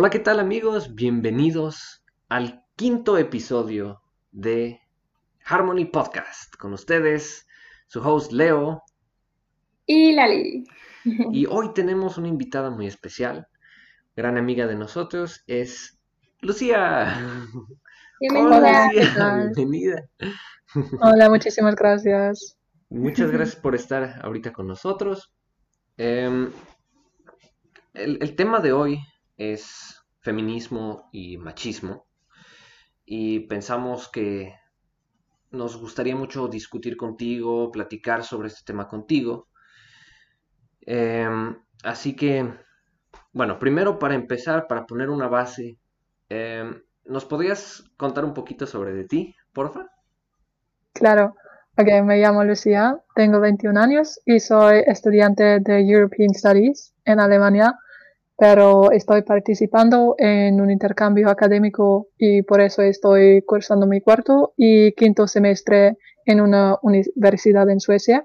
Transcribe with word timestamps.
Hola, 0.00 0.10
¿qué 0.10 0.20
tal 0.20 0.38
amigos? 0.38 0.94
Bienvenidos 0.94 2.04
al 2.28 2.64
quinto 2.76 3.18
episodio 3.18 4.00
de 4.30 4.80
Harmony 5.44 5.86
Podcast. 5.86 6.54
Con 6.54 6.72
ustedes, 6.72 7.48
su 7.88 8.00
host 8.00 8.30
Leo. 8.30 8.84
Y 9.86 10.12
Lali. 10.12 10.62
Y 11.32 11.46
hoy 11.46 11.74
tenemos 11.74 12.16
una 12.16 12.28
invitada 12.28 12.70
muy 12.70 12.86
especial, 12.86 13.48
gran 14.14 14.38
amiga 14.38 14.68
de 14.68 14.76
nosotros, 14.76 15.42
es 15.48 15.98
Lucía. 16.42 17.20
Bienvenida. 18.20 18.56
Hola, 18.56 18.90
Lucía. 18.94 19.50
Bienvenida. 19.56 20.08
Hola, 21.00 21.28
muchísimas 21.28 21.74
gracias. 21.74 22.56
Muchas 22.88 23.30
gracias 23.32 23.56
por 23.56 23.74
estar 23.74 24.20
ahorita 24.22 24.52
con 24.52 24.68
nosotros. 24.68 25.34
Em, 25.96 26.52
el, 27.94 28.18
el 28.22 28.36
tema 28.36 28.60
de 28.60 28.72
hoy 28.72 29.00
es 29.38 30.04
feminismo 30.20 31.08
y 31.12 31.38
machismo. 31.38 32.06
Y 33.06 33.40
pensamos 33.40 34.10
que 34.10 34.54
nos 35.50 35.80
gustaría 35.80 36.14
mucho 36.14 36.48
discutir 36.48 36.96
contigo, 36.96 37.70
platicar 37.70 38.22
sobre 38.22 38.48
este 38.48 38.64
tema 38.66 38.86
contigo. 38.86 39.48
Em, 40.82 41.56
así 41.84 42.14
que, 42.14 42.52
bueno, 43.32 43.58
primero 43.58 43.98
para 43.98 44.14
empezar, 44.14 44.66
para 44.66 44.84
poner 44.84 45.08
una 45.08 45.28
base, 45.28 45.78
em, 46.28 46.82
¿nos 47.06 47.24
podrías 47.24 47.84
contar 47.96 48.24
un 48.24 48.34
poquito 48.34 48.66
sobre 48.66 48.92
de 48.92 49.04
ti, 49.04 49.34
porfa? 49.54 49.86
Claro. 50.92 51.34
Ok, 51.78 51.86
me 52.02 52.18
llamo 52.18 52.42
Lucía, 52.42 52.98
tengo 53.14 53.38
21 53.38 53.78
años 53.78 54.20
y 54.24 54.40
soy 54.40 54.82
estudiante 54.84 55.60
de 55.60 55.88
European 55.88 56.34
Studies 56.34 56.92
en 57.04 57.20
Alemania, 57.20 57.78
pero 58.38 58.92
estoy 58.92 59.22
participando 59.22 60.14
en 60.16 60.60
un 60.60 60.70
intercambio 60.70 61.28
académico 61.28 62.06
y 62.16 62.42
por 62.42 62.60
eso 62.60 62.82
estoy 62.82 63.42
cursando 63.42 63.84
mi 63.84 64.00
cuarto 64.00 64.54
y 64.56 64.92
quinto 64.92 65.26
semestre 65.26 65.98
en 66.24 66.40
una 66.40 66.76
universidad 66.82 67.68
en 67.68 67.80
Suecia. 67.80 68.24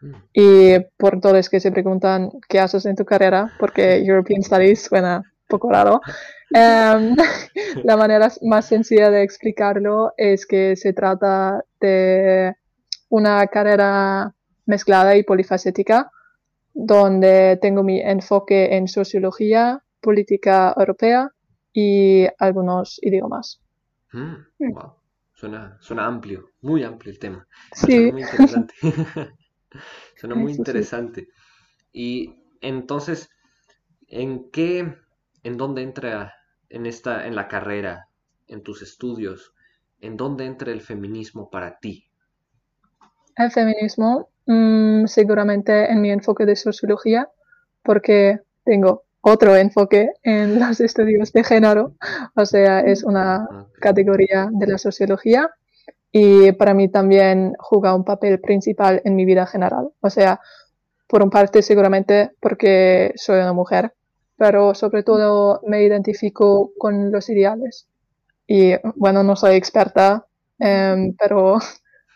Mm. 0.00 0.14
Y 0.32 0.78
por 0.96 1.20
todos 1.20 1.50
que 1.50 1.60
se 1.60 1.70
preguntan 1.70 2.30
qué 2.48 2.60
haces 2.60 2.86
en 2.86 2.96
tu 2.96 3.04
carrera, 3.04 3.52
porque 3.58 3.96
European 4.06 4.42
Studies 4.42 4.84
suena 4.84 5.22
poco 5.46 5.70
raro, 5.70 6.00
em, 6.54 7.14
la 7.84 7.96
manera 7.98 8.32
más 8.40 8.64
sencilla 8.64 9.10
de 9.10 9.22
explicarlo 9.22 10.14
es 10.16 10.46
que 10.46 10.76
se 10.76 10.94
trata 10.94 11.62
de 11.78 12.54
una 13.10 13.46
carrera 13.48 14.34
mezclada 14.64 15.14
y 15.14 15.24
polifacética, 15.24 16.10
donde 16.76 17.58
tengo 17.60 17.82
mi 17.82 18.00
enfoque 18.00 18.76
en 18.76 18.86
sociología, 18.86 19.82
política 20.00 20.74
europea 20.76 21.30
y 21.72 22.26
algunos 22.38 22.98
idiomas. 23.02 23.62
Mm, 24.12 24.72
wow. 24.72 24.92
Suena, 25.32 25.78
suena 25.80 26.06
amplio, 26.06 26.50
muy 26.60 26.82
amplio 26.84 27.12
el 27.12 27.18
tema. 27.18 27.46
Sí. 27.72 27.92
Suena 27.92 28.12
muy 28.12 28.22
interesante. 28.22 28.74
Suena 30.16 30.34
muy 30.34 30.52
Eso 30.52 30.54
sí. 30.54 30.60
interesante. 30.60 31.28
Y 31.92 32.34
entonces, 32.60 33.30
¿en 34.08 34.50
qué, 34.50 34.96
en 35.42 35.56
dónde 35.56 35.82
entra 35.82 36.34
en 36.68 36.86
esta, 36.86 37.26
en 37.26 37.34
la 37.36 37.48
carrera, 37.48 38.08
en 38.48 38.62
tus 38.62 38.82
estudios, 38.82 39.54
en 40.00 40.16
dónde 40.16 40.44
entra 40.44 40.72
el 40.72 40.82
feminismo 40.82 41.50
para 41.50 41.78
ti? 41.78 42.10
El 43.36 43.50
feminismo, 43.50 44.28
mm, 44.46 45.06
seguramente 45.06 45.90
en 45.90 46.00
mi 46.00 46.10
enfoque 46.10 46.46
de 46.46 46.56
sociología, 46.56 47.28
porque 47.82 48.40
tengo 48.64 49.04
otro 49.20 49.56
enfoque 49.56 50.12
en 50.22 50.58
los 50.60 50.80
estudios 50.80 51.32
de 51.32 51.44
género, 51.44 51.94
o 52.34 52.46
sea, 52.46 52.80
es 52.80 53.04
una 53.04 53.48
categoría 53.80 54.48
de 54.52 54.66
la 54.66 54.78
sociología 54.78 55.50
y 56.12 56.52
para 56.52 56.74
mí 56.74 56.88
también 56.88 57.54
juega 57.58 57.94
un 57.94 58.04
papel 58.04 58.40
principal 58.40 59.02
en 59.04 59.16
mi 59.16 59.24
vida 59.24 59.46
general. 59.46 59.90
O 60.00 60.10
sea, 60.10 60.40
por 61.08 61.22
un 61.22 61.30
parte 61.30 61.62
seguramente 61.62 62.30
porque 62.40 63.12
soy 63.16 63.40
una 63.40 63.52
mujer, 63.52 63.92
pero 64.36 64.74
sobre 64.74 65.02
todo 65.02 65.60
me 65.66 65.82
identifico 65.82 66.72
con 66.78 67.12
los 67.12 67.28
ideales. 67.28 67.88
Y 68.46 68.74
bueno, 68.94 69.22
no 69.22 69.36
soy 69.36 69.56
experta, 69.56 70.26
em, 70.58 71.14
pero 71.18 71.58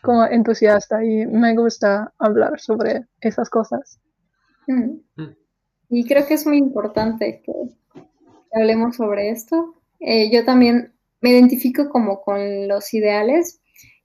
como 0.02 0.24
entusiasta 0.24 1.04
y 1.04 1.26
me 1.26 1.54
gusta 1.54 2.12
hablar 2.18 2.58
sobre 2.60 3.06
esas 3.20 3.50
cosas. 3.50 4.00
Mm. 4.66 5.00
Mm. 5.16 5.36
Y 5.90 6.06
creo 6.06 6.26
que 6.26 6.34
es 6.34 6.46
muy 6.46 6.58
importante 6.58 7.42
que, 7.44 7.52
que 7.92 8.60
hablemos 8.60 8.96
sobre 8.96 9.30
esto. 9.30 9.74
Eh, 9.98 10.30
yo 10.30 10.44
también 10.44 10.94
me 11.20 11.30
identifico 11.30 11.90
como 11.90 12.22
con 12.22 12.68
los 12.68 12.94
ideales, 12.94 13.60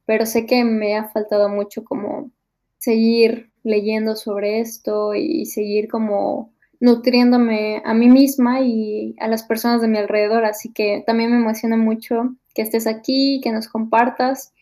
pero 0.06 0.26
sé 0.26 0.46
que 0.46 0.64
me 0.64 0.98
ha 0.98 1.10
faltado 1.10 1.50
mucho 1.50 1.84
como 1.84 2.32
seguir 2.78 3.52
leyendo 3.64 4.16
sobre 4.16 4.60
esto 4.60 5.16
y 5.16 5.46
seguir 5.46 5.88
como 5.88 6.54
nutriéndome 6.80 7.82
a 7.86 7.94
mí 7.94 8.10
misma 8.10 8.62
y 8.62 9.16
a 9.20 9.28
las 9.28 9.44
personas 9.44 9.82
de 9.82 9.88
mi 9.88 9.98
alrededor. 9.98 10.46
Así 10.46 10.72
que 10.72 11.04
también 11.06 11.32
me 11.32 11.38
emociona 11.38 11.78
mucho 11.78 12.36
que 12.54 12.62
estés 12.62 12.88
aquí, 12.88 13.42
que 13.44 13.52
nos 13.52 13.68
compartas, 13.68 14.54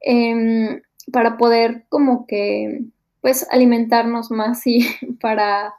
em, 0.00 0.82
para 1.12 1.36
poder 1.36 1.86
como 1.88 2.26
que 2.26 2.84
pues 3.20 3.46
alimentarnos 3.50 4.30
más 4.30 4.66
y 4.66 4.80
para 5.20 5.74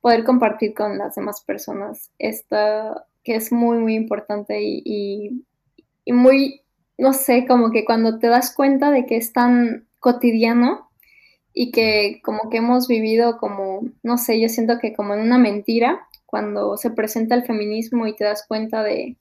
poder 0.00 0.24
compartir 0.24 0.74
con 0.74 0.98
las 0.98 1.14
demás 1.14 1.42
personas 1.42 2.10
esta 2.18 3.06
que 3.24 3.36
es 3.36 3.52
muy 3.52 3.78
muy 3.78 3.94
importante 3.94 4.60
y 4.62 5.44
muy 6.06 6.62
no 6.98 7.12
sé 7.12 7.46
como 7.46 7.70
que 7.70 7.84
cuando 7.84 8.18
te 8.18 8.28
das 8.28 8.54
cuenta 8.54 8.90
de 8.90 9.06
que 9.06 9.16
es 9.16 9.32
tan 9.32 9.86
cotidiano 10.00 10.88
y 11.54 11.70
que 11.70 12.20
como 12.24 12.50
que 12.50 12.58
hemos 12.58 12.88
vivido 12.88 13.38
como 13.38 13.82
no 14.02 14.18
sé 14.18 14.40
yo 14.40 14.48
siento 14.48 14.78
que 14.78 14.94
como 14.94 15.14
en 15.14 15.20
una 15.20 15.38
mentira 15.38 16.06
cuando 16.26 16.76
se 16.76 16.90
presenta 16.90 17.34
el 17.34 17.44
feminismo 17.44 18.06
y 18.06 18.16
te 18.16 18.24
das 18.24 18.46
cuenta 18.46 18.82
de, 18.82 19.16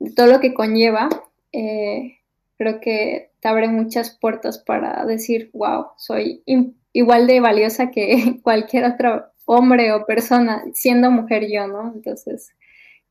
de 0.00 0.12
todo 0.12 0.26
lo 0.26 0.40
que 0.40 0.54
conlleva 0.54 1.08
eh, 1.52 2.18
creo 2.58 2.80
que 2.80 3.32
te 3.40 3.48
abre 3.48 3.68
muchas 3.68 4.16
puertas 4.18 4.58
para 4.58 5.04
decir, 5.04 5.50
wow, 5.52 5.86
soy 5.96 6.42
igual 6.92 7.26
de 7.26 7.40
valiosa 7.40 7.90
que 7.90 8.40
cualquier 8.42 8.84
otro 8.84 9.26
hombre 9.46 9.92
o 9.92 10.06
persona, 10.06 10.64
siendo 10.72 11.10
mujer 11.10 11.46
yo, 11.50 11.66
¿no? 11.66 11.92
Entonces, 11.94 12.54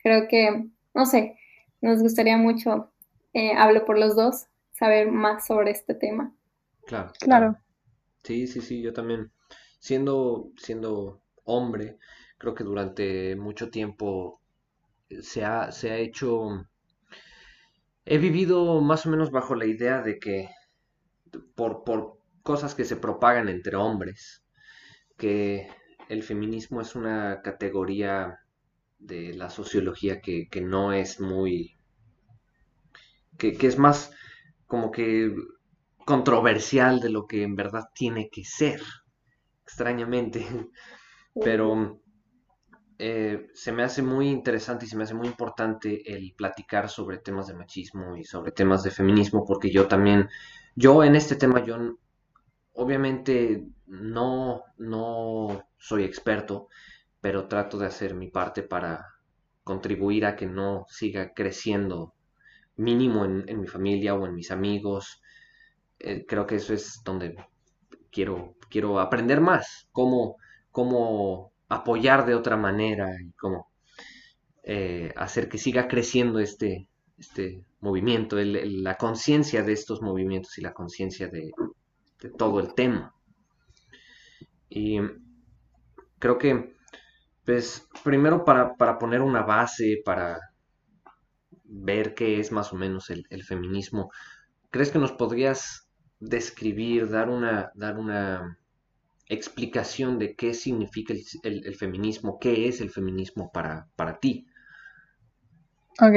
creo 0.01 0.27
que, 0.27 0.65
no 0.93 1.05
sé, 1.05 1.37
nos 1.81 2.01
gustaría 2.01 2.37
mucho, 2.37 2.91
eh, 3.33 3.53
hablo 3.55 3.85
por 3.85 3.99
los 3.99 4.15
dos, 4.15 4.47
saber 4.71 5.11
más 5.11 5.45
sobre 5.45 5.71
este 5.71 5.93
tema. 5.93 6.33
Claro, 6.85 7.11
Claro. 7.19 7.57
Sí, 8.23 8.47
sí, 8.47 8.61
sí, 8.61 8.81
yo 8.81 8.93
también. 8.93 9.31
Siendo, 9.79 10.51
siendo 10.57 11.21
hombre, 11.43 11.97
creo 12.37 12.55
que 12.55 12.63
durante 12.63 13.35
mucho 13.35 13.69
tiempo 13.69 14.41
se 15.21 15.43
ha, 15.43 15.71
se 15.71 15.91
ha 15.91 15.97
hecho. 15.97 16.67
He 18.05 18.17
vivido 18.17 18.81
más 18.81 19.05
o 19.05 19.09
menos 19.09 19.31
bajo 19.31 19.55
la 19.55 19.65
idea 19.65 20.01
de 20.01 20.19
que 20.19 20.49
por, 21.55 21.83
por 21.83 22.17
cosas 22.41 22.75
que 22.75 22.85
se 22.85 22.97
propagan 22.97 23.49
entre 23.49 23.75
hombres, 23.75 24.43
que 25.17 25.67
el 26.09 26.23
feminismo 26.23 26.81
es 26.81 26.95
una 26.95 27.41
categoría 27.41 28.39
de 28.99 29.33
la 29.33 29.49
sociología 29.49 30.21
que, 30.21 30.47
que 30.49 30.61
no 30.61 30.93
es 30.93 31.19
muy, 31.19 31.77
que, 33.37 33.53
que 33.57 33.67
es 33.67 33.77
más 33.77 34.11
como 34.67 34.91
que 34.91 35.33
controversial 36.05 36.99
de 36.99 37.09
lo 37.09 37.25
que 37.27 37.44
en 37.44 37.56
verdad 37.56 37.85
tiene 37.94 38.29
que 38.29 38.44
ser, 38.44 38.81
extrañamente. 39.63 40.45
Pero 41.44 42.02
eh, 43.00 43.48
se 43.54 43.72
me 43.72 43.84
hace 43.84 44.01
muy 44.01 44.30
interesante 44.30 44.86
y 44.86 44.90
se 44.90 44.98
me 44.98 45.04
hace 45.04 45.13
muy 45.13 45.28
importante 45.28 46.13
el 46.13 46.34
platicar 46.36 46.90
sobre 46.90 47.19
temas 47.19 47.48
de 47.48 47.56
machismo 47.56 48.18
y 48.18 48.24
sobre 48.24 48.51
temas 48.51 48.84
de 48.84 48.92
feminismo, 48.92 49.45
porque 49.45 49.72
yo 49.72 49.88
también, 49.88 50.30
yo 50.75 51.04
en 51.04 51.16
este 51.16 51.36
tema, 51.36 51.63
yo 51.63 51.78
obviamente 52.74 53.66
no, 53.88 54.63
no 54.78 55.68
soy 55.78 56.04
experto, 56.04 56.68
pero 57.22 57.48
trato 57.48 57.78
de 57.78 57.88
hacer 57.88 58.16
mi 58.16 58.30
parte 58.30 58.63
para 58.63 59.06
contribuir 59.63 60.25
a 60.25 60.36
que 60.36 60.45
no 60.45 60.86
siga 60.90 61.34
creciendo 61.34 62.13
mínimo 62.75 63.25
en, 63.25 63.45
en 63.48 63.62
mi 63.62 63.68
familia 63.68 64.16
o 64.16 64.25
en 64.25 64.36
mis 64.36 64.51
amigos. 64.51 65.22
Eh, 66.00 66.25
creo 66.28 66.45
que 66.45 66.56
eso 66.56 66.74
es 66.74 67.01
donde 67.06 67.36
quiero, 68.12 68.56
quiero 68.69 69.00
aprender 69.00 69.40
más, 69.42 69.88
cómo, 69.92 70.38
cómo 70.72 71.52
apoyar 71.75 72.25
de 72.25 72.35
otra 72.35 72.57
manera 72.57 73.09
y 73.21 73.31
cómo 73.33 73.71
eh, 74.63 75.13
hacer 75.17 75.49
que 75.49 75.57
siga 75.57 75.87
creciendo 75.87 76.39
este, 76.39 76.87
este 77.17 77.65
movimiento, 77.81 78.37
la 78.39 78.97
conciencia 78.97 79.63
de 79.63 79.73
estos 79.73 80.01
movimientos 80.01 80.57
y 80.57 80.61
la 80.61 80.73
conciencia 80.73 81.27
de, 81.27 81.51
de 82.21 82.29
todo 82.31 82.59
el 82.59 82.73
tema. 82.75 83.13
Y 84.69 84.99
creo 86.19 86.37
que 86.37 86.73
Pues 87.45 87.87
primero 88.03 88.45
para, 88.45 88.75
para 88.75 88.99
poner 88.99 89.21
una 89.21 89.43
base, 89.43 90.01
para 90.05 90.39
ver 91.65 92.13
qué 92.13 92.39
es 92.39 92.51
más 92.51 92.71
o 92.73 92.75
menos 92.75 93.09
el, 93.09 93.25
el 93.29 93.43
feminismo, 93.43 94.11
¿crees 94.71 94.91
que 94.91 94.99
nos 94.99 95.11
podrías 95.13 95.89
describir, 96.19 97.09
dar 97.09 97.29
una, 97.29 97.71
dar 97.75 97.97
una 97.97 98.59
explicación 99.27 100.19
de 100.19 100.35
qué 100.35 100.53
significa 100.53 101.13
el, 101.43 101.75
feminismo, 101.75 102.39
qué 102.39 102.67
es 102.67 102.81
el 102.81 102.89
feminismo 102.89 103.51
para, 103.51 103.87
para 103.95 104.19
ti. 104.19 104.47
Ok. 105.99 106.15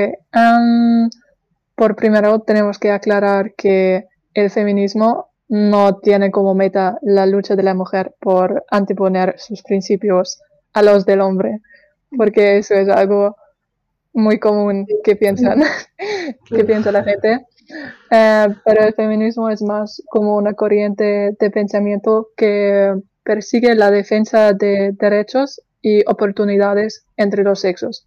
por 1.75 1.97
primero 1.97 2.41
tenemos 2.41 2.79
que 2.79 2.91
aclarar 2.91 3.55
que 3.55 4.07
el 4.35 4.51
feminismo 4.51 5.31
no 5.49 5.99
tiene 5.99 6.31
como 6.31 6.55
meta 6.55 6.99
la 7.03 7.27
lucha 7.27 7.57
de 7.57 7.63
la 7.63 7.75
mujer 7.75 8.15
por 8.21 8.65
anteponer 8.71 9.39
sus 9.39 9.63
principios 9.63 10.41
a 10.73 10.83
los 10.83 11.07
del 11.07 11.21
hombre, 11.21 11.61
porque 12.17 12.59
eso 12.59 12.75
es 12.75 12.89
algo 12.89 13.37
muy 14.13 14.39
común 14.39 14.87
que 15.05 15.15
piensan, 15.15 15.63
que 16.47 16.65
piensa 16.65 16.91
la 16.91 17.05
gente. 17.05 17.47
Eh, 18.11 18.47
pero 18.65 18.85
el 18.85 18.95
feminismo 18.95 19.49
es 19.51 19.63
más 19.63 20.03
como 20.09 20.37
una 20.37 20.55
corriente 20.55 21.37
de 21.39 21.51
pensamiento 21.51 22.29
que 22.37 22.95
persigue 23.23 23.75
la 23.75 23.91
defensa 23.91 24.53
de 24.53 24.93
derechos 24.93 25.61
y 25.83 26.03
oportunidades 26.09 27.05
entre 27.17 27.43
los 27.43 27.61
sexos, 27.61 28.07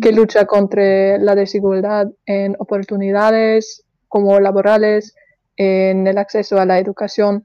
que 0.00 0.12
lucha 0.12 0.46
contra 0.46 1.18
la 1.18 1.34
desigualdad 1.34 2.08
en 2.26 2.56
oportunidades 2.58 3.84
como 4.08 4.38
laborales, 4.38 5.14
en 5.56 6.06
el 6.06 6.18
acceso 6.18 6.58
a 6.58 6.66
la 6.66 6.78
educación, 6.78 7.44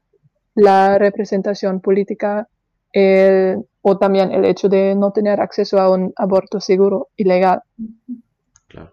la 0.54 0.98
representación 0.98 1.80
política 1.80 2.48
o 3.82 3.98
también 3.98 4.32
el 4.32 4.44
hecho 4.44 4.68
de 4.68 4.94
no 4.94 5.12
tener 5.12 5.40
acceso 5.40 5.78
a 5.78 5.90
un 5.90 6.12
aborto 6.16 6.60
seguro 6.60 7.08
y 7.16 7.24
legal. 7.24 7.62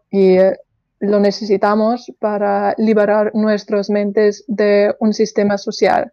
Y 0.09 0.37
eh, 0.37 0.57
lo 0.99 1.19
necesitamos 1.19 2.11
para 2.19 2.73
liberar 2.77 3.31
nuestras 3.33 3.89
mentes 3.89 4.43
de 4.47 4.95
un 4.99 5.13
sistema 5.13 5.57
social 5.57 6.11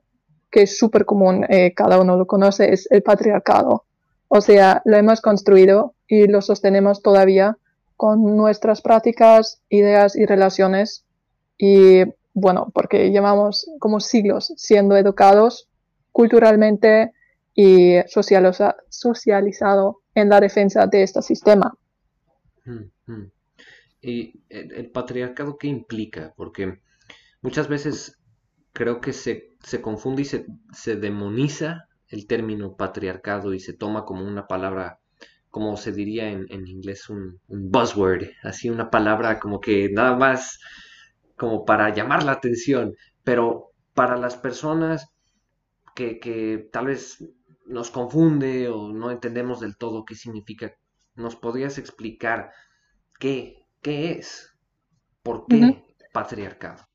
que 0.54 0.62
es 0.62 0.78
súper 0.78 1.04
común, 1.04 1.44
eh, 1.48 1.74
cada 1.74 2.00
uno 2.00 2.16
lo 2.16 2.28
conoce, 2.28 2.72
es 2.72 2.86
el 2.92 3.02
patriarcado. 3.02 3.86
O 4.28 4.40
sea, 4.40 4.82
lo 4.84 4.96
hemos 4.96 5.20
construido 5.20 5.94
y 6.06 6.28
lo 6.28 6.40
sostenemos 6.42 7.02
todavía 7.02 7.58
con 7.96 8.36
nuestras 8.36 8.80
prácticas, 8.80 9.60
ideas 9.68 10.14
y 10.14 10.26
relaciones. 10.26 11.04
Y 11.58 12.04
bueno, 12.34 12.70
porque 12.72 13.10
llevamos 13.10 13.68
como 13.80 13.98
siglos 13.98 14.52
siendo 14.56 14.96
educados 14.96 15.68
culturalmente 16.12 17.10
y 17.52 17.96
socializado 18.06 20.02
en 20.14 20.28
la 20.28 20.38
defensa 20.38 20.86
de 20.86 21.02
este 21.02 21.20
sistema. 21.20 21.74
Mm, 22.64 23.12
mm. 23.12 23.30
¿Y 24.04 24.42
el, 24.50 24.90
patriarcado 24.90 25.56
qué 25.56 25.66
implica? 25.66 26.34
Porque 26.36 26.80
muchas 27.40 27.68
veces 27.68 28.18
creo 28.74 29.00
que 29.00 29.14
se, 29.14 29.56
confunde 29.80 30.22
y 30.22 30.24
se, 30.26 30.96
demoniza 30.96 31.88
el 32.08 32.26
término 32.26 32.76
patriarcado 32.76 33.54
y 33.54 33.60
se 33.60 33.72
toma 33.72 34.04
como 34.04 34.26
una 34.26 34.46
palabra, 34.46 35.00
como 35.48 35.78
se 35.78 35.90
diría 35.92 36.28
en, 36.28 36.66
inglés, 36.66 37.08
un, 37.08 37.40
buzzword, 37.48 38.24
así 38.42 38.68
una 38.68 38.90
palabra 38.90 39.40
como 39.40 39.58
que 39.58 39.88
nada 39.90 40.14
más 40.14 40.60
como 41.36 41.64
para 41.64 41.94
llamar 41.94 42.24
la 42.24 42.32
atención, 42.32 42.94
pero 43.22 43.70
para 43.94 44.18
las 44.18 44.36
personas 44.36 45.08
que, 45.94 46.20
que 46.20 46.68
tal 46.70 46.88
vez 46.88 47.24
nos 47.64 47.90
confunde 47.90 48.68
o 48.68 48.92
no 48.92 49.10
entendemos 49.10 49.60
del 49.60 49.78
todo 49.78 50.04
qué 50.04 50.14
significa, 50.14 50.74
¿nos 51.14 51.36
podrías 51.36 51.78
explicar 51.78 52.50
qué 53.18 53.63
¿Qué 53.84 54.12
es? 54.12 54.50
¿Por 55.22 55.46
qué 55.46 55.84
patriarcado? 56.10 56.86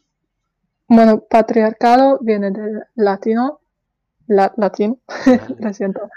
Bueno, 0.87 1.23
patriarcado 1.29 2.17
viene 2.19 2.49
del 2.49 2.83
latino, 2.95 3.59
latín, 4.25 4.99
lo 5.59 5.71
siento, 5.71 6.09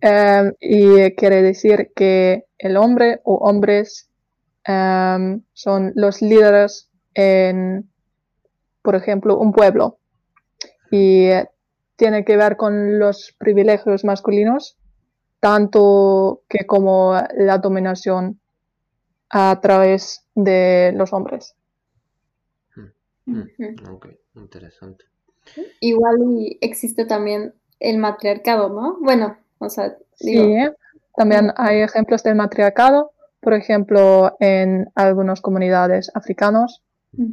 em, 0.00 0.52
y 0.60 1.16
quiere 1.16 1.42
decir 1.42 1.90
que 1.96 2.46
el 2.58 2.76
hombre 2.76 3.20
o 3.24 3.38
hombres 3.38 4.08
em, 4.62 5.42
son 5.52 5.90
los 5.96 6.22
líderes 6.22 6.88
en, 7.14 7.90
por 8.82 8.94
ejemplo, 8.94 9.36
un 9.36 9.50
pueblo. 9.50 9.98
Y 10.92 11.30
tiene 11.96 12.24
que 12.24 12.36
ver 12.36 12.56
con 12.56 13.00
los 13.00 13.34
privilegios 13.36 14.04
masculinos, 14.04 14.78
tanto 15.40 16.42
que 16.48 16.66
como 16.66 17.20
la 17.36 17.58
dominación 17.58 18.40
a 19.30 19.58
través 19.62 20.24
de 20.34 20.92
los 20.94 21.12
hombres. 21.12 21.54
Hmm. 22.74 23.42
Hmm. 23.58 23.94
Ok, 23.94 24.08
interesante. 24.34 25.04
Igual 25.80 26.18
existe 26.60 27.04
también 27.06 27.54
el 27.78 27.98
matriarcado, 27.98 28.68
¿no? 28.68 28.98
Bueno, 29.00 29.38
o 29.58 29.68
sea, 29.68 29.96
sí, 30.14 30.56
también 31.16 31.52
hay 31.56 31.80
ejemplos 31.80 32.22
del 32.22 32.34
matriarcado, 32.34 33.12
por 33.40 33.54
ejemplo, 33.54 34.36
en 34.40 34.90
algunas 34.94 35.40
comunidades 35.40 36.10
africanas 36.14 36.82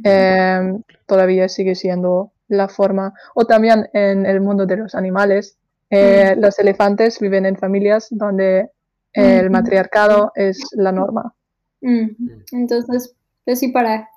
em, 0.02 0.82
todavía 1.06 1.48
sigue 1.48 1.74
siendo 1.74 2.32
la 2.48 2.68
forma, 2.68 3.12
o 3.34 3.44
también 3.44 3.88
en 3.92 4.26
el 4.26 4.40
mundo 4.40 4.66
de 4.66 4.76
los 4.76 4.94
animales. 4.94 5.56
Eh, 5.90 6.34
los 6.36 6.58
elefantes 6.58 7.18
viven 7.20 7.46
en 7.46 7.56
familias 7.56 8.08
donde 8.10 8.70
el 9.12 9.50
matriarcado 9.50 10.32
es 10.34 10.58
la 10.72 10.92
norma. 10.92 11.34
Mm. 11.80 12.08
Entonces, 12.52 13.14
pues 13.44 13.60
sí, 13.60 13.68
para, 13.68 14.08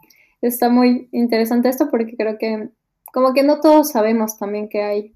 está 0.41 0.69
muy 0.69 1.09
interesante 1.11 1.69
esto 1.69 1.89
porque 1.89 2.15
creo 2.15 2.37
que 2.37 2.69
como 3.13 3.33
que 3.33 3.43
no 3.43 3.59
todos 3.59 3.91
sabemos 3.91 4.37
también 4.37 4.69
que 4.69 4.81
hay, 4.81 5.13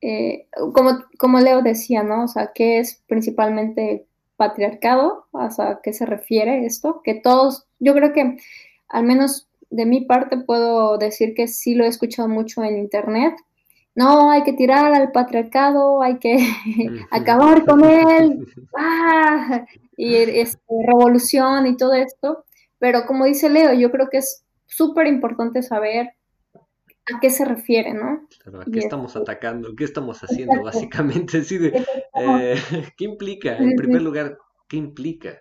eh, 0.00 0.46
como, 0.74 1.04
como 1.18 1.40
Leo 1.40 1.62
decía, 1.62 2.02
¿no? 2.02 2.24
O 2.24 2.28
sea, 2.28 2.52
¿qué 2.54 2.78
es 2.78 3.02
principalmente 3.06 4.06
patriarcado? 4.36 5.26
O 5.32 5.50
sea, 5.50 5.70
¿a 5.70 5.80
qué 5.82 5.92
se 5.92 6.06
refiere 6.06 6.64
esto? 6.64 7.02
Que 7.04 7.14
todos, 7.14 7.66
yo 7.78 7.94
creo 7.94 8.12
que 8.12 8.38
al 8.88 9.04
menos 9.04 9.48
de 9.70 9.86
mi 9.86 10.02
parte 10.02 10.38
puedo 10.38 10.98
decir 10.98 11.34
que 11.34 11.46
sí 11.46 11.74
lo 11.74 11.84
he 11.84 11.88
escuchado 11.88 12.28
mucho 12.28 12.64
en 12.64 12.78
internet. 12.78 13.34
No, 13.94 14.30
hay 14.30 14.42
que 14.42 14.52
tirar 14.52 14.92
al 14.94 15.12
patriarcado, 15.12 16.02
hay 16.02 16.18
que 16.18 16.38
acabar 17.10 17.64
con 17.64 17.84
él. 17.84 18.46
¡Ah! 18.76 19.66
Y 20.00 20.14
este, 20.14 20.62
revolución 20.86 21.66
y 21.66 21.76
todo 21.76 21.92
esto, 21.92 22.46
pero 22.78 23.04
como 23.06 23.26
dice 23.26 23.50
Leo, 23.50 23.74
yo 23.74 23.90
creo 23.90 24.08
que 24.10 24.18
es 24.18 24.46
súper 24.64 25.06
importante 25.06 25.62
saber 25.62 26.14
a 26.54 27.20
qué 27.20 27.28
se 27.28 27.44
refiere, 27.44 27.92
¿no? 27.92 28.26
¿A 28.60 28.64
qué 28.64 28.78
estamos 28.78 29.14
atacando? 29.14 29.76
¿Qué 29.76 29.84
estamos 29.84 30.20
haciendo? 30.24 30.62
Básicamente, 30.62 31.42
eh, 32.14 32.54
¿qué 32.96 33.04
implica? 33.04 33.58
En 33.58 33.76
primer 33.76 34.00
lugar, 34.00 34.38
¿qué 34.68 34.78
implica? 34.78 35.38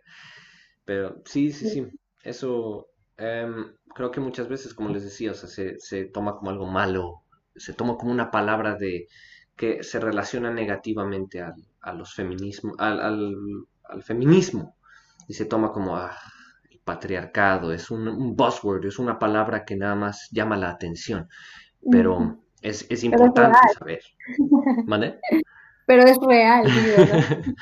Pero 0.83 1.21
sí, 1.23 1.53
sí, 1.53 1.69
sí, 1.69 1.87
eso 2.23 2.89
em, 3.15 3.73
creo 3.95 4.11
que 4.11 4.19
muchas 4.19 4.49
veces, 4.49 4.73
como 4.73 4.89
les 4.89 5.05
decía, 5.05 5.31
o 5.31 5.35
sea, 5.35 5.47
se, 5.47 5.79
se 5.79 6.03
toma 6.03 6.35
como 6.35 6.49
algo 6.49 6.65
malo, 6.65 7.23
se 7.55 7.73
toma 7.73 7.95
como 7.95 8.11
una 8.11 8.29
palabra 8.29 8.75
de 8.75 9.07
que 9.55 9.83
se 9.83 10.01
relaciona 10.01 10.51
negativamente 10.51 11.41
al, 11.41 11.53
a 11.79 11.93
los 11.93 12.13
feminismos, 12.13 12.75
al, 12.77 12.99
al, 12.99 13.35
al 13.89 14.03
feminismo 14.03 14.75
y 15.27 15.33
se 15.33 15.45
toma 15.45 15.71
como 15.71 15.95
ah, 15.95 16.15
el 16.69 16.79
patriarcado, 16.79 17.71
es 17.71 17.91
un, 17.91 18.35
buzzword, 18.35 18.85
es 18.85 18.99
una 18.99 19.19
palabra 19.19 19.65
que 19.65 19.75
nada 19.75 19.95
más 19.95 20.29
llama 20.31 20.57
la 20.57 20.69
atención, 20.71 21.27
pero 21.91 22.39
es, 22.61 23.03
importante 23.03 23.59
saber. 23.77 24.01
¿Vale? 24.87 25.19
Pero 25.85 26.03
es 26.03 26.17
real, 26.19 26.65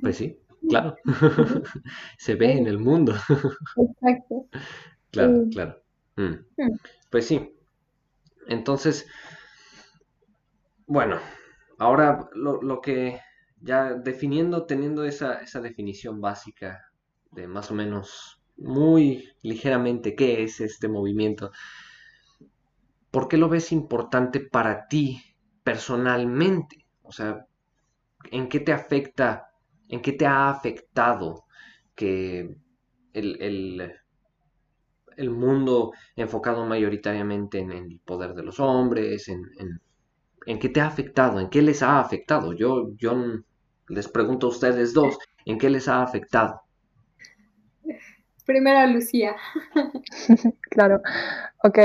Pues 0.00 0.16
sí, 0.16 0.38
claro. 0.68 0.96
se 2.18 2.34
ve 2.36 2.52
en 2.52 2.66
el 2.66 2.78
mundo. 2.78 3.12
Exacto. 3.12 4.46
Claro, 5.10 5.44
claro. 5.50 5.82
Mm. 6.16 6.34
Mm. 6.56 6.78
Pues 7.10 7.26
sí. 7.26 7.56
Entonces, 8.46 9.06
bueno, 10.86 11.18
ahora 11.78 12.28
lo, 12.34 12.62
lo 12.62 12.80
que 12.80 13.20
ya 13.64 13.94
definiendo, 13.94 14.66
teniendo 14.66 15.04
esa, 15.04 15.40
esa 15.40 15.60
definición 15.60 16.20
básica 16.20 16.82
de 17.32 17.48
más 17.48 17.70
o 17.70 17.74
menos 17.74 18.38
muy 18.58 19.28
ligeramente 19.42 20.14
qué 20.14 20.42
es 20.42 20.60
este 20.60 20.86
movimiento, 20.86 21.50
¿por 23.10 23.26
qué 23.26 23.36
lo 23.38 23.48
ves 23.48 23.72
importante 23.72 24.40
para 24.40 24.86
ti 24.86 25.20
personalmente? 25.62 26.84
O 27.02 27.10
sea, 27.10 27.46
¿en 28.30 28.48
qué 28.48 28.60
te 28.60 28.72
afecta, 28.72 29.50
en 29.88 30.02
qué 30.02 30.12
te 30.12 30.26
ha 30.26 30.50
afectado 30.50 31.44
que 31.94 32.56
el, 33.14 33.90
el, 35.16 35.30
mundo 35.30 35.92
enfocado 36.16 36.66
mayoritariamente 36.66 37.60
en 37.60 37.72
el 37.72 38.00
poder 38.04 38.34
de 38.34 38.42
los 38.42 38.60
hombres, 38.60 39.28
en, 39.28 39.42
en, 39.58 39.80
en, 40.46 40.58
qué 40.58 40.68
te 40.68 40.80
ha 40.80 40.86
afectado, 40.86 41.40
en 41.40 41.48
qué 41.48 41.62
les 41.62 41.82
ha 41.82 42.00
afectado? 42.00 42.52
Yo, 42.52 42.90
yo 42.96 43.14
les 43.88 44.08
pregunto 44.08 44.46
a 44.46 44.50
ustedes 44.50 44.94
dos, 44.94 45.18
¿en 45.44 45.58
qué 45.58 45.70
les 45.70 45.88
ha 45.88 46.02
afectado? 46.02 46.62
Primero 48.44 48.86
Lucía. 48.92 49.36
claro. 50.70 51.00
Ok. 51.62 51.78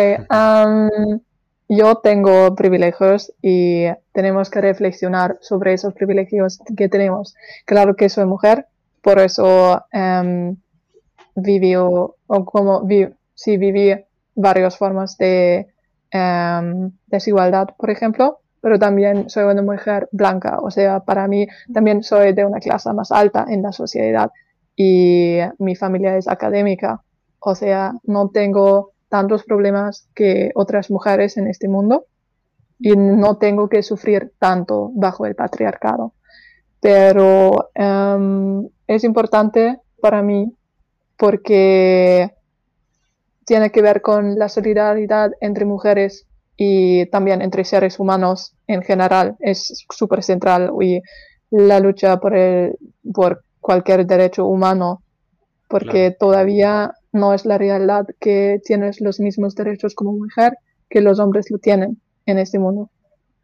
yo 1.70 1.96
tengo 1.96 2.56
privilegios 2.56 3.32
y 3.42 3.86
tenemos 4.12 4.50
que 4.50 4.60
reflexionar 4.60 5.38
sobre 5.42 5.74
esos 5.74 5.94
privilegios 5.94 6.60
que 6.76 6.90
tenemos. 6.90 7.36
Claro 7.66 7.96
que 7.96 8.10
soy 8.10 8.26
mujer, 8.26 8.66
por 9.02 9.20
eso 9.20 9.86
um, 9.94 10.58
vivió, 11.36 12.16
o 12.28 12.46
como 12.46 12.86
vi, 12.86 13.08
sí 13.36 13.58
viví 13.58 13.94
varias 14.36 14.78
formas 14.78 15.18
de 15.18 15.68
em, 16.12 16.92
desigualdad, 17.08 17.70
por 17.78 17.90
ejemplo, 17.90 18.40
pero 18.62 18.80
también 18.80 19.30
soy 19.30 19.46
una 19.46 19.62
mujer 19.62 20.10
blanca, 20.12 20.60
o 20.62 20.72
sea, 20.72 21.00
para 21.02 21.28
mí 21.28 21.48
también 21.74 22.04
soy 22.04 22.34
de 22.34 22.46
una 22.46 22.60
clase 22.60 22.92
más 22.94 23.12
alta 23.12 23.46
en 23.48 23.62
la 23.62 23.72
sociedad 23.72 24.32
y 24.76 25.38
mi 25.58 25.76
familia 25.76 26.18
es 26.18 26.28
académica, 26.28 27.02
o 27.40 27.56
sea, 27.56 27.94
no 28.04 28.30
tengo 28.30 28.92
tantos 29.10 29.44
problemas 29.44 30.08
que 30.14 30.52
otras 30.56 30.92
mujeres 30.92 31.38
en 31.38 31.48
este 31.48 31.68
mundo 31.68 32.06
y 32.80 32.96
no 32.96 33.38
tengo 33.38 33.68
que 33.68 33.84
sufrir 33.84 34.32
tanto 34.40 34.92
bajo 34.94 35.26
el 35.26 35.36
patriarcado. 35.36 36.14
Pero 36.80 37.72
em, 37.74 38.70
es 38.88 39.04
importante 39.04 39.80
para 40.02 40.22
mí 40.22 40.56
porque 41.18 42.34
tiene 43.46 43.72
que 43.72 43.82
ver 43.82 44.02
con 44.02 44.40
la 44.40 44.48
solidaridad 44.48 45.32
entre 45.42 45.66
mujeres 45.66 46.29
y 46.62 47.06
también 47.06 47.42
entre 47.42 47.64
seres 47.64 48.00
humanos 48.02 48.54
en 48.68 48.82
general. 48.82 49.38
Es 49.40 49.86
súper 49.90 50.24
central 50.24 50.72
y 50.82 51.02
la 51.50 51.80
lucha 51.80 52.20
por, 52.20 52.36
el, 52.36 52.78
por 53.14 53.46
cualquier 53.62 54.06
derecho 54.06 54.46
humano, 54.46 55.02
porque 55.70 56.12
todavía 56.12 56.94
no 57.14 57.34
es 57.34 57.46
la 57.46 57.58
realidad 57.58 58.08
que 58.20 58.60
tienes 58.66 59.00
los 59.00 59.22
mismos 59.22 59.56
derechos 59.56 59.96
como 59.96 60.12
mujer 60.12 60.58
que 60.90 61.00
los 61.00 61.20
hombres 61.20 61.50
lo 61.50 61.60
tienen 61.60 62.02
en 62.26 62.40
este 62.40 62.60
mundo. 62.60 62.90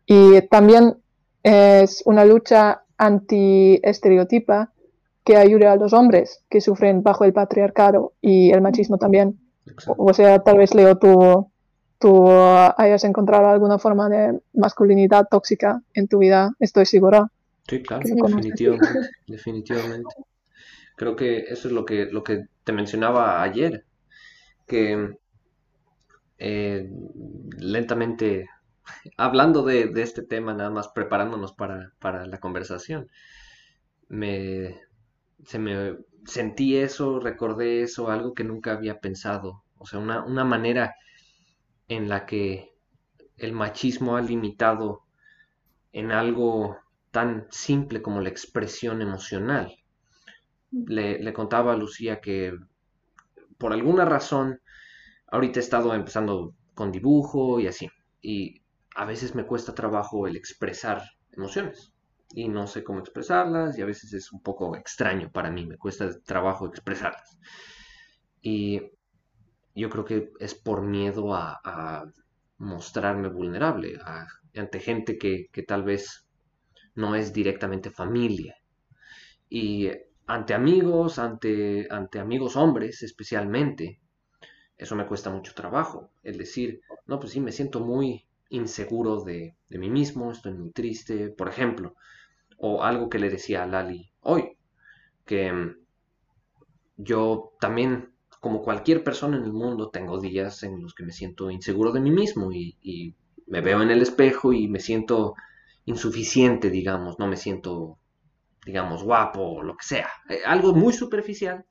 Y 0.05 0.41
también 0.49 0.97
es 1.41 2.03
una 2.05 2.25
lucha 2.25 2.83
anti-estereotipa 2.97 4.73
que 5.23 5.37
ayude 5.37 5.67
a 5.67 5.77
los 5.77 5.93
hombres 5.93 6.43
que 6.49 6.59
sufren 6.59 7.01
bajo 7.01 7.23
el 7.23 7.31
patriarcado 7.31 8.11
y 8.21 8.51
el 8.51 8.61
machismo 8.61 8.97
también. 8.97 9.39
O 9.97 10.13
sea, 10.13 10.39
tal 10.39 10.57
vez 10.57 10.75
Leo, 10.75 10.97
tú, 10.97 11.49
tú 11.99 12.29
hayas 12.29 13.03
encontrado 13.03 13.47
alguna 13.47 13.79
forma 13.79 14.09
de 14.09 14.39
masculinidad 14.53 15.27
tóxica 15.29 15.81
en 15.93 16.07
tu 16.07 16.19
vida, 16.19 16.51
estoy 16.59 16.85
segura. 16.85 17.31
Sí, 17.67 17.81
claro, 17.81 18.03
definitivamente, 18.05 19.09
definitivamente. 19.27 20.15
Creo 20.95 21.15
que 21.15 21.39
eso 21.39 21.67
es 21.67 21.73
lo 21.73 21.85
que, 21.85 22.05
lo 22.05 22.23
que 22.23 22.45
te 22.63 22.71
mencionaba 22.71 23.41
ayer, 23.41 23.85
que 24.67 25.17
eh, 26.37 26.89
lentamente, 27.57 28.49
hablando 29.17 29.63
de, 29.63 29.91
este 29.95 30.23
tema, 30.23 30.53
nada 30.53 30.69
más 30.69 30.89
preparándonos 30.89 31.53
para, 31.53 31.93
para 31.99 32.25
la 32.25 32.39
conversación, 32.39 33.09
me, 34.07 34.79
se 35.45 35.59
me 35.59 35.97
sentí 36.25 36.77
eso, 36.77 37.19
recordé 37.19 37.81
eso, 37.81 38.09
algo 38.09 38.33
que 38.33 38.43
nunca 38.43 38.73
había 38.73 38.99
pensado. 38.99 39.63
O 39.77 39.85
sea, 39.85 39.99
una, 39.99 40.23
una 40.23 40.43
manera 40.43 40.95
en 41.87 42.09
la 42.09 42.25
que 42.25 42.73
el 43.37 43.53
machismo 43.53 44.15
ha 44.15 44.21
limitado 44.21 45.03
en 45.91 46.11
algo 46.11 46.77
tan 47.11 47.47
simple 47.49 48.01
como 48.01 48.21
la 48.21 48.29
expresión 48.29 49.01
emocional. 49.01 49.75
Le, 50.71 51.19
le, 51.19 51.33
contaba 51.33 51.73
a 51.73 51.77
Lucía 51.77 52.19
que 52.19 52.53
por 53.57 53.71
alguna 53.71 54.03
razón 54.03 54.59
ahorita 55.27 55.59
he 55.59 55.63
estado 55.63 55.93
empezando 55.93 56.53
con 56.73 56.91
dibujo 56.91 57.59
y 57.59 57.67
así. 57.67 57.89
Y 58.21 58.61
a 58.95 59.05
veces 59.05 59.35
me 59.35 59.45
cuesta 59.45 59.73
trabajo 59.73 60.27
el 60.27 60.35
expresar 60.35 61.01
emociones 61.31 61.93
y 62.33 62.47
no 62.49 62.67
sé 62.67 62.83
cómo 62.83 62.99
expresarlas 62.99 63.77
y 63.77 63.81
a 63.81 63.85
veces 63.85 64.13
es 64.13 64.31
un 64.31 64.41
poco 64.41 64.75
extraño 64.75 65.31
para 65.31 65.51
mí, 65.51 65.65
me 65.65 65.77
cuesta 65.77 66.09
trabajo 66.21 66.67
expresarlas. 66.67 67.37
Y 68.41 68.81
yo 69.75 69.89
creo 69.89 70.05
que 70.05 70.31
es 70.39 70.55
por 70.55 70.81
miedo 70.81 71.33
a, 71.35 72.05
mostrarme 72.57 73.27
vulnerable 73.27 73.99
ante 74.55 74.79
gente 74.79 75.17
que, 75.17 75.49
tal 75.67 75.83
vez 75.83 76.25
no 76.95 77.15
es 77.15 77.33
directamente 77.33 77.91
familia. 77.91 78.55
Y 79.49 79.89
ante 80.25 80.53
amigos, 80.53 81.19
ante, 81.19 81.87
amigos 82.17 82.55
hombres 82.55 83.03
especialmente, 83.03 83.99
eso 84.77 84.95
me 84.95 85.05
cuesta 85.05 85.29
mucho 85.29 85.53
trabajo. 85.53 86.11
El 86.23 86.37
decir, 86.37 86.81
no, 87.07 87.19
pues 87.19 87.33
sí, 87.33 87.41
me 87.41 87.51
siento 87.51 87.81
muy 87.81 88.25
inseguro 88.49 89.21
de, 89.23 89.55
mí 89.69 89.89
mismo, 89.89 90.31
estoy 90.31 90.53
muy 90.53 90.71
triste. 90.71 91.29
Por 91.29 91.49
ejemplo, 91.49 91.95
o 92.57 92.83
algo 92.83 93.09
que 93.09 93.19
le 93.19 93.29
decía 93.29 93.63
a 93.63 93.67
Lali 93.67 94.11
hoy, 94.21 94.57
que 95.25 95.75
yo 96.97 97.53
también, 97.59 98.14
como 98.45 98.61
cualquier 98.61 99.03
persona 99.03 99.37
en 99.37 99.43
el 99.43 99.53
mundo, 99.53 99.89
tengo 99.89 100.21
días 100.21 100.61
en 100.61 100.79
los 100.79 100.93
que 100.93 101.03
me 101.03 101.11
siento 101.11 101.49
inseguro 101.49 101.91
de 101.91 101.99
mí 101.99 102.11
mismo 102.11 102.51
y, 102.51 103.15
me 103.47 103.59
veo 103.61 103.81
en 103.81 103.89
el 103.89 104.03
espejo 104.03 104.53
y 104.53 104.67
me 104.67 104.79
siento 104.79 105.33
insuficiente, 105.85 106.69
digamos, 106.69 107.17
no 107.17 107.25
me 107.25 107.37
siento, 107.37 107.97
digamos, 108.63 109.01
guapo 109.01 109.41
o 109.41 109.63
lo 109.63 109.75
que 109.75 109.85
sea. 109.85 110.09
Eh, 110.29 110.41
algo 110.45 110.75
muy 110.75 110.93
superficial, 110.93 111.65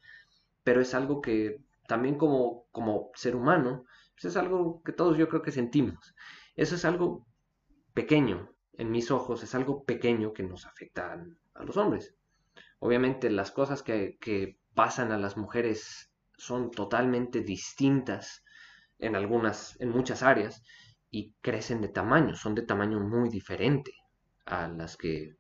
pero 0.65 0.81
es 0.81 0.95
algo 0.95 1.21
que 1.21 1.61
también 1.87 2.17
como, 2.17 2.67
como 2.73 3.13
ser 3.15 3.37
humano, 3.37 3.85
pues 4.15 4.25
es 4.25 4.37
algo 4.37 4.83
que 4.83 4.93
todos 4.93 5.17
yo 5.17 5.29
creo 5.29 5.43
que 5.43 5.53
sentimos. 5.53 6.17
Eso 6.57 6.75
es 6.75 6.85
algo 6.85 7.25
pequeño, 7.93 8.51
en 8.73 8.91
mis 8.91 9.13
ojos 9.13 9.45
es 9.45 9.55
algo 9.55 9.85
pequeño 9.85 10.33
que 10.33 10.43
nos 10.43 10.67
afecta 10.67 11.25
a 11.55 11.63
los 11.63 11.77
hombres. 11.77 12.17
Obviamente 12.81 13.31
las 13.31 13.53
cosas 13.53 13.85
que, 13.85 14.19
pasan 14.75 15.13
a 15.13 15.19
las 15.19 15.37
mujeres 15.37 16.11
son 16.37 16.71
totalmente 16.71 17.41
distintas 17.41 18.45
en 18.99 19.17
algunas, 19.17 19.81
en 19.81 19.91
muchas 19.91 20.23
áreas 20.23 20.63
y 21.11 21.33
crecen 21.41 21.81
de 21.81 21.89
tamaño, 21.89 22.35
son 22.35 22.55
de 22.55 22.63
tamaño 22.63 23.01
muy 23.01 23.29
diferente 23.29 23.93
a 24.47 24.69
las 24.69 24.97
que, 24.97 25.37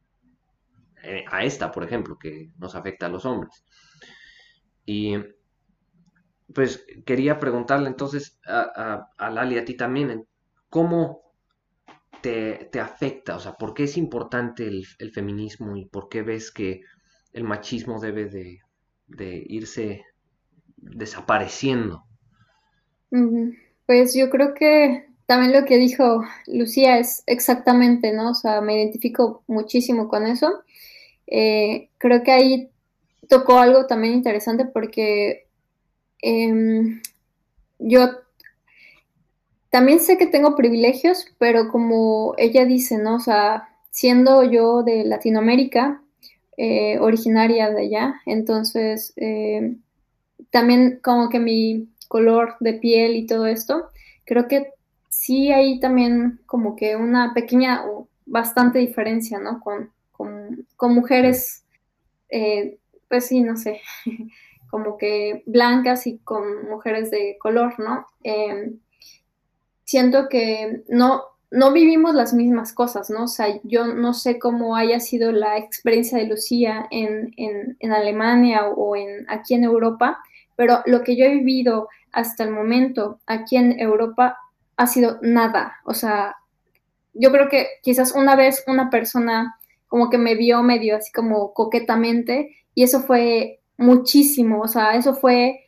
eh, 1.02 1.24
a 1.30 1.44
esta, 1.44 1.70
por 1.70 1.84
ejemplo, 1.84 2.18
que 2.18 2.50
nos 2.58 2.74
afecta 2.74 3.06
a 3.06 3.10
los 3.10 3.24
hombres. 3.24 3.64
Y 4.84 5.16
pues 6.54 6.86
quería 7.04 7.40
preguntarle 7.40 7.88
entonces 7.88 8.38
a, 8.46 9.08
a, 9.18 9.28
a 9.28 9.42
a 9.42 9.64
ti 9.64 9.76
también, 9.76 10.26
¿cómo 10.68 11.24
te, 12.20 12.80
afecta? 12.80 13.36
O 13.36 13.40
sea, 13.40 13.52
¿por 13.54 13.74
qué 13.74 13.84
es 13.84 13.96
importante 13.96 14.66
el, 14.66 15.12
feminismo 15.12 15.76
y 15.76 15.84
por 15.84 16.08
qué 16.08 16.22
ves 16.22 16.50
que 16.50 16.80
el 17.32 17.44
machismo 17.44 18.00
debe 18.00 18.26
de, 18.26 19.44
irse 19.46 20.04
desapareciendo? 20.90 22.04
Pues 23.86 24.14
yo 24.14 24.30
creo 24.30 24.54
que 24.54 25.06
también 25.26 25.52
lo 25.52 25.64
que 25.64 25.78
dijo 25.78 26.22
Lucía 26.46 26.98
es 26.98 27.22
exactamente, 27.26 28.12
¿no? 28.12 28.30
O 28.30 28.34
sea, 28.34 28.60
me 28.60 28.76
identifico 28.76 29.42
muchísimo 29.46 30.08
con 30.08 30.26
eso. 30.26 30.62
Eh, 31.26 31.88
creo 31.98 32.22
que 32.22 32.32
ahí 32.32 32.70
tocó 33.28 33.58
algo 33.58 33.86
también 33.86 34.14
interesante 34.14 34.66
porque 34.66 35.46
em, 36.20 37.00
yo 37.78 38.10
también 39.70 40.00
sé 40.00 40.18
que 40.18 40.26
tengo 40.26 40.54
privilegios, 40.56 41.26
pero 41.38 41.68
como 41.68 42.34
ella 42.38 42.64
dice, 42.64 42.98
¿no? 42.98 43.16
O 43.16 43.20
sea, 43.20 43.68
siendo 43.90 44.44
yo 44.44 44.82
de 44.82 45.04
Latinoamérica, 45.04 46.02
eh, 46.56 46.98
originaria 47.00 47.70
de 47.70 47.82
allá, 47.82 48.14
entonces 48.26 49.12
eh, 49.16 49.76
también 50.54 51.00
como 51.02 51.30
que 51.30 51.40
mi 51.40 51.88
color 52.06 52.54
de 52.60 52.74
piel 52.74 53.16
y 53.16 53.26
todo 53.26 53.48
esto, 53.48 53.90
creo 54.24 54.46
que 54.46 54.70
sí 55.08 55.50
hay 55.50 55.80
también 55.80 56.38
como 56.46 56.76
que 56.76 56.94
una 56.94 57.34
pequeña 57.34 57.84
o 57.84 58.06
bastante 58.24 58.78
diferencia, 58.78 59.40
¿no? 59.40 59.58
Con, 59.58 59.90
con, 60.12 60.94
mujeres, 60.94 61.64
eh, 62.28 62.78
pues 63.08 63.26
sí, 63.26 63.40
no 63.40 63.56
sé, 63.56 63.80
como 64.70 64.96
que 64.96 65.42
blancas 65.44 66.06
y 66.06 66.18
con 66.18 66.68
mujeres 66.68 67.10
de 67.10 67.36
color, 67.40 67.74
¿no? 67.80 68.06
Em, 68.22 68.78
siento 69.82 70.28
que 70.28 70.84
no, 70.86 71.24
no 71.50 71.72
vivimos 71.72 72.14
las 72.14 72.32
mismas 72.32 72.72
cosas, 72.72 73.10
¿no? 73.10 73.24
O 73.24 73.28
sea, 73.28 73.60
yo 73.64 73.86
no 73.86 74.14
sé 74.14 74.38
cómo 74.38 74.76
haya 74.76 75.00
sido 75.00 75.32
la 75.32 75.58
experiencia 75.58 76.16
de 76.16 76.28
Lucía 76.28 76.86
en, 76.92 77.34
Alemania 77.92 78.68
o 78.68 78.94
en, 78.94 79.28
aquí 79.28 79.54
en 79.54 79.64
Europa, 79.64 80.20
pero 80.56 80.82
lo 80.86 81.02
que 81.02 81.16
yo 81.16 81.24
he 81.24 81.34
vivido 81.34 81.88
hasta 82.12 82.44
el 82.44 82.50
momento 82.50 83.18
aquí 83.26 83.56
en 83.56 83.78
Europa 83.78 84.38
ha 84.76 84.86
sido 84.86 85.18
nada. 85.22 85.76
O 85.84 85.94
sea, 85.94 86.36
yo 87.12 87.30
creo 87.30 87.48
que 87.48 87.68
quizás 87.82 88.12
una 88.12 88.36
vez 88.36 88.64
una 88.66 88.90
persona 88.90 89.56
como 89.88 90.10
que 90.10 90.18
me 90.18 90.34
vio 90.34 90.62
medio 90.62 90.96
así 90.96 91.12
como 91.12 91.52
coquetamente 91.54 92.56
y 92.74 92.82
eso 92.82 93.00
fue 93.00 93.60
muchísimo, 93.76 94.60
o 94.60 94.68
sea, 94.68 94.94
eso 94.96 95.14
fue 95.14 95.60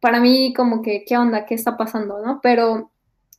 para 0.00 0.20
mí 0.20 0.52
como 0.54 0.82
que, 0.82 1.04
¿qué 1.06 1.16
onda? 1.16 1.46
¿Qué 1.46 1.54
está 1.54 1.78
pasando? 1.78 2.20
¿No? 2.24 2.40
Pero 2.42 2.90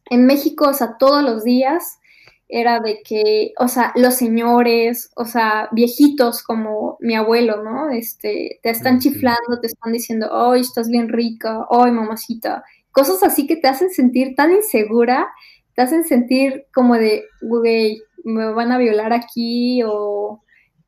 en 0.09 0.25
México, 0.25 0.69
o 0.69 0.73
sea, 0.73 0.97
todos 0.97 1.23
los 1.23 1.43
días 1.43 1.99
era 2.47 2.79
de 2.79 3.01
que, 3.01 3.53
o 3.59 3.67
sea, 3.67 3.91
los 3.95 4.15
señores, 4.15 5.11
o 5.15 5.25
sea, 5.25 5.69
viejitos 5.71 6.43
como 6.43 6.97
mi 6.99 7.15
abuelo, 7.15 7.63
¿no? 7.63 7.89
Este, 7.89 8.59
te 8.61 8.69
están 8.69 8.99
chiflando, 8.99 9.59
te 9.61 9.67
están 9.67 9.93
diciendo, 9.93 10.29
hoy 10.31 10.61
estás 10.61 10.89
bien 10.89 11.09
rica, 11.09 11.65
hoy 11.69 11.91
mamacita. 11.91 12.63
Cosas 12.91 13.23
así 13.23 13.47
que 13.47 13.55
te 13.55 13.67
hacen 13.67 13.89
sentir 13.89 14.35
tan 14.35 14.51
insegura, 14.51 15.27
te 15.73 15.81
hacen 15.81 16.05
sentir 16.05 16.67
como 16.73 16.95
de, 16.95 17.25
güey, 17.41 18.01
me 18.23 18.51
van 18.53 18.71
a 18.71 18.77
violar 18.77 19.11
aquí 19.13 19.81
o 19.83 20.41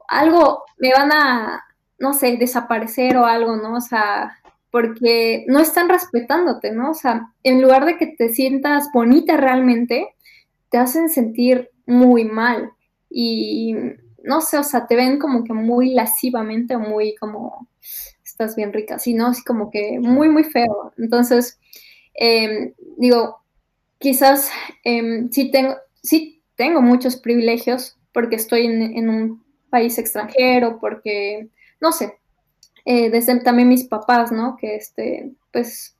algo, 0.07 0.63
me 0.77 0.91
van 0.93 1.11
a, 1.11 1.63
no 1.99 2.13
sé, 2.13 2.37
desaparecer 2.37 3.17
o 3.17 3.25
algo, 3.25 3.57
¿no? 3.57 3.75
O 3.75 3.81
sea, 3.81 4.39
porque 4.71 5.45
no 5.47 5.59
están 5.59 5.89
respetándote, 5.89 6.71
¿no? 6.71 6.91
O 6.91 6.93
sea, 6.93 7.33
en 7.43 7.61
lugar 7.61 7.85
de 7.85 7.97
que 7.97 8.07
te 8.07 8.29
sientas 8.29 8.89
bonita 8.93 9.37
realmente, 9.37 10.15
te 10.69 10.77
hacen 10.77 11.09
sentir 11.09 11.71
muy 11.85 12.25
mal 12.25 12.71
y 13.09 13.75
no 14.23 14.41
sé, 14.41 14.57
o 14.57 14.63
sea, 14.63 14.87
te 14.87 14.95
ven 14.95 15.19
como 15.19 15.43
que 15.43 15.53
muy 15.53 15.93
lascivamente 15.93 16.77
muy 16.77 17.15
como, 17.15 17.67
estás 18.23 18.55
bien 18.55 18.73
rica, 18.73 18.99
sino 18.99 19.27
así 19.27 19.43
como 19.43 19.71
que 19.71 19.99
muy, 19.99 20.29
muy 20.29 20.43
feo. 20.43 20.93
Entonces, 20.97 21.59
em, 22.13 22.73
digo, 22.97 23.39
quizás 23.99 24.51
em, 24.83 25.31
sí, 25.31 25.49
tengo, 25.49 25.75
sí 26.03 26.43
tengo 26.55 26.81
muchos 26.81 27.15
privilegios 27.15 27.97
porque 28.11 28.35
estoy 28.35 28.65
en, 28.65 29.09
un 29.09 29.43
país 29.69 29.97
extranjero, 29.97 30.79
porque, 30.79 31.49
no 31.79 31.91
sé, 31.91 32.17
eh, 32.85 33.09
desde 33.09 33.39
también 33.41 33.69
mis 33.69 33.85
papás, 33.85 34.31
¿no? 34.31 34.57
Que 34.57 34.75
este, 34.75 35.31
pues 35.51 35.95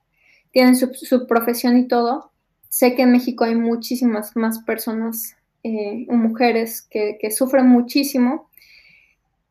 tienen 0.51 0.75
su, 0.75 0.93
su 0.93 1.27
profesión 1.27 1.77
y 1.77 1.87
todo, 1.87 2.31
sé 2.69 2.95
que 2.95 3.03
en 3.03 3.11
México 3.11 3.43
hay 3.43 3.55
muchísimas 3.55 4.35
más 4.35 4.59
personas, 4.59 5.35
eh, 5.63 6.05
mujeres, 6.09 6.81
que, 6.81 7.31
sufren 7.31 7.67
muchísimo. 7.67 8.49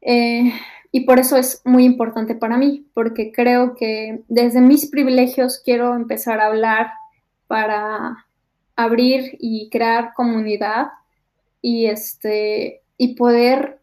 Eh, 0.01 0.53
y 0.93 1.01
por 1.01 1.19
eso 1.19 1.37
es 1.37 1.61
muy 1.65 1.85
importante 1.85 2.35
para 2.35 2.57
mí, 2.57 2.87
porque 2.95 3.33
creo 3.33 3.75
que 3.75 4.23
desde 4.29 4.61
mis 4.61 4.87
privilegios 4.87 5.61
quiero 5.65 5.95
empezar 5.95 6.41
a 6.41 6.47
hablar 6.47 6.93
para 7.47 8.27
abrir 8.77 9.37
y 9.41 9.69
crear 9.71 10.13
comunidad 10.15 10.89
y 11.61 11.87
este 11.87 12.83
y 12.99 13.15
poder 13.15 13.81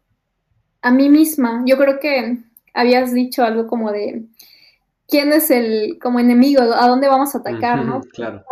a 0.82 0.90
mí 0.90 1.08
misma. 1.08 1.62
Yo 1.66 1.76
creo 1.78 2.00
que 2.00 2.38
habías 2.72 3.12
dicho 3.12 3.44
algo 3.44 3.66
como 3.66 3.92
de 3.92 4.24
quién 5.08 5.32
es 5.32 5.50
el 5.50 5.98
como 6.00 6.20
enemigo, 6.20 6.62
a 6.62 6.88
dónde 6.88 7.08
vamos 7.08 7.34
a 7.34 7.38
atacar, 7.38 7.84
¿no? 7.84 8.00
Claro. 8.12 8.42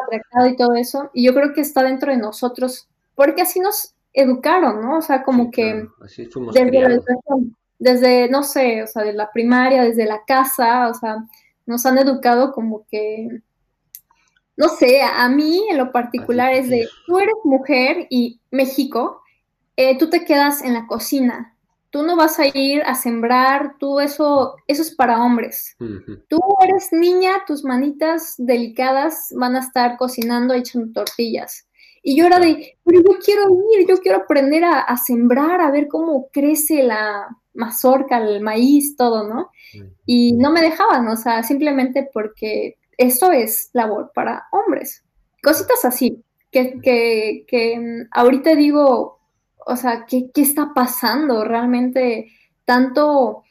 y 0.49 0.57
todo 0.57 0.75
eso. 0.75 1.11
Y 1.15 1.25
yo 1.25 1.35
creo 1.35 1.53
que 1.53 1.61
está 1.61 1.83
dentro 1.83 2.13
de 2.13 2.19
nosotros, 2.19 2.89
porque 3.15 3.43
así 3.43 3.61
nos 3.61 3.95
educaron, 4.13 4.83
¿no? 4.83 4.99
O 4.99 5.03
sea, 5.03 5.23
como 5.23 5.51
que 5.51 5.87
así 6.05 6.27
fuimos 6.27 6.55
desde 6.55 6.81
la 6.81 6.89
educación, 6.89 7.57
desde, 7.79 8.29
no 8.29 8.43
sé, 8.43 8.83
o 8.83 8.87
sea, 8.87 9.03
de 9.03 9.13
la 9.13 9.31
primaria, 9.33 9.83
desde 9.83 10.07
la 10.07 10.25
casa, 10.25 10.89
o 10.89 10.95
sea, 10.95 11.25
nos 11.67 11.87
han 11.87 11.99
educado 11.99 12.53
como 12.53 12.87
que, 12.91 13.29
no 14.57 14.69
sé, 14.69 15.03
a 15.03 15.29
mí 15.29 15.63
en 15.71 15.79
lo 15.79 15.93
particular 15.93 16.53
es 16.53 16.69
de, 16.69 16.87
tú 17.07 17.19
eres 17.19 17.35
mujer 17.45 18.07
y 18.11 18.41
México, 18.51 19.23
eh, 19.77 19.97
tú 19.97 20.11
te 20.11 20.25
quedas 20.25 20.63
en 20.63 20.75
la 20.75 20.87
cocina, 20.87 21.52
tú 21.93 22.03
no 22.03 22.17
vas 22.17 22.39
a 22.39 22.47
ir 22.47 22.83
a 22.87 22.95
sembrar, 22.95 23.77
tú 23.79 24.01
eso, 24.01 24.57
eso 24.67 24.83
es 24.83 24.95
para 24.95 25.23
hombres. 25.23 25.77
Tú 26.27 26.41
eres 26.67 26.89
niña, 26.91 27.45
tus 27.47 27.65
manitas 27.65 28.35
delicadas 28.39 29.29
van 29.37 29.57
a 29.57 29.61
estar 29.61 29.99
cocinando, 29.99 30.55
echando 30.55 30.91
tortillas. 30.93 31.69
Y 32.03 32.17
yo 32.17 32.27
era 32.27 32.39
de, 32.39 32.79
pero 32.83 33.03
yo 33.03 33.19
quiero 33.23 33.43
ir, 33.77 33.87
yo 33.87 33.99
quiero 33.99 34.19
aprender 34.19 34.65
a, 34.65 34.97
sembrar, 34.97 35.61
a 35.61 35.71
ver 35.71 35.87
cómo 35.87 36.31
crece 36.33 36.83
la 36.83 37.29
mazorca, 37.53 38.17
el 38.17 38.41
maíz, 38.41 38.97
todo, 38.97 39.29
¿no? 39.29 39.51
Y 40.07 40.33
no 40.33 40.51
me 40.51 40.63
dejaban, 40.63 41.07
o 41.09 41.17
sea, 41.17 41.43
simplemente 41.43 42.09
porque 42.11 42.79
eso 42.97 43.33
es 43.33 43.69
labor 43.75 44.13
para 44.15 44.45
hombres. 44.51 45.05
Cositas 45.43 45.85
así, 45.85 46.25
que, 46.51 46.81
que, 46.81 47.45
que 47.47 47.79
mm, 47.79 48.09
ahorita 48.13 48.55
digo, 48.55 49.21
o 49.67 49.77
sea, 49.77 50.07
¿qué, 50.07 50.31
está 50.37 50.73
pasando? 50.75 51.45
Realmente 51.45 52.33
tanto, 52.65 53.45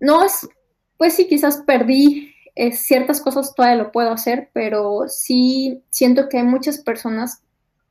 no 0.00 0.24
es, 0.24 0.48
pues 0.96 1.14
sí, 1.14 1.26
quizás 1.26 1.62
perdí 1.66 2.34
eh, 2.54 2.72
ciertas 2.72 3.20
cosas, 3.20 3.54
todavía 3.54 3.84
lo 3.84 3.92
puedo 3.92 4.10
hacer, 4.10 4.50
pero 4.52 5.08
sí 5.08 5.82
siento 5.90 6.28
que 6.28 6.38
hay 6.38 6.44
muchas 6.44 6.78
personas 6.78 7.42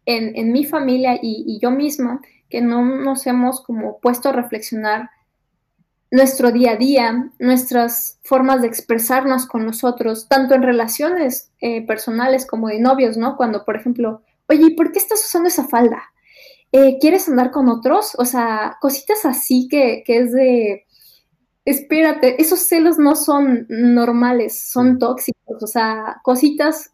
en, 0.06 0.52
mi 0.52 0.66
familia 0.66 1.18
y, 1.22 1.60
yo 1.62 1.72
misma 1.72 2.22
que 2.50 2.62
no 2.62 2.84
nos 2.84 3.26
hemos 3.26 3.62
como 3.62 4.00
puesto 4.00 4.30
a 4.30 4.34
reflexionar 4.34 5.10
nuestro 6.12 6.52
día 6.52 6.72
a 6.72 6.76
día, 6.76 7.32
nuestras 7.39 8.20
formas 8.24 8.62
de 8.62 8.68
expresarnos 8.68 9.48
con 9.48 9.66
nosotros, 9.66 10.28
tanto 10.28 10.54
en 10.54 10.62
relaciones 10.62 11.52
eh, 11.60 11.86
personales 11.88 12.46
como 12.46 12.68
de 12.68 12.80
novios, 12.80 13.18
¿no? 13.18 13.36
Cuando, 13.36 13.66
por 13.66 13.76
ejemplo, 13.76 14.22
oye, 14.48 14.76
¿por 14.76 14.92
qué 14.92 15.00
estás 15.00 15.24
usando 15.26 15.48
esa 15.48 15.68
falda? 15.68 16.12
Eh, 16.75 16.97
¿quieres 16.99 17.29
andar 17.29 17.51
con 17.51 17.69
otros? 17.69 18.13
O 18.17 18.25
sea, 18.25 18.77
cositas 18.81 19.25
así 19.25 19.67
que, 19.69 20.03
es 20.07 20.31
de, 20.33 20.86
espérate, 21.65 22.41
esos 22.41 22.62
celos 22.62 22.97
no 22.97 23.15
son 23.15 23.67
normales, 23.69 24.71
son 24.71 24.97
tóxicos, 24.97 25.62
o 25.62 25.67
sea, 25.67 26.19
cositas 26.23 26.91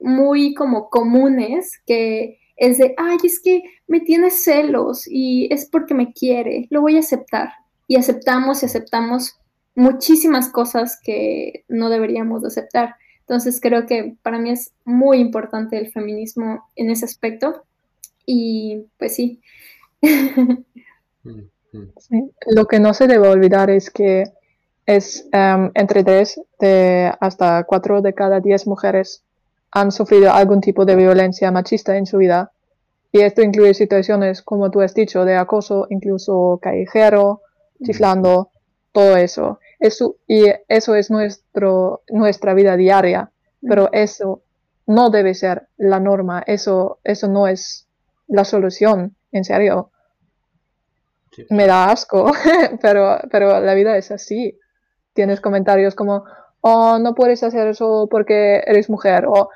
muy 0.00 0.54
como 0.54 0.88
comunes 0.88 1.78
que 1.86 2.38
es 2.56 2.78
de, 2.78 2.94
ay, 2.96 3.18
es 3.22 3.38
que 3.40 3.62
me 3.86 4.00
tiene 4.00 4.30
celos 4.30 5.04
y 5.06 5.52
es 5.52 5.66
porque 5.66 5.92
me 5.92 6.14
quiere, 6.14 6.66
lo 6.70 6.80
voy 6.80 6.96
a 6.96 7.00
aceptar. 7.00 7.50
Y 7.86 7.96
aceptamos 7.96 8.62
y 8.62 8.66
aceptamos 8.66 9.38
muchísimas 9.74 10.48
cosas 10.50 10.98
que 11.02 11.64
no 11.68 11.90
deberíamos 11.90 12.40
de 12.42 12.48
aceptar. 12.48 12.96
Entonces 13.20 13.60
creo 13.60 13.86
que 13.86 14.16
para 14.22 14.38
mí 14.38 14.50
es 14.50 14.72
muy 14.86 15.18
importante 15.18 15.76
el 15.78 15.92
feminismo 15.92 16.64
en 16.76 16.90
ese 16.90 17.04
aspecto 17.04 17.67
y 18.30 18.86
pues 18.98 19.16
sí. 19.16 19.40
Lo 22.46 22.66
que 22.66 22.78
no 22.78 22.92
se 22.92 23.06
debe 23.06 23.26
olvidar 23.26 23.70
es 23.70 23.90
que 23.90 24.24
es 24.84 25.26
em, 25.32 25.70
entre 25.74 26.04
3 26.04 26.40
de 26.60 27.10
hasta 27.20 27.64
4 27.64 28.02
de 28.02 28.12
cada 28.12 28.40
10 28.40 28.66
mujeres 28.66 29.24
han 29.70 29.92
sufrido 29.92 30.30
algún 30.30 30.60
tipo 30.60 30.84
de 30.84 30.96
violencia 30.96 31.50
machista 31.50 31.96
en 31.96 32.04
su 32.04 32.18
vida. 32.18 32.52
Y 33.12 33.20
esto 33.20 33.40
incluye 33.42 33.72
situaciones, 33.72 34.42
como 34.42 34.70
tú 34.70 34.82
has 34.82 34.92
dicho, 34.92 35.24
de 35.24 35.36
acoso, 35.36 35.86
incluso 35.88 36.58
callejero, 36.60 37.40
chiflando, 37.82 38.50
todo 38.92 39.16
eso. 39.16 39.58
eso 39.78 40.16
y 40.26 40.44
eso 40.68 40.94
es 40.94 41.10
nuestro, 41.10 42.02
nuestra 42.10 42.52
vida 42.52 42.76
diaria, 42.76 43.30
pero 43.66 43.88
eso 43.92 44.42
no 44.86 45.08
debe 45.08 45.32
ser 45.34 45.68
la 45.78 45.98
norma, 45.98 46.42
eso, 46.46 46.98
eso 47.04 47.28
no 47.28 47.46
es 47.46 47.87
la 48.28 48.44
solución, 48.44 49.16
en 49.32 49.44
serio. 49.44 49.90
Me 51.50 51.66
da 51.66 51.90
asco, 51.90 52.32
pero, 52.82 53.18
pero 53.30 53.60
la 53.60 53.74
vida 53.74 53.96
es 53.96 54.10
así. 54.10 54.58
Tienes 55.12 55.40
comentarios 55.40 55.94
como, 55.94 56.24
oh, 56.60 56.98
no 56.98 57.14
puedes 57.14 57.42
hacer 57.42 57.68
eso 57.68 58.08
porque 58.10 58.62
eres 58.66 58.90
mujer, 58.90 59.26
o 59.26 59.50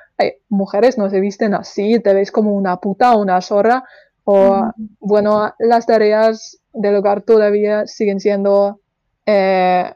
mujeres 0.49 0.99
no 0.99 1.11
se 1.11 1.21
visten 1.21 1.55
así, 1.55 1.99
te 2.01 2.15
ves 2.15 2.31
como 2.31 2.55
una 2.55 2.77
puta, 2.77 3.17
una 3.17 3.41
zorra, 3.41 3.85
o 4.25 4.71
bueno, 5.01 5.53
las 5.59 5.87
tareas 5.87 6.61
del 6.73 6.97
hogar 6.97 7.23
todavía 7.23 7.87
siguen 7.87 8.21
siendo 8.21 8.81
eh, 9.27 9.93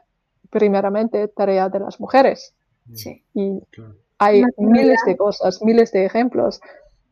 primeramente 0.49 1.27
tareas 1.29 1.71
de 1.71 1.79
las 1.79 1.99
mujeres. 1.99 2.53
Sí. 2.93 3.23
Y 3.33 3.61
hay 4.17 4.43
miles 4.57 4.99
de 5.05 5.15
cosas, 5.15 5.61
miles 5.61 5.91
de 5.91 6.05
ejemplos, 6.05 6.59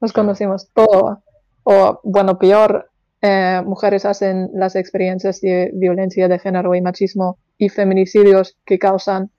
los 0.01 0.11
conocemos 0.11 0.69
todo 0.73 1.21
o 1.65 1.99
bueno, 2.03 2.37
peor, 2.37 2.91
eh, 3.21 3.61
mujeres 3.65 4.05
hacen 4.05 4.51
las 4.53 4.75
experiencias 4.75 5.41
de 5.41 5.71
violencia 5.73 6.27
de 6.27 6.37
género 6.37 6.75
y 6.75 6.81
machismo 6.81 7.39
y 7.57 7.69
feminicidios 7.69 8.57
que 8.65 8.77
causan 8.77 9.31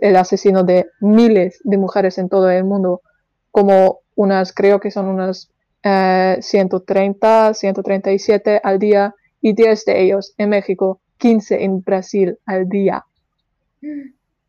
el 0.00 0.16
asesino 0.16 0.64
de 0.64 0.86
miles 1.00 1.60
de 1.64 1.76
mujeres 1.76 2.16
en 2.18 2.28
todo 2.28 2.48
el 2.50 2.64
mundo, 2.64 3.02
como 3.50 4.00
unas, 4.14 4.52
creo 4.54 4.80
que 4.80 4.90
son 4.90 5.06
unas 5.06 5.50
130, 5.82 7.50
eh, 7.50 7.54
137 7.54 8.60
al 8.62 8.78
día 8.78 9.14
y 9.42 9.52
10 9.52 9.84
de 9.84 10.02
ellos 10.02 10.34
en 10.38 10.48
México, 10.50 11.02
15 11.18 11.64
en 11.64 11.82
Brasil 11.82 12.38
al 12.46 12.66
día. 12.68 13.04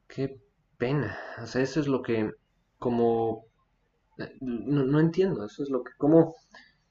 Qué 0.08 0.40
pena. 0.78 1.18
O 1.44 1.46
sea, 1.48 1.64
eso 1.64 1.82
es 1.82 1.88
lo 1.88 2.02
que, 2.02 2.32
como, 2.80 3.46
no, 4.40 4.86
no 4.86 5.00
entiendo, 5.02 5.46
eso 5.46 5.64
es 5.64 5.70
lo 5.70 5.84
que, 5.84 5.92
como 5.98 6.36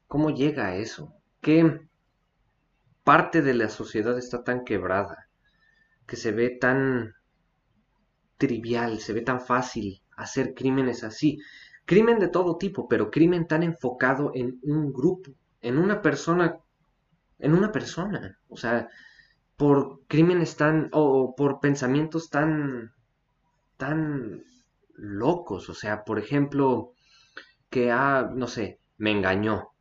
¿Cómo 0.07 0.31
llega 0.31 0.67
a 0.67 0.77
eso? 0.77 1.13
¿Qué, 1.41 1.87
parte 3.07 3.41
de 3.41 3.55
la 3.55 3.69
sociedad 3.69 4.19
está 4.19 4.43
tan 4.43 4.65
quebrada, 4.65 5.29
que 6.09 6.17
se 6.17 6.33
ve 6.33 6.51
tan 6.51 7.15
trivial, 8.37 8.99
se 8.99 9.13
ve 9.13 9.21
tan 9.21 9.41
fácil 9.41 10.03
hacer 10.17 10.55
crímenes 10.55 11.05
así. 11.05 11.39
Crimen 11.85 12.19
de 12.19 12.27
todo 12.27 12.57
tipo, 12.57 12.89
pero 12.89 13.13
crimen 13.13 13.47
tan 13.47 13.63
enfocado 13.63 14.33
en 14.35 14.59
un 14.63 14.93
grupo, 14.93 15.31
en 15.61 15.79
una 15.79 16.03
persona, 16.03 16.57
en 17.39 17.55
una 17.55 17.71
persona. 17.71 18.41
O 18.49 18.57
sea, 18.57 18.89
por 19.57 20.01
crímenes 20.09 20.57
tan, 20.57 20.89
o 20.93 21.37
por 21.37 21.61
pensamientos 21.61 22.29
tan, 22.29 22.93
tan 23.77 24.43
locos. 24.95 25.69
O 25.71 25.75
sea, 25.75 26.03
por 26.03 26.19
ejemplo, 26.19 26.93
que, 27.71 27.93
ah, 27.93 28.29
no 28.35 28.49
sé, 28.49 28.81
me 28.99 29.13
engañó. 29.13 29.76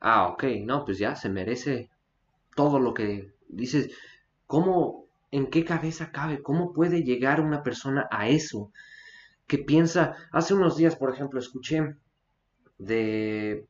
Ah, 0.00 0.28
ok, 0.28 0.44
no, 0.64 0.84
pues 0.84 0.98
ya 0.98 1.14
se 1.16 1.28
merece 1.28 1.90
todo 2.56 2.80
lo 2.80 2.94
que 2.94 3.34
dices. 3.48 3.90
¿Cómo, 4.46 5.06
en 5.30 5.48
qué 5.50 5.64
cabeza 5.64 6.12
cabe? 6.12 6.42
¿Cómo 6.42 6.72
puede 6.72 7.02
llegar 7.04 7.40
una 7.40 7.62
persona 7.62 8.08
a 8.10 8.28
eso? 8.28 8.72
Que 9.46 9.58
piensa, 9.58 10.16
hace 10.32 10.54
unos 10.54 10.76
días, 10.76 10.96
por 10.96 11.12
ejemplo, 11.14 11.40
escuché 11.40 11.96
de 12.78 13.66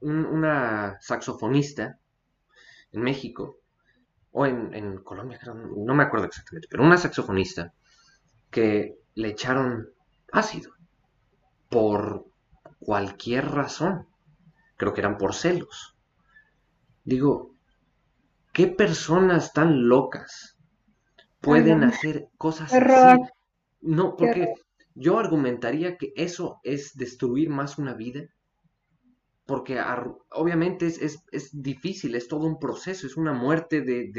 una 0.00 0.98
saxofonista 1.00 1.98
en 2.92 3.02
México, 3.02 3.58
o 4.32 4.46
en, 4.46 4.74
en 4.74 4.98
Colombia, 4.98 5.40
no 5.44 5.94
me 5.94 6.04
acuerdo 6.04 6.26
exactamente, 6.26 6.68
pero 6.70 6.84
una 6.84 6.98
saxofonista 6.98 7.72
que 8.50 8.98
le 9.14 9.28
echaron 9.28 9.88
ácido 10.32 10.72
por 11.70 12.26
cualquier 12.80 13.46
razón. 13.50 14.06
Creo 14.76 14.92
que 14.92 15.00
eran 15.00 15.18
por 15.18 15.34
celos. 15.34 15.96
Digo, 17.04 17.54
¿qué 18.52 18.66
personas 18.66 19.52
tan 19.52 19.88
locas 19.88 20.56
pueden 21.40 21.84
hacer 21.84 22.28
cosas 22.36 22.72
así? 22.72 23.22
No, 23.80 24.16
porque 24.16 24.54
yo 24.94 25.18
argumentaría 25.18 25.96
que 25.96 26.12
eso 26.16 26.60
es 26.64 26.96
destruir 26.96 27.48
más 27.48 27.78
una 27.78 27.94
vida. 27.94 28.28
Porque 29.44 29.80
obviamente 30.30 30.86
es, 30.86 31.20
difícil, 31.52 32.16
es 32.16 32.26
todo 32.26 32.46
un 32.46 32.58
proceso, 32.58 33.06
es 33.06 33.16
una 33.16 33.32
muerte 33.32 33.80
de, 33.80 34.10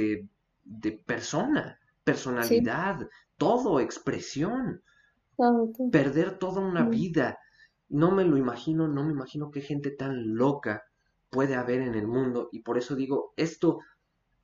de, 0.63 0.91
persona, 1.05 1.77
personalidad, 2.03 3.09
todo, 3.37 3.81
expresión. 3.81 4.81
Perder 5.91 6.39
toda 6.39 6.61
una 6.61 6.87
vida 6.87 7.37
no 7.89 8.11
me 8.11 8.25
lo 8.25 8.37
imagino, 8.37 8.87
no 8.87 9.03
me 9.03 9.13
imagino 9.13 9.51
qué 9.51 9.61
gente 9.61 9.91
tan 9.91 10.35
loca 10.35 10.83
puede 11.29 11.55
haber 11.55 11.81
en 11.81 11.95
el 11.95 12.07
mundo. 12.07 12.49
Y 12.51 12.61
por 12.61 12.77
eso 12.77 12.95
digo, 12.95 13.33
esto, 13.37 13.79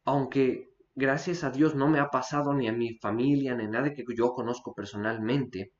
aunque 0.06 0.72
gracias 0.96 1.44
a 1.44 1.52
Dios 1.52 1.76
no 1.76 1.90
me 1.90 2.00
ha 2.00 2.10
pasado 2.10 2.54
ni 2.54 2.68
a 2.68 2.74
mi 2.74 2.98
familia 3.00 3.56
ni 3.56 3.66
a 3.66 3.68
nadie 3.68 3.94
que 3.94 4.04
yo 4.16 4.34
conozco 4.34 4.74
personalmente, 4.74 5.74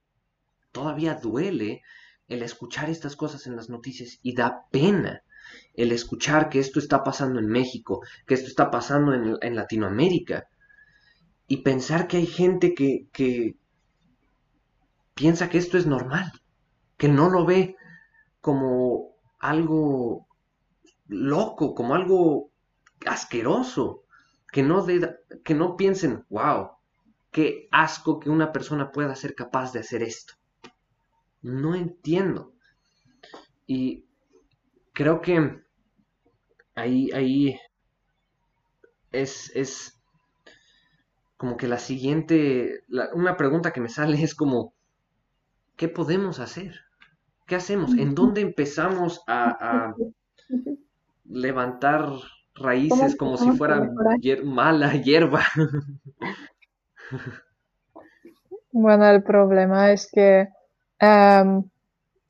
todavía 0.72 1.16
duele 1.16 1.82
el 2.28 2.42
escuchar 2.42 2.90
estas 2.90 3.16
cosas 3.16 3.48
en 3.48 3.56
las 3.56 3.70
noticias 3.70 4.20
y 4.24 4.34
da 4.34 4.66
pena 4.72 5.24
el 5.74 5.92
escuchar 5.92 6.50
que 6.50 6.60
esto 6.60 6.80
está 6.80 7.04
pasando 7.04 7.40
en 7.40 7.48
México, 7.48 8.02
que 8.26 8.34
esto 8.34 8.48
está 8.48 8.72
pasando 8.72 9.14
en, 9.14 9.56
Latinoamérica. 9.56 10.48
Y 11.48 11.58
pensar 11.58 12.08
que 12.08 12.18
hay 12.18 12.26
gente 12.26 12.74
que, 12.74 13.08
que 13.12 13.58
piensa 15.14 15.50
que 15.50 15.58
esto 15.58 15.78
es 15.78 15.86
normal 15.86 16.32
que 16.98 17.08
no 17.08 17.30
lo 17.30 17.46
ve 17.46 17.76
como 18.42 19.16
algo 19.40 20.28
loco, 21.08 21.76
como 21.76 21.96
algo 21.96 22.52
asqueroso, 23.06 24.04
que 24.52 24.64
no, 24.64 24.86
que 25.44 25.54
no 25.56 25.76
piensen, 25.76 26.26
wow, 26.30 26.72
qué 27.32 27.68
asco 27.72 28.20
que 28.20 28.30
una 28.30 28.52
persona 28.52 28.92
pueda 28.92 29.16
ser 29.16 29.36
capaz 29.36 29.74
de 29.74 29.80
hacer 29.80 30.04
esto. 30.04 30.36
No 31.42 31.76
entiendo. 31.76 32.54
Y 33.66 34.06
creo 34.94 35.22
que 35.22 35.64
ahí, 36.76 37.12
ahí 37.12 37.60
es, 39.12 39.52
es 39.56 40.00
como 41.38 41.58
que 41.58 41.68
la 41.68 41.78
siguiente, 41.80 42.84
una 43.14 43.36
pregunta 43.36 43.74
que 43.74 43.82
me 43.82 43.90
sale 43.90 44.22
es 44.22 44.36
como, 44.36 44.73
¿qué 45.78 45.88
podemos 45.88 46.40
hacer? 46.40 46.74
¿Qué 47.48 47.56
hacemos? 47.56 47.94
¿En 47.98 48.16
dónde 48.16 48.42
empezamos 48.42 49.22
a, 49.28 49.94
levantar 51.26 52.10
raíces 52.56 53.16
como 53.16 53.38
si 53.38 53.52
fuera 53.52 53.90
mala 54.44 54.94
hierba? 54.96 55.44
Bueno, 58.76 59.08
el 59.08 59.22
problema 59.22 59.92
es 59.92 60.10
que 60.12 60.48
em, 61.00 61.64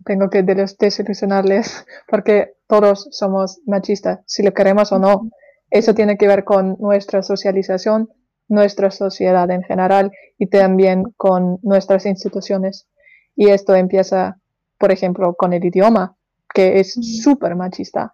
tengo 0.04 0.30
que 0.30 0.44
desilusionarles 0.44 1.86
porque 2.08 2.56
todos 2.68 3.08
somos 3.12 3.62
machistas, 3.66 4.20
si 4.26 4.44
lo 4.44 4.54
queremos 4.54 4.92
o 4.92 5.00
no. 5.00 5.30
Eso 5.70 5.96
tiene 5.96 6.18
que 6.18 6.28
ver 6.28 6.44
con 6.44 6.76
nuestra 6.80 7.24
socialización, 7.24 8.10
nuestra 8.50 8.92
sociedad 8.92 9.50
en 9.52 9.64
general 9.64 10.12
y 10.38 10.48
también 10.48 11.04
con 11.16 11.60
nuestras 11.64 12.06
instituciones. 12.06 12.88
Y 13.36 13.50
esto 13.50 13.76
empieza, 13.76 14.38
por 14.78 14.92
ejemplo, 14.92 15.34
con 15.34 15.54
el 15.54 15.64
idioma, 15.66 16.16
que 16.54 16.80
es 16.80 16.94
súper 17.24 17.56
machista. 17.56 18.12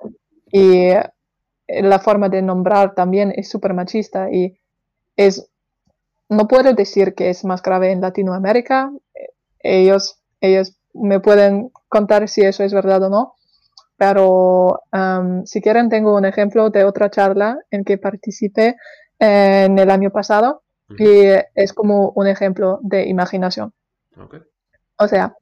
Y 0.51 0.87
eh, 0.87 1.03
la 1.67 1.99
forma 1.99 2.29
de 2.29 2.41
nombrar 2.41 2.95
también 2.95 3.33
es 3.35 3.49
súper 3.49 3.73
machista 3.73 4.31
y 4.31 4.57
es, 5.15 5.49
no 6.29 6.47
puedo 6.47 6.73
decir 6.73 7.13
que 7.13 7.29
es 7.29 7.43
más 7.43 7.61
grave 7.61 7.91
en 7.91 8.01
Latinoamérica. 8.01 8.91
Ellos, 9.59 10.19
ellos 10.41 10.77
me 10.93 11.19
pueden 11.19 11.71
contar 11.89 12.27
si 12.29 12.41
eso 12.41 12.63
es 12.63 12.73
verdad 12.73 13.03
o 13.03 13.09
no. 13.09 13.33
Pero 13.97 14.81
si 15.43 15.61
quieren, 15.61 15.89
tengo 15.89 16.15
un 16.15 16.23
ejemplo 16.23 16.69
de 16.69 16.85
otra 16.85 17.09
charla 17.09 17.57
en 17.69 17.83
que 17.83 17.97
participé 17.97 18.77
en 19.19 19.77
el 19.77 19.91
año 19.91 20.09
pasado 20.09 20.63
y 20.97 21.25
es 21.53 21.73
como 21.73 22.11
un 22.15 22.27
ejemplo 22.27 22.79
de 22.81 23.07
imaginación. 23.07 23.73
O 24.99 25.07
sea, 25.07 25.35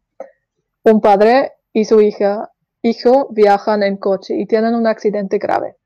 un 0.83 1.01
padre 1.01 1.53
y 1.73 1.85
su 1.85 1.99
hija, 1.99 2.51
hijo 2.83 3.27
viajan 3.31 3.81
en 3.81 3.97
coche 3.97 4.35
y 4.35 4.45
tienen 4.45 4.75
un 4.75 4.85
accidente 4.85 5.39
grave. 5.39 5.77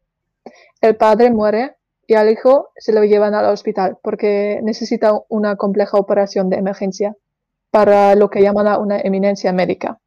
El 0.82 0.98
padre 0.98 1.32
muere 1.32 1.78
y 2.06 2.16
al 2.16 2.30
hijo 2.30 2.72
se 2.76 2.92
lo 2.92 3.04
llevan 3.06 3.34
al 3.34 3.46
hospital 3.46 3.98
porque 4.04 4.60
necesita 4.62 5.18
una 5.30 5.56
compleja 5.56 5.98
operación 5.98 6.50
de 6.50 6.58
emergencia 6.58 7.16
para 7.70 8.16
lo 8.16 8.30
que 8.30 8.42
llaman 8.42 8.82
una 8.82 9.00
eminencia 9.00 9.54
médica. 9.54 10.02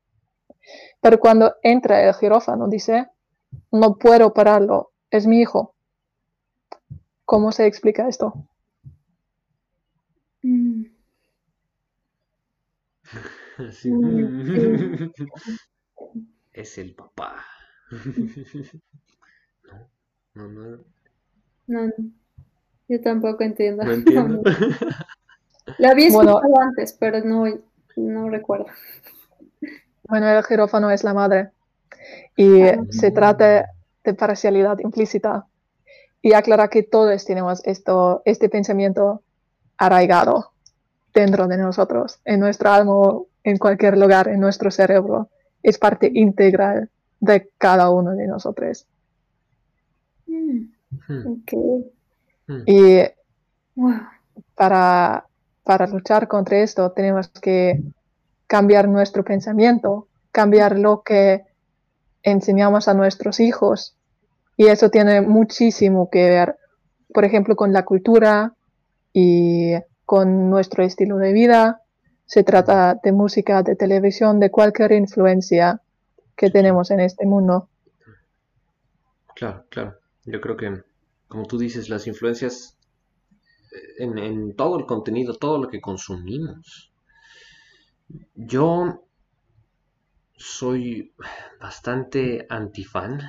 Pero 1.00 1.18
cuando 1.18 1.54
entra 1.62 2.02
el 2.02 2.14
quirófano 2.14 2.68
dice, 2.68 3.08
no 3.70 3.96
puedo 3.96 4.34
pararlo, 4.34 4.92
es 5.10 5.26
mi 5.26 5.40
hijo. 5.40 5.74
¿Cómo 7.24 7.50
se 7.50 7.66
explica 7.66 8.08
esto? 8.08 8.34
es 16.52 16.78
el 16.78 16.94
papá. 16.94 17.44
no, 20.34 20.48
no, 20.48 20.84
no. 21.66 21.92
yo 22.88 23.00
tampoco 23.00 23.44
entiendo. 23.44 23.84
No 23.84 23.92
entiendo. 23.94 24.42
La 25.78 25.90
había 25.90 26.08
escuchado 26.08 26.60
antes, 26.60 26.92
pero 26.98 27.24
no, 27.24 27.44
no 27.96 28.28
recuerdo. 28.28 28.66
Bueno, 30.08 30.28
el 30.28 30.44
quirófano 30.44 30.90
es 30.90 31.04
la 31.04 31.14
madre 31.14 31.50
y 32.36 32.62
ah. 32.62 32.82
se 32.90 33.10
trata 33.10 33.70
de 34.02 34.14
parcialidad 34.14 34.78
implícita 34.80 35.46
y 36.20 36.32
aclara 36.34 36.68
que 36.68 36.82
todos 36.82 37.24
tenemos 37.24 37.62
esto, 37.64 38.22
este 38.24 38.48
pensamiento 38.48 39.22
arraigado 39.76 40.52
dentro 41.12 41.46
de 41.46 41.56
nosotros, 41.56 42.20
en 42.24 42.40
nuestro 42.40 42.70
alma 42.70 42.94
en 43.44 43.58
cualquier 43.58 43.96
lugar 43.96 44.28
en 44.28 44.40
nuestro 44.40 44.70
cerebro. 44.70 45.28
Es 45.62 45.78
parte 45.78 46.10
integral 46.12 46.90
de 47.20 47.50
cada 47.58 47.90
uno 47.90 48.12
de 48.12 48.26
nosotros. 48.26 48.86
Mm. 50.26 50.72
Hmm. 51.08 51.42
Hmm. 52.46 52.62
Y 52.66 53.00
para, 54.54 55.26
para 55.62 55.86
luchar 55.86 56.28
contra 56.28 56.58
esto 56.58 56.92
tenemos 56.92 57.28
que 57.28 57.82
cambiar 58.46 58.88
nuestro 58.88 59.24
pensamiento, 59.24 60.08
cambiar 60.30 60.78
lo 60.78 61.02
que 61.02 61.44
enseñamos 62.22 62.88
a 62.88 62.94
nuestros 62.94 63.40
hijos. 63.40 63.96
Y 64.56 64.66
eso 64.66 64.90
tiene 64.90 65.20
muchísimo 65.20 66.08
que 66.10 66.28
ver, 66.30 66.56
por 67.12 67.24
ejemplo, 67.24 67.56
con 67.56 67.72
la 67.72 67.84
cultura 67.84 68.54
y 69.12 69.72
con 70.04 70.50
nuestro 70.50 70.84
estilo 70.84 71.16
de 71.16 71.32
vida, 71.32 71.83
se 72.26 72.42
trata 72.42 72.98
de 73.02 73.12
música, 73.12 73.62
de 73.62 73.76
televisión, 73.76 74.40
de 74.40 74.50
cualquier 74.50 74.92
influencia 74.92 75.80
que 76.36 76.50
tenemos 76.50 76.90
en 76.90 77.00
este 77.00 77.26
mundo. 77.26 77.68
Claro, 79.34 79.64
claro. 79.68 79.98
Yo 80.24 80.40
creo 80.40 80.56
que 80.56 80.82
como 81.28 81.46
tú 81.46 81.58
dices, 81.58 81.88
las 81.88 82.06
influencias 82.06 82.76
en, 83.98 84.18
en 84.18 84.54
todo 84.54 84.78
el 84.78 84.86
contenido, 84.86 85.34
todo 85.34 85.58
lo 85.58 85.68
que 85.68 85.80
consumimos. 85.80 86.92
Yo 88.34 89.04
soy 90.36 91.12
bastante 91.60 92.46
antifan 92.48 93.20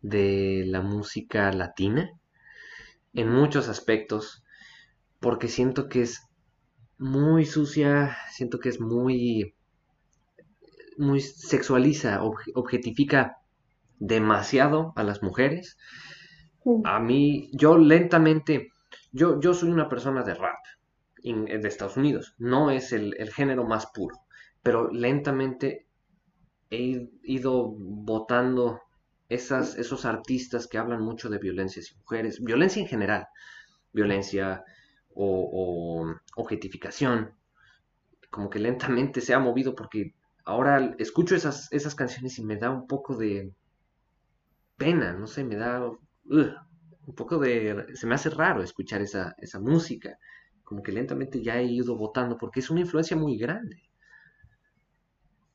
de 0.00 0.64
la 0.66 0.80
música 0.80 1.52
latina 1.52 2.12
en 3.14 3.28
muchos 3.30 3.68
aspectos 3.68 4.44
porque 5.18 5.48
siento 5.48 5.88
que 5.88 6.02
es 6.02 6.27
muy 6.98 7.46
sucia, 7.46 8.16
siento 8.30 8.58
que 8.58 8.68
es 8.68 8.80
muy 8.80 9.54
muy 10.98 11.20
sexualiza, 11.20 12.20
objetifica 12.54 13.38
demasiado 13.98 14.92
a 14.96 15.04
las 15.04 15.22
mujeres. 15.22 15.78
A 16.84 16.98
mí, 16.98 17.50
yo 17.52 17.78
lentamente, 17.78 18.72
yo, 19.12 19.40
yo 19.40 19.54
soy 19.54 19.70
una 19.70 19.88
persona 19.88 20.22
de 20.22 20.34
rap 20.34 20.58
de 21.22 21.68
Estados 21.68 21.96
Unidos, 21.96 22.34
no 22.38 22.70
es 22.70 22.92
el, 22.92 23.14
el 23.18 23.32
género 23.32 23.64
más 23.64 23.86
puro, 23.86 24.16
pero 24.62 24.90
lentamente 24.90 25.86
he 26.70 27.08
ido 27.22 27.74
votando 27.76 28.80
esas, 29.28 29.76
esos 29.76 30.04
artistas 30.04 30.66
que 30.66 30.78
hablan 30.78 31.02
mucho 31.02 31.28
de 31.28 31.38
violencia 31.38 31.82
y 31.82 31.98
mujeres, 31.98 32.42
violencia 32.42 32.82
en 32.82 32.88
general, 32.88 33.26
violencia 33.92 34.64
o, 35.20 35.50
o, 35.52 36.14
objetificación, 36.36 37.32
como 38.30 38.48
que 38.48 38.60
lentamente 38.60 39.20
se 39.20 39.34
ha 39.34 39.40
movido 39.40 39.74
porque 39.74 40.14
ahora 40.44 40.94
escucho 40.98 41.34
esas, 41.34 41.70
esas 41.72 41.96
canciones 41.96 42.38
y 42.38 42.44
me 42.44 42.56
da 42.56 42.70
un 42.70 42.86
poco 42.86 43.16
de 43.16 43.52
pena, 44.76 45.12
no 45.14 45.26
sé, 45.26 45.42
me 45.42 45.56
da 45.56 45.90
un 46.24 47.14
poco 47.16 47.38
de... 47.38 47.86
se 47.94 48.06
me 48.06 48.14
hace 48.14 48.30
raro 48.30 48.62
escuchar 48.62 49.02
esa, 49.02 49.34
esa 49.38 49.58
música, 49.58 50.18
como 50.62 50.82
que 50.82 50.92
lentamente 50.92 51.42
ya 51.42 51.58
he 51.58 51.64
ido 51.64 51.96
votando 51.96 52.38
porque 52.38 52.60
es 52.60 52.70
una 52.70 52.80
influencia 52.80 53.16
muy 53.16 53.36
grande. 53.36 53.82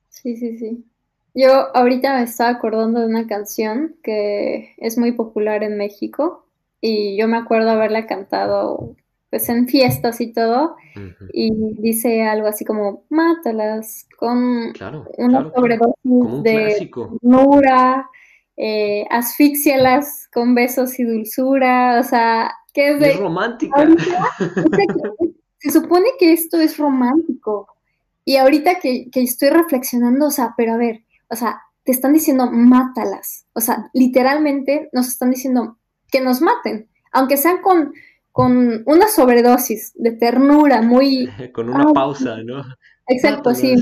Sí, 0.10 0.36
sí, 0.36 0.58
sí. 0.58 0.86
Yo 1.34 1.76
ahorita 1.76 2.17
me 2.17 2.23
estaba 2.23 2.49
acordando 2.49 2.99
de 2.99 3.08
una 3.08 3.28
canción 3.28 3.95
que 4.04 4.76
es 4.78 4.97
muy 4.97 5.13
popular 5.13 5.63
en 5.63 5.78
México 5.78 6.45
y 6.82 7.17
yo 7.17 7.30
me 7.30 7.38
acuerdo 7.38 7.69
haberla 7.69 8.08
cantado 8.08 8.95
pues 9.34 9.50
en 9.50 9.67
fiestas 9.67 10.22
y 10.22 10.32
todo 10.32 10.76
y 11.34 11.50
dice 11.82 12.22
algo 12.22 12.46
así 12.46 12.63
como 12.63 13.04
mátalas 13.10 14.08
con 14.15 14.72
una 15.17 15.52
sobredosis 15.52 16.43
de 16.43 16.91
dulzura, 16.93 18.08
eh, 18.56 19.08
asfixialas 19.10 20.30
con 20.32 20.54
besos 20.54 21.00
y 21.00 21.04
dulzura, 21.04 22.00
o 22.00 22.04
sea, 22.04 22.54
que 22.76 22.91
es 22.91 23.00
de... 23.00 23.13
Es 23.13 23.19
romántica. 23.19 23.89
se 25.58 25.72
supone 25.72 26.10
que 26.19 26.34
esto 26.34 26.60
es 26.60 26.78
romántico 26.78 27.65
y 28.24 28.36
ahorita 28.36 28.80
que, 28.80 29.10
que 29.12 29.24
estoy 29.24 29.50
reflexionando, 29.50 30.28
o 30.28 30.32
sea, 30.32 30.54
pero 30.56 30.74
a 30.74 30.78
ver, 30.78 31.06
o 31.32 31.36
sea, 31.36 31.60
te 31.84 31.91
están 31.91 32.13
diciendo 32.13 32.52
mátalas. 32.52 33.48
O 33.54 33.62
sea, 33.62 33.89
literalmente 33.93 34.89
nos 34.93 35.08
están 35.08 35.32
diciendo 35.32 35.80
que 36.12 36.22
nos 36.22 36.39
maten, 36.39 36.88
aunque 37.12 37.38
sean 37.38 37.63
con, 37.63 37.93
con 38.34 38.84
una 38.88 39.08
sobredosis 39.08 39.93
de 39.96 40.12
ternura, 40.12 40.82
muy... 40.82 41.30
con 41.54 41.69
una 41.69 41.93
pausa, 41.93 42.38
¿no? 42.43 42.63
Exacto, 43.08 43.54
sí. 43.54 43.76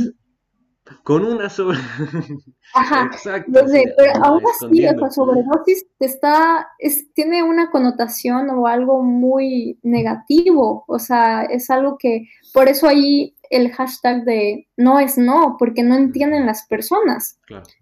Con 1.04 1.24
una 1.24 1.50
sobre... 1.50 1.78
Ajá, 2.76 3.10
Exacto, 3.14 3.62
pero 3.72 4.26
aún 4.26 4.44
así, 4.54 4.86
esa 4.86 5.10
sobredosis 5.10 5.86
está, 6.00 6.68
es, 6.80 7.14
tiene 7.14 7.44
una 7.44 7.72
connotación 7.72 8.50
o 8.50 8.68
algo 8.68 9.02
muy 9.02 9.80
negativo, 9.84 10.84
o 10.86 11.00
sea, 11.00 11.44
es 11.44 11.70
algo 11.70 11.98
que, 11.98 12.28
por 12.54 12.68
eso 12.68 12.90
ahí 12.90 13.36
el 13.50 13.72
hashtag 13.72 14.26
de 14.26 14.68
no 14.76 15.00
es 15.00 15.18
no, 15.18 15.56
porque 15.58 15.82
no 15.84 15.96
entienden 15.96 16.46
las 16.46 16.68
personas. 16.68 17.40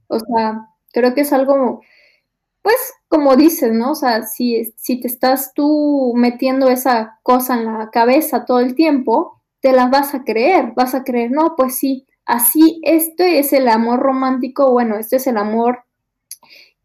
O 0.07 0.19
sea, 0.19 0.67
creo 0.93 1.15
que 1.15 1.21
es 1.21 1.33
algo, 1.33 1.81
pues, 2.69 2.93
como 3.07 3.35
dices, 3.35 3.73
¿no? 3.73 3.93
O 3.93 3.95
sea, 3.95 4.21
si, 4.27 4.71
si 4.77 4.99
te 4.99 5.07
estás 5.07 5.55
tú 5.55 6.13
metiendo 6.15 6.69
esa 6.69 7.19
cosa 7.23 7.55
en 7.55 7.65
la 7.65 7.89
cabeza 7.89 8.45
todo 8.45 8.59
el 8.59 8.75
tiempo, 8.75 9.41
te 9.59 9.71
la 9.71 9.87
vas 9.87 10.13
a 10.13 10.23
creer, 10.23 10.73
vas 10.75 10.93
a 10.93 11.03
creer, 11.03 11.31
no, 11.31 11.55
pues 11.57 11.79
sí, 11.79 12.05
así, 12.27 12.79
este 12.83 13.39
es 13.39 13.53
el 13.53 13.67
amor 13.69 14.01
romántico, 14.01 14.71
bueno, 14.71 14.99
este 14.99 15.15
es 15.15 15.25
el 15.25 15.37
amor 15.37 15.79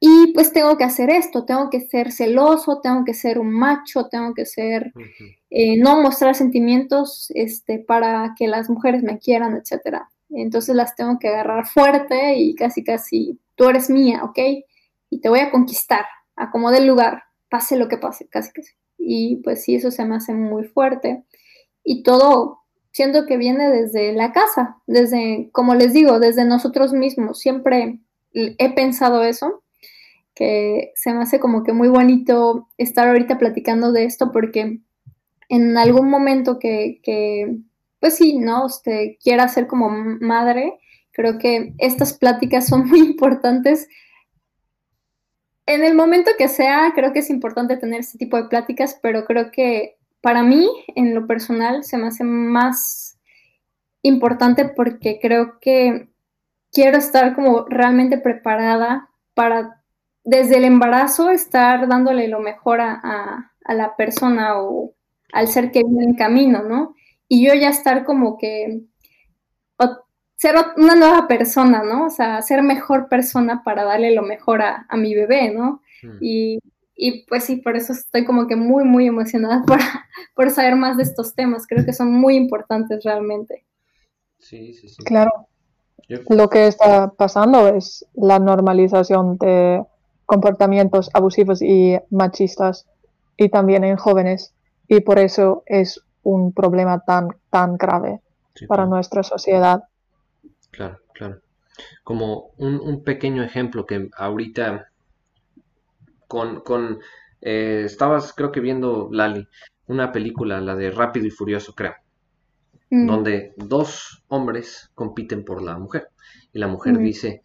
y 0.01 0.33
pues 0.33 0.55
tengo 0.55 0.79
que 0.79 0.85
hacer 0.85 1.11
esto, 1.11 1.44
tengo 1.44 1.68
que 1.68 1.83
ser 1.83 2.12
celoso, 2.12 2.81
tengo 2.81 3.05
que 3.05 3.12
ser 3.12 3.38
un 3.38 3.51
macho, 3.51 4.09
tengo 4.09 4.33
que 4.33 4.47
ser, 4.47 4.90
eh, 5.51 5.77
no 5.77 6.01
mostrar 6.01 6.35
sentimientos 6.35 7.31
este, 7.35 7.79
para 7.79 8.35
que 8.38 8.49
las 8.49 8.70
mujeres 8.70 9.03
me 9.03 9.18
quieran, 9.18 9.55
etc. 9.55 9.99
Entonces 10.31 10.75
las 10.75 10.97
tengo 10.97 11.18
que 11.18 11.29
agarrar 11.29 11.66
fuerte 11.66 12.37
y 12.38 12.55
casi, 12.55 12.83
casi, 12.83 13.38
tú 13.55 13.68
eres 13.68 13.90
mía, 13.90 14.25
¿ok? 14.25 14.38
Y 15.14 15.20
te 15.20 15.29
voy 15.29 15.38
a 15.38 15.53
conquistar, 15.53 16.05
a 16.35 16.50
como 16.50 16.72
del 16.72 16.88
lugar, 16.88 17.22
pase 17.48 17.77
lo 17.77 17.87
que 17.87 17.98
pase, 17.98 18.29
casi, 18.29 18.53
casi. 18.53 18.72
Y 18.98 19.37
pues 19.44 19.62
sí, 19.62 19.77
eso 19.77 19.92
se 19.92 20.05
me 20.05 20.16
hace 20.16 20.35
muy 20.35 20.64
fuerte. 20.64 21.24
Y 21.85 22.03
todo 22.03 22.62
siento 22.90 23.27
que 23.27 23.37
viene 23.37 23.70
desde 23.70 24.12
la 24.12 24.33
casa, 24.33 24.79
desde, 24.88 25.50
como 25.53 25.77
les 25.77 25.92
digo, 25.92 26.18
desde 26.18 26.44
nosotros 26.44 26.92
mismos. 26.92 27.38
Siempre 27.38 28.00
he 28.33 28.74
pensado 28.74 29.22
eso 29.22 29.62
que 30.35 30.90
se 30.96 31.12
me 31.12 31.22
hace 31.22 31.38
como 31.38 31.62
que 31.62 31.72
muy 31.72 31.88
bonito 31.88 32.68
estar 32.77 33.07
ahorita 33.07 33.38
platicando 33.38 33.92
de 33.92 34.07
esto 34.07 34.33
porque 34.33 34.81
en 35.48 35.79
algún 35.79 36.11
momento 36.11 36.59
que, 36.59 36.98
que 37.05 37.57
pues 38.00 38.16
sí, 38.16 38.38
¿no? 38.38 38.66
Usted 38.66 39.12
quiera 39.22 39.46
ser 39.46 39.68
como 39.68 39.90
madre, 40.20 40.81
creo 41.12 41.38
que 41.38 41.74
estas 41.79 42.14
pláticas 42.14 42.66
son 42.66 42.88
muy 42.88 42.98
importantes. 43.11 43.88
En 45.66 45.85
el 45.85 45.94
momento 45.94 46.31
que 46.37 46.48
sea, 46.48 46.92
creo 46.94 47.12
que 47.12 47.20
es 47.20 47.31
importante 47.31 47.77
tener 47.77 48.00
este 48.00 48.18
tipo 48.18 48.37
de 48.37 48.48
pláticas, 48.48 48.98
pero 49.03 49.24
creo 49.24 49.50
que 49.50 49.96
para 50.20 50.42
mí, 50.42 50.68
en 50.94 51.14
lo 51.14 51.27
personal, 51.27 51.85
se 51.85 51.96
me 51.96 52.09
hace 52.09 52.24
más 52.24 53.18
importante 54.03 54.66
porque 54.66 55.18
creo 55.20 55.59
que 55.61 56.09
quiero 56.70 56.98
estar 56.98 57.35
como 57.35 57.64
realmente 57.68 58.18
preparada 58.18 59.09
para 59.35 59.83
desde 60.24 60.57
el 60.57 60.64
embarazo 60.64 61.31
estar 61.31 61.87
dándole 61.88 62.29
lo 62.29 62.40
mejor 62.40 62.81
a, 62.81 63.50
la 63.66 63.96
persona 63.96 64.61
o 64.61 64.94
al 65.33 65.48
ser 65.48 65.70
que 65.70 65.83
viene 65.83 66.05
en 66.05 66.14
camino, 66.14 66.62
¿no? 66.62 66.94
Y 67.29 67.46
yo 67.46 67.55
ya 67.55 67.70
estar 67.70 68.05
como 68.05 68.37
que 68.37 68.83
ser 70.37 70.55
una 70.77 70.94
nueva 70.94 71.27
persona, 71.29 71.83
¿no? 71.83 72.07
O 72.07 72.11
sea, 72.11 72.42
ser 72.42 72.62
mejor 72.62 73.09
persona 73.09 73.62
para 73.64 73.85
darle 73.85 74.14
lo 74.14 74.23
mejor 74.23 74.62
a, 74.62 74.87
mi 74.97 75.14
bebé, 75.14 75.53
¿no? 75.53 75.83
Mm. 76.03 76.18
Y, 76.97 77.27
pues 77.29 77.44
sí, 77.44 77.57
por 77.57 77.77
eso 77.77 77.92
estoy 77.92 78.25
como 78.25 78.47
que 78.47 78.57
muy, 78.57 78.85
muy 78.85 79.07
emocionada 79.07 79.62
por, 79.66 79.79
por 80.35 80.51
saber 80.51 80.77
más 80.77 80.97
de 80.97 81.03
estos 81.03 81.35
temas. 81.35 81.66
Creo 81.66 81.85
que 81.85 81.92
son 81.92 82.12
muy 82.12 82.37
importantes 82.37 83.03
realmente. 83.05 83.64
Sí, 84.38 84.75
sí, 84.75 84.88
sí. 84.88 85.03
Claro. 85.05 85.49
Lo 86.29 86.49
que 86.51 86.66
está 86.66 87.11
pasando 87.12 87.68
es 87.68 88.07
la 88.14 88.38
normalización 88.38 89.38
de 89.38 89.83
comportamientos 90.27 91.11
abusivos 91.14 91.62
y 91.62 91.99
machistas 92.11 92.87
y 93.37 93.49
también 93.49 93.85
en 93.85 93.97
jóvenes 93.97 94.55
y 94.88 95.01
por 95.01 95.18
eso 95.18 95.62
es 95.66 96.01
un 96.23 96.53
problema 96.53 97.01
tan, 97.01 97.29
tan 97.51 97.77
grave 97.77 98.20
para 98.68 98.87
nuestra 98.87 99.23
sociedad. 99.23 99.85
Claro, 100.74 101.00
claro. 101.12 101.40
Como 102.02 102.52
un, 102.56 103.02
pequeño 103.04 103.42
ejemplo 103.42 103.87
que 103.87 104.08
ahorita 104.16 104.90
con, 106.28 106.60
con 106.60 107.00
eh, 107.40 107.82
estabas 107.84 108.32
creo 108.32 108.52
que 108.52 108.60
viendo 108.60 109.08
Lali, 109.12 109.48
una 109.87 110.12
película, 110.12 110.60
la 110.60 110.76
de 110.76 110.90
Rápido 110.90 111.26
y 111.26 111.30
Furioso 111.30 111.74
creo, 111.74 111.94
mm. 112.90 113.06
donde 113.06 113.54
dos 113.56 114.22
hombres 114.28 114.90
compiten 114.94 115.44
por 115.44 115.62
la 115.62 115.78
mujer 115.78 116.08
y 116.52 116.58
la 116.58 116.68
mujer 116.68 116.98
dice, 116.98 117.42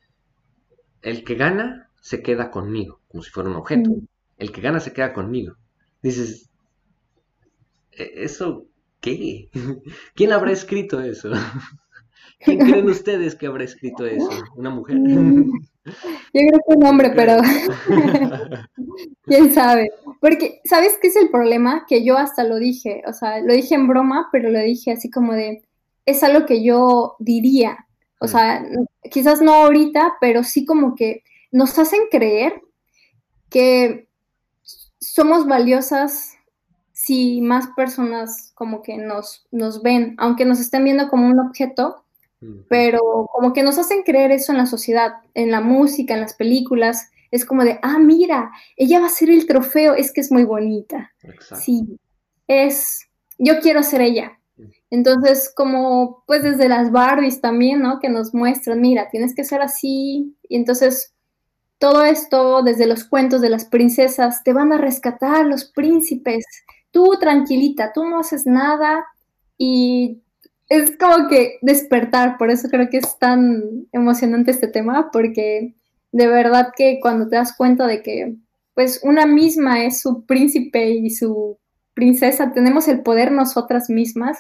el 1.02 1.24
que 1.24 1.36
gana 1.36 1.90
se 2.02 2.22
queda 2.22 2.52
conmigo, 2.52 3.02
como 3.10 3.24
si 3.24 3.32
fuera 3.32 3.50
un 3.50 3.56
objeto. 3.56 3.90
Mm. 3.90 4.08
El 4.38 4.52
que 4.52 4.62
gana 4.62 4.80
se 4.80 4.94
queda 4.94 5.14
conmigo. 5.14 5.56
Dices, 6.02 6.50
¿e-, 7.92 8.24
¿eso 8.24 8.66
qué? 9.02 9.50
¿Quién 10.16 10.32
habrá 10.32 10.52
escrito 10.52 11.02
eso? 11.02 11.32
¿Quién 12.40 12.60
creen 12.60 12.90
ustedes 12.90 13.36
que 13.36 13.48
habrá 13.48 13.64
escrito 13.64 14.06
eso? 14.06 14.30
¿Una 14.56 14.70
mujer? 14.70 14.98
Mm. 14.98 15.52
Yo 16.34 16.42
creo 16.48 16.60
que 16.68 16.76
un 16.76 16.86
hombre, 16.86 17.12
pero 17.16 17.38
quién 19.24 19.52
sabe. 19.52 19.92
Porque, 20.22 20.62
¿sabes 20.64 20.98
qué 21.02 21.08
es 21.08 21.16
el 21.16 21.30
problema? 21.30 21.86
Que 21.88 22.04
yo 22.04 22.18
hasta 22.18 22.44
lo 22.44 22.58
dije, 22.58 23.02
o 23.08 23.14
sea, 23.14 23.40
lo 23.40 23.54
dije 23.54 23.74
en 23.74 23.88
broma, 23.88 24.30
pero 24.32 24.50
lo 24.52 24.60
dije 24.60 24.92
así 24.92 25.10
como 25.10 25.34
de, 25.34 25.64
es 26.06 26.22
algo 26.22 26.46
que 26.46 26.64
yo 26.64 27.16
diría. 27.20 27.88
O 28.20 28.26
mm. 28.26 28.28
sea, 28.28 28.66
quizás 29.10 29.42
no 29.42 29.54
ahorita, 29.54 30.18
pero 30.22 30.44
sí 30.44 30.66
como 30.66 30.96
que 30.96 31.24
nos 31.52 31.80
hacen 31.80 32.02
creer 32.12 32.62
que 33.50 34.08
somos 35.00 35.48
valiosas 35.48 36.36
si 36.94 37.42
más 37.42 37.68
personas 37.78 38.52
como 38.56 38.82
que 38.82 38.98
nos, 38.98 39.48
nos 39.52 39.82
ven, 39.82 40.16
aunque 40.18 40.44
nos 40.44 40.60
estén 40.60 40.84
viendo 40.84 41.08
como 41.08 41.28
un 41.28 41.40
objeto, 41.40 42.04
pero 42.68 43.28
como 43.32 43.54
que 43.54 43.64
nos 43.64 43.78
hacen 43.78 44.04
creer 44.04 44.32
eso 44.32 44.52
en 44.52 44.58
la 44.60 44.66
sociedad, 44.66 45.14
en 45.34 45.52
la 45.52 45.62
música, 45.62 46.14
en 46.14 46.22
las 46.22 46.34
películas, 46.34 47.10
es 47.32 47.46
como 47.46 47.64
de, 47.64 47.80
ah, 47.82 48.00
mira, 48.00 48.52
ella 48.76 49.00
va 49.00 49.08
a 49.08 49.10
ser 49.10 49.30
el 49.30 49.46
trofeo, 49.46 49.94
es 49.94 50.12
que 50.12 50.22
es 50.22 50.32
muy 50.32 50.44
bonita. 50.44 51.12
Sí, 51.56 52.00
es, 52.48 53.08
yo 53.38 53.60
quiero 53.60 53.84
ser 53.84 54.02
ella. 54.02 54.40
Entonces, 54.90 55.52
como 55.56 56.24
pues 56.26 56.44
desde 56.44 56.68
las 56.68 56.92
Barbies 56.92 57.42
también, 57.42 57.82
¿no? 57.82 58.00
Que 58.00 58.10
nos 58.10 58.34
muestran, 58.34 58.82
mira, 58.82 59.10
tienes 59.10 59.36
que 59.36 59.44
ser 59.44 59.62
así. 59.62 60.36
Y 60.48 60.56
entonces, 60.56 61.14
todo 61.78 62.04
esto, 62.04 62.64
desde 62.64 62.88
los 62.88 63.04
cuentos 63.06 63.42
de 63.42 63.50
las 63.50 63.66
princesas, 63.66 64.44
te 64.44 64.52
van 64.52 64.74
a 64.74 64.78
rescatar 64.78 65.46
los 65.46 65.66
príncipes. 65.66 66.46
Tú 66.92 67.18
tranquilita, 67.20 67.92
tú 67.94 68.06
no 68.06 68.20
haces 68.20 68.46
nada 68.46 69.06
y 69.58 70.22
es 70.70 70.96
como 70.98 71.28
que 71.28 71.58
despertar, 71.62 72.38
por 72.38 72.52
eso 72.52 72.70
creo 72.70 72.90
que 72.90 72.98
es 72.98 73.18
tan 73.18 73.88
emocionante 73.92 74.52
este 74.52 74.68
tema, 74.68 75.10
porque 75.12 75.76
de 76.12 76.28
verdad 76.28 76.72
que 76.76 77.00
cuando 77.02 77.28
te 77.28 77.36
das 77.36 77.56
cuenta 77.56 77.88
de 77.88 78.02
que 78.02 78.36
pues 78.76 79.02
una 79.04 79.26
misma 79.26 79.84
es 79.84 80.00
su 80.00 80.26
príncipe 80.26 80.92
y 80.92 81.10
su 81.10 81.58
princesa, 81.94 82.54
tenemos 82.54 82.88
el 82.88 83.02
poder 83.02 83.32
nosotras 83.32 83.90
mismas. 83.90 84.38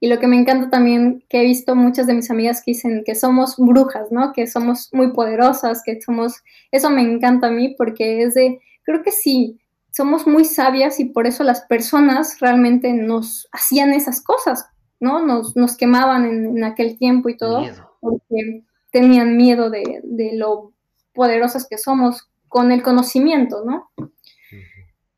Y 0.00 0.08
lo 0.08 0.18
que 0.18 0.26
me 0.26 0.36
encanta 0.36 0.68
también, 0.68 1.24
que 1.30 1.40
he 1.40 1.44
visto 1.44 1.74
muchas 1.74 2.06
de 2.06 2.14
mis 2.14 2.30
amigas 2.30 2.60
que 2.60 2.72
dicen 2.72 3.04
que 3.06 3.14
somos 3.14 3.54
brujas, 3.56 4.10
¿no? 4.10 4.32
Que 4.32 4.46
somos 4.46 4.90
muy 4.92 5.12
poderosas, 5.12 5.82
que 5.82 5.98
somos, 6.02 6.42
eso 6.72 6.90
me 6.90 7.00
encanta 7.00 7.46
a 7.46 7.52
mí 7.52 7.74
porque 7.78 8.22
es 8.22 8.34
de, 8.34 8.60
creo 8.82 9.02
que 9.02 9.12
sí, 9.12 9.60
somos 9.92 10.26
muy 10.26 10.44
sabias 10.44 10.98
y 11.00 11.06
por 11.06 11.26
eso 11.26 11.44
las 11.44 11.62
personas 11.62 12.40
realmente 12.40 12.92
nos 12.92 13.48
hacían 13.52 13.92
esas 13.92 14.20
cosas, 14.20 14.66
¿no? 15.02 15.26
Nos, 15.26 15.56
nos 15.56 15.76
quemaban 15.76 16.24
en, 16.24 16.62
aquel 16.62 16.96
tiempo 16.96 17.28
y 17.28 17.36
todo, 17.36 17.60
porque 18.00 18.64
tenían 18.92 19.36
miedo 19.36 19.68
de, 19.68 20.00
lo 20.34 20.72
poderosas 21.12 21.66
que 21.68 21.76
somos 21.76 22.30
con 22.46 22.70
el 22.70 22.82
conocimiento, 22.82 23.64
¿no? 23.64 23.90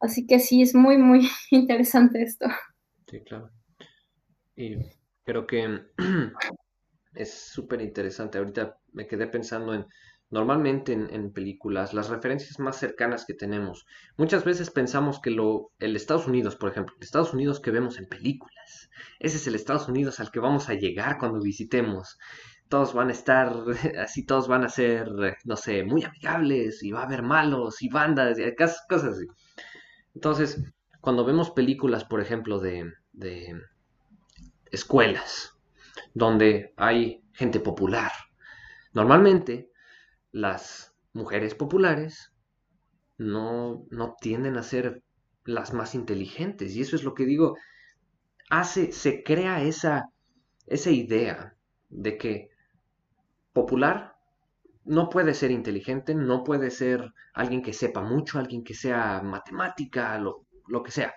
Así 0.00 0.26
que 0.26 0.40
sí, 0.40 0.62
es 0.62 0.74
muy, 0.74 0.96
muy 0.96 1.28
interesante 1.50 2.22
esto. 2.22 2.46
Sí, 3.06 3.20
claro. 3.20 3.50
Y 4.56 4.76
creo 5.22 5.46
que 5.46 5.82
es 7.14 7.34
súper 7.34 7.82
interesante. 7.82 8.38
Ahorita 8.38 8.78
me 8.92 9.06
quedé 9.06 9.26
pensando 9.26 9.74
en, 9.74 9.86
normalmente 10.34 10.92
en, 10.92 11.32
películas, 11.32 11.94
las 11.94 12.08
referencias 12.08 12.58
más 12.58 12.76
cercanas 12.76 13.24
que 13.24 13.34
tenemos. 13.34 13.86
Muchas 14.16 14.44
veces 14.44 14.68
pensamos 14.68 15.20
que 15.20 15.30
lo, 15.30 15.70
el 15.78 15.94
Estados 15.94 16.26
Unidos, 16.26 16.56
por 16.56 16.70
ejemplo, 16.70 16.92
el 16.98 17.04
Estados 17.04 17.32
Unidos 17.32 17.60
que 17.60 17.70
vemos 17.70 17.98
en 17.98 18.08
películas, 18.08 18.90
ese 19.20 19.36
es 19.36 19.46
el 19.46 19.54
Estados 19.54 19.88
Unidos 19.88 20.18
al 20.18 20.32
que 20.32 20.40
vamos 20.40 20.68
a 20.68 20.74
llegar 20.74 21.18
cuando 21.18 21.38
visitemos. 21.40 22.18
Todos 22.68 22.94
van 22.94 23.10
a 23.10 23.12
estar, 23.12 23.54
así 24.02 24.26
todos 24.26 24.48
van 24.48 24.64
a 24.64 24.68
ser, 24.68 25.08
no 25.44 25.54
sé, 25.54 25.84
muy 25.84 26.02
amigables 26.02 26.82
y 26.82 26.90
va 26.90 27.02
a 27.02 27.06
haber 27.06 27.22
malos 27.22 27.80
y 27.80 27.88
bandas 27.88 28.36
y 28.36 28.42
cosas 28.88 29.12
así. 29.12 29.26
Entonces, 30.16 30.60
cuando 31.00 31.24
vemos 31.24 31.52
películas, 31.52 32.04
por 32.04 32.20
ejemplo, 32.20 32.58
de, 32.58 32.92
de 33.12 33.54
escuelas, 34.72 35.56
donde 36.12 36.74
hay 36.76 37.22
gente 37.34 37.60
popular, 37.60 38.10
normalmente 38.94 39.70
las 40.34 40.92
mujeres 41.12 41.54
populares 41.54 42.32
no, 43.18 43.86
no 43.90 44.16
tienden 44.20 44.56
a 44.56 44.64
ser 44.64 45.04
las 45.44 45.72
más 45.72 45.94
inteligentes. 45.94 46.74
Y 46.74 46.80
eso 46.80 46.96
es 46.96 47.04
lo 47.04 47.14
que 47.14 47.24
digo, 47.24 47.56
hace, 48.50 48.90
se 48.90 49.22
crea 49.22 49.62
esa, 49.62 50.10
esa 50.66 50.90
idea 50.90 51.56
de 51.88 52.18
que 52.18 52.48
popular 53.52 54.16
no 54.84 55.08
puede 55.08 55.34
ser 55.34 55.52
inteligente, 55.52 56.16
no 56.16 56.42
puede 56.42 56.72
ser 56.72 57.12
alguien 57.32 57.62
que 57.62 57.72
sepa 57.72 58.00
mucho, 58.02 58.40
alguien 58.40 58.64
que 58.64 58.74
sea 58.74 59.22
matemática, 59.22 60.18
lo, 60.18 60.46
lo 60.66 60.82
que 60.82 60.90
sea. 60.90 61.14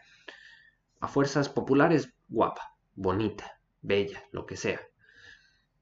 A 0.99 1.08
fuerzas 1.08 1.49
populares, 1.49 2.13
guapa, 2.27 2.75
bonita, 2.93 3.60
bella, 3.82 4.21
lo 4.32 4.45
que 4.45 4.58
sea. 4.58 4.80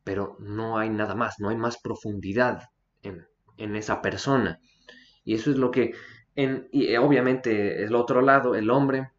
Pero 0.06 0.38
no 0.40 0.78
hay 0.78 0.90
nada 0.90 1.16
más, 1.16 1.36
no 1.40 1.50
hay 1.50 1.58
más 1.58 1.78
profundidad 1.82 2.70
en, 3.06 3.28
en 3.58 3.76
esa 3.76 4.02
persona. 4.02 4.60
Y 5.24 5.36
eso 5.36 5.52
es 5.52 5.58
lo 5.58 5.72
que, 5.72 5.94
en, 6.36 6.68
y 6.72 6.96
obviamente 6.96 7.84
el 7.84 7.96
otro 7.96 8.22
lado, 8.22 8.56
el 8.56 8.70
hombre, 8.70 9.12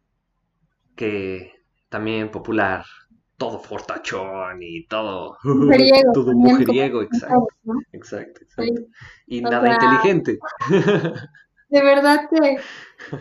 que 0.95 1.53
también 1.89 2.31
popular, 2.31 2.85
todo 3.37 3.59
fortachón 3.59 4.61
y 4.61 4.85
todo 4.87 5.37
mujeriego, 5.43 6.11
todo 6.13 6.33
mujeriego, 6.33 7.01
exacto, 7.03 7.47
exacto, 7.91 8.41
exacto, 8.41 8.81
y 9.27 9.41
nada 9.41 9.73
inteligente. 9.73 10.39
De 11.69 11.81
verdad 11.83 12.29
que 12.29 12.57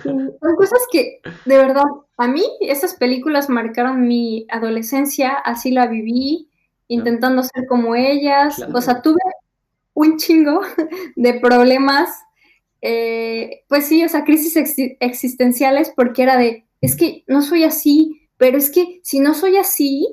son 0.05 0.31
cosas 0.57 0.79
que, 0.93 1.21
de 1.45 1.57
verdad, 1.57 1.83
a 2.17 2.29
mí 2.29 2.45
esas 2.61 2.95
películas 2.95 3.51
marcaron 3.51 4.07
mi 4.07 4.47
adolescencia, 4.51 5.31
así 5.31 5.73
la 5.73 5.89
viví, 5.89 6.49
intentando 6.87 7.43
ser 7.43 7.67
como 7.69 7.97
ellas, 7.97 8.65
o 8.73 8.81
sea, 8.81 9.03
tuve 9.03 9.19
un 9.97 10.19
chingo 10.19 10.61
de 11.17 11.41
problemas, 11.41 12.11
eh, 12.83 13.65
pues 13.69 13.87
sí, 13.87 14.05
o 14.05 14.09
sea, 14.09 14.25
crisis 14.25 14.57
existenciales 15.01 15.91
porque 15.97 16.23
era 16.23 16.37
de, 16.37 16.67
es 16.81 16.95
que 16.95 17.25
no 17.27 17.43
soy 17.43 17.65
así, 17.65 18.29
pero 18.37 18.59
es 18.59 18.71
que 18.71 19.01
si 19.03 19.19
no 19.19 19.35
soy 19.35 19.57
así, 19.57 20.07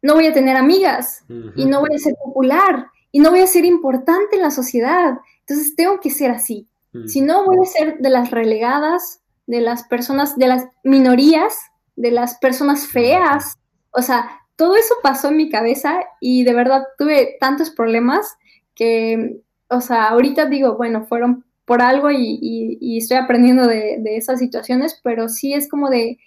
no 0.00 0.14
voy 0.14 0.26
a 0.26 0.32
tener 0.32 0.56
amigas 0.56 1.24
y 1.56 1.64
no 1.64 1.80
voy 1.80 1.94
a 1.94 1.98
ser 1.98 2.14
popular 2.24 2.86
y 3.10 3.18
no 3.18 3.30
voy 3.30 3.40
a 3.40 3.46
ser 3.48 3.64
importante 3.64 4.36
en 4.36 4.42
la 4.42 4.52
sociedad. 4.52 5.18
Entonces 5.40 5.74
tengo 5.74 5.98
que 6.00 6.10
ser 6.10 6.30
así. 6.30 6.68
Si 7.06 7.20
no, 7.20 7.44
voy 7.44 7.58
a 7.60 7.66
ser 7.66 7.98
de 7.98 8.08
las 8.08 8.30
relegadas, 8.30 9.20
de 9.46 9.60
las 9.60 9.82
personas, 9.84 10.38
de 10.38 10.46
las 10.46 10.66
minorías, 10.84 11.54
de 11.96 12.10
las 12.10 12.38
personas 12.38 12.86
feas. 12.86 13.58
O 13.90 14.00
sea, 14.00 14.40
todo 14.54 14.76
eso 14.76 14.94
pasó 15.02 15.28
en 15.28 15.36
mi 15.36 15.50
cabeza 15.50 16.00
y 16.20 16.44
de 16.44 16.54
verdad 16.54 16.84
tuve 16.96 17.36
tantos 17.40 17.70
problemas 17.70 18.36
que, 18.76 19.40
o 19.68 19.80
sea, 19.80 20.10
ahorita 20.10 20.46
digo, 20.46 20.76
bueno, 20.76 21.06
fueron 21.06 21.44
por 21.64 21.82
algo 21.82 22.10
y, 22.12 22.78
estoy 22.98 23.16
aprendiendo 23.16 23.66
de, 23.66 24.00
esas 24.16 24.38
situaciones, 24.38 25.00
pero 25.02 25.28
sí 25.28 25.52
es 25.52 25.68
como 25.68 25.90
de, 25.90 26.18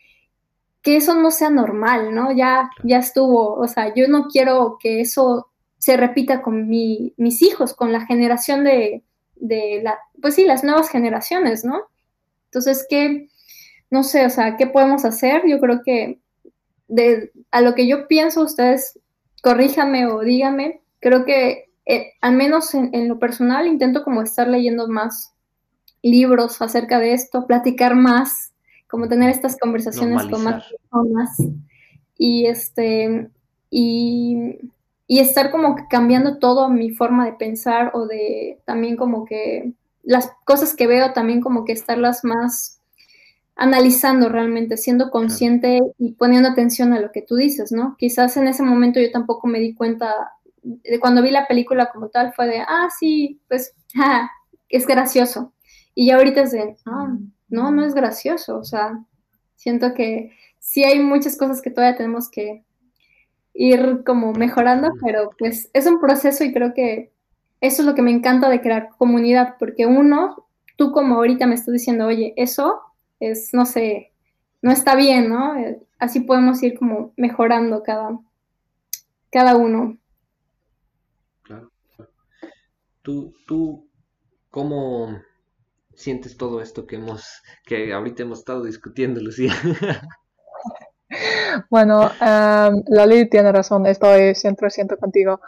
que 0.82 0.98
eso 0.98 1.16
no 1.16 1.32
sea 1.32 1.50
normal, 1.50 2.14
¿no? 2.14 2.34
Ya, 2.34 2.70
ya 2.84 2.98
estuvo, 2.98 3.56
o 3.56 3.68
sea, 3.68 3.94
yo 3.96 4.10
no 4.10 4.28
quiero 4.28 4.78
que 4.82 5.00
eso 5.00 5.48
se 5.78 5.96
repita 5.96 6.42
con 6.42 6.68
mis 6.68 7.42
hijos, 7.42 7.74
con 7.74 7.94
la 7.94 8.06
generación 8.06 8.66
de, 8.66 9.04
de 9.36 9.82
la, 9.82 9.98
pues 10.22 10.36
sí, 10.36 10.46
las 10.46 10.64
nuevas 10.64 10.90
generaciones, 10.90 11.64
¿no? 11.64 11.84
Entonces, 12.46 12.86
¿qué, 12.90 13.30
no 13.90 14.04
sé, 14.04 14.26
o 14.26 14.30
sea, 14.30 14.58
qué 14.58 14.68
podemos 14.68 15.06
hacer? 15.06 15.44
Yo 15.48 15.60
creo 15.60 15.82
que 15.84 16.20
de, 16.88 17.32
a 17.52 17.62
lo 17.62 17.76
que 17.76 17.88
yo 17.88 18.08
pienso, 18.08 18.42
ustedes 18.44 19.00
corríjame 19.42 20.08
o 20.08 20.20
díganme, 20.20 20.82
creo 21.00 21.26
que 21.26 21.69
eh, 21.90 22.14
al 22.22 22.36
menos 22.36 22.76
en, 22.76 22.92
en, 22.94 23.08
lo 23.08 23.18
personal 23.18 23.66
intento 23.66 24.04
como 24.04 24.22
estar 24.22 24.48
leyendo 24.48 24.88
más 24.88 25.34
libros 26.04 26.62
acerca 26.62 27.00
de 27.00 27.14
esto, 27.14 27.48
platicar 27.48 27.96
más 27.96 28.54
como 28.88 29.08
tener 29.08 29.32
estas 29.32 29.58
conversaciones 29.58 30.24
con 30.28 30.44
más 30.44 30.66
personas 30.66 31.38
y 32.16 32.46
este 32.46 33.30
y, 33.72 34.60
y, 35.08 35.20
estar 35.20 35.50
como 35.50 35.78
cambiando 35.90 36.38
todo 36.38 36.70
mi 36.70 36.92
forma 36.92 37.26
de 37.26 37.34
pensar 37.34 37.90
o 37.96 38.06
de 38.06 38.60
también 38.66 38.96
como 38.96 39.26
que 39.26 39.74
las 40.04 40.32
cosas 40.46 40.76
que 40.76 40.86
veo 40.86 41.14
también 41.14 41.42
como 41.42 41.66
que 41.66 41.74
estarlas 41.74 42.24
más 42.24 42.80
analizando 43.56 44.30
realmente, 44.30 44.78
siendo 44.78 45.10
consciente 45.10 45.80
y 45.98 46.12
poniendo 46.12 46.50
atención 46.50 46.94
a 46.94 47.00
lo 47.00 47.12
que 47.12 47.24
tú 47.24 47.36
dices, 47.36 47.72
¿no? 47.72 47.96
Quizás 47.98 48.38
en 48.38 48.48
ese 48.48 48.62
momento 48.62 49.00
yo 49.00 49.12
tampoco 49.12 49.48
me 49.48 49.60
di 49.60 49.74
cuenta 49.74 50.14
cuando 51.00 51.22
vi 51.22 51.32
la 51.32 51.48
película 51.48 51.92
como 51.92 52.10
tal 52.10 52.34
fue 52.34 52.48
de, 52.48 52.60
ah, 52.60 52.90
sí, 52.98 53.42
pues, 53.48 53.76
es 54.70 54.86
gracioso. 54.86 55.54
Y 55.96 56.08
ya 56.08 56.16
ahorita 56.16 56.42
es 56.42 56.52
de, 56.52 56.78
ah, 56.86 57.18
no, 57.50 57.72
no 57.72 57.86
es 57.86 57.94
gracioso, 57.94 58.58
o 58.58 58.64
sea, 58.64 59.04
siento 59.56 59.94
que 59.94 60.32
sí 60.60 60.84
hay 60.84 61.00
muchas 61.00 61.38
cosas 61.38 61.62
que 61.62 61.72
todavía 61.72 61.98
tenemos 61.98 62.30
que 62.30 62.64
ir 63.54 64.04
como 64.06 64.34
mejorando, 64.34 64.90
pero 65.04 65.32
pues 65.38 65.70
es 65.74 65.86
un 65.86 66.00
proceso 66.00 66.44
y 66.44 66.54
creo 66.54 66.74
que 66.74 67.12
eso 67.62 67.82
es 67.82 67.86
lo 67.86 67.96
que 67.96 68.02
me 68.02 68.12
encanta 68.12 68.50
de 68.50 68.62
crear 68.62 68.90
comunidad, 68.98 69.56
porque 69.60 69.86
uno, 69.86 70.48
tú 70.78 70.92
como 70.92 71.16
ahorita 71.16 71.46
me 71.46 71.56
estás 71.56 71.74
diciendo, 71.74 72.06
oye, 72.06 72.34
eso 72.38 72.82
es, 73.20 73.54
no 73.54 73.66
sé, 73.66 74.14
no 74.62 74.72
está 74.72 74.96
bien, 74.96 75.30
¿no? 75.30 75.58
Eh, 75.58 75.82
así 75.98 76.22
podemos 76.22 76.62
ir 76.64 76.78
como 76.78 77.14
mejorando 77.18 77.84
cada, 77.84 78.18
cada 79.30 79.58
uno. 79.58 79.98
Claro. 81.44 81.70
Tú, 83.48 83.88
¿cómo, 84.52 85.20
sientes 85.96 86.38
todo 86.38 86.62
esto 86.62 86.86
que 86.86 86.98
hemos, 86.98 87.42
que 87.66 87.92
ahorita 87.94 88.24
hemos 88.24 88.40
estado 88.40 88.64
discutiendo, 88.64 89.22
Lucía? 89.22 89.54
Bueno, 91.72 92.04
um, 92.04 92.84
Lali 92.88 93.28
tiene 93.28 93.52
razón, 93.52 93.88
estoy 93.88 94.36
100% 94.36 95.00
contigo, 95.00 95.42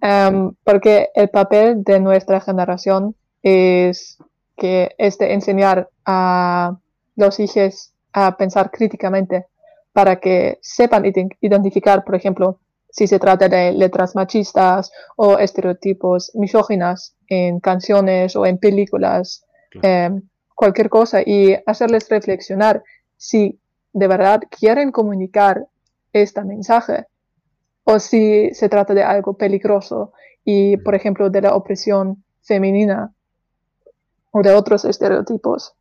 em, 0.00 0.52
porque 0.62 1.08
el 1.16 1.28
papel 1.30 1.82
de 1.82 1.98
nuestra 1.98 2.40
generación 2.40 3.16
es 3.42 4.18
que 4.56 4.94
es 4.98 5.18
de 5.18 5.32
enseñar 5.32 5.90
a 6.06 6.76
los 7.16 7.40
hijos 7.40 7.92
a 8.12 8.36
pensar 8.36 8.70
críticamente 8.70 9.46
para 9.92 10.20
que 10.20 10.60
sepan 10.62 11.04
identificar, 11.40 12.04
por 12.04 12.14
ejemplo, 12.14 12.60
si 12.90 13.06
se 13.06 13.18
trata 13.18 13.48
de 13.48 13.72
letras 13.72 14.14
machistas 14.14 14.92
o 15.16 15.38
estereotipos 15.38 16.32
misóginas 16.34 17.16
en 17.28 17.60
canciones 17.60 18.36
o 18.36 18.46
en 18.46 18.58
películas, 18.58 19.44
em, 19.82 20.22
cualquier 20.54 20.88
cosa, 20.88 21.22
y 21.24 21.56
hacerles 21.66 22.08
reflexionar 22.08 22.82
si 23.16 23.60
de 23.92 24.08
verdad 24.08 24.40
quieren 24.50 24.92
comunicar 24.92 25.66
este 26.12 26.44
mensaje 26.44 27.06
o 27.84 27.98
si 27.98 28.50
se 28.52 28.68
trata 28.68 28.94
de 28.94 29.02
algo 29.02 29.36
peligroso 29.36 30.12
y, 30.44 30.76
por 30.78 30.94
ejemplo, 30.94 31.30
de 31.30 31.42
la 31.42 31.54
opresión 31.54 32.24
femenina 32.42 33.12
o 34.32 34.42
de 34.42 34.52
otros 34.52 34.84
estereotipos. 34.84 35.74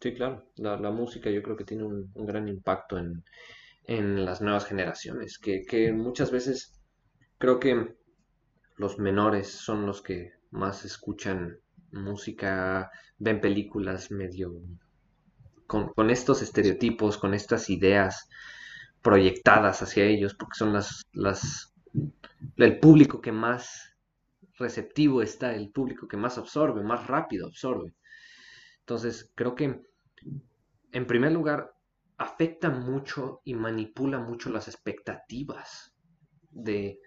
Sí, 0.00 0.14
claro. 0.14 0.44
La, 0.56 0.90
música 0.90 1.30
yo 1.30 1.42
creo 1.42 1.56
que 1.56 1.64
tiene 1.64 1.84
un, 1.84 2.10
gran 2.14 2.48
impacto 2.48 2.98
en, 2.98 3.24
las 3.88 4.40
nuevas 4.40 4.66
generaciones, 4.66 5.38
que, 5.38 5.62
que, 5.62 5.92
muchas 5.92 6.30
veces 6.30 6.80
creo 7.38 7.60
que 7.60 7.94
los 8.76 8.98
menores 8.98 9.48
son 9.48 9.86
los 9.86 10.02
que 10.02 10.32
más 10.50 10.84
escuchan 10.84 11.58
música, 11.92 12.90
ven 13.18 13.40
películas 13.40 14.10
medio 14.10 14.60
con, 15.66 15.88
con 15.88 16.10
estos 16.10 16.42
estereotipos, 16.42 17.18
con 17.18 17.34
estas 17.34 17.70
ideas 17.70 18.28
proyectadas 19.02 19.82
hacia 19.82 20.04
ellos, 20.04 20.34
porque 20.34 20.56
son 20.58 20.72
las, 20.72 21.04
las, 21.12 21.72
el 22.56 22.78
público 22.80 23.20
que 23.20 23.32
más 23.32 23.94
receptivo 24.58 25.22
está, 25.22 25.54
el 25.54 25.70
público 25.70 26.08
que 26.08 26.16
más 26.16 26.38
absorbe, 26.38 26.82
más 26.82 27.06
rápido 27.06 27.46
absorbe. 27.46 27.94
Entonces, 28.80 29.30
creo 29.34 29.54
que, 29.54 29.80
en 30.92 31.06
primer 31.06 31.32
lugar, 31.32 31.75
afecta 32.18 32.70
mucho 32.70 33.40
y 33.44 33.54
manipula 33.54 34.18
mucho 34.18 34.50
las 34.50 34.68
expectativas 34.68 35.94
de, 36.50 37.00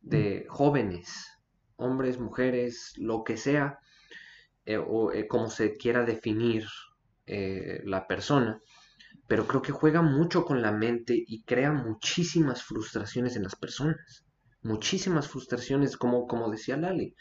de 0.00 0.46
jóvenes, 0.48 1.26
hombres, 1.76 2.18
mujeres, 2.18 2.92
lo 2.96 3.24
que 3.24 3.36
sea, 3.36 3.80
eh, 4.66 4.78
o 4.78 5.12
eh, 5.12 5.26
como 5.28 5.50
se 5.50 5.76
quiera 5.76 6.04
definir 6.04 6.66
eh, 7.26 7.82
la 7.84 8.06
persona, 8.06 8.60
pero 9.26 9.46
creo 9.46 9.62
que 9.62 9.72
juega 9.72 10.02
mucho 10.02 10.44
con 10.44 10.62
la 10.62 10.72
mente 10.72 11.14
y 11.26 11.42
crea 11.42 11.72
muchísimas 11.72 12.62
frustraciones 12.62 13.36
en 13.36 13.42
las 13.42 13.56
personas, 13.56 14.24
muchísimas 14.62 15.28
frustraciones, 15.28 15.96
como, 15.96 16.26
como 16.26 16.50
decía 16.50 16.76
Lali, 16.76 17.14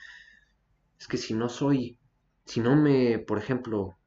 es 0.99 1.07
que 1.07 1.17
si 1.17 1.33
no 1.33 1.49
soy, 1.49 1.97
si 2.45 2.59
no 2.61 2.75
me, 2.75 3.19
por 3.19 3.37
ejemplo, 3.37 3.97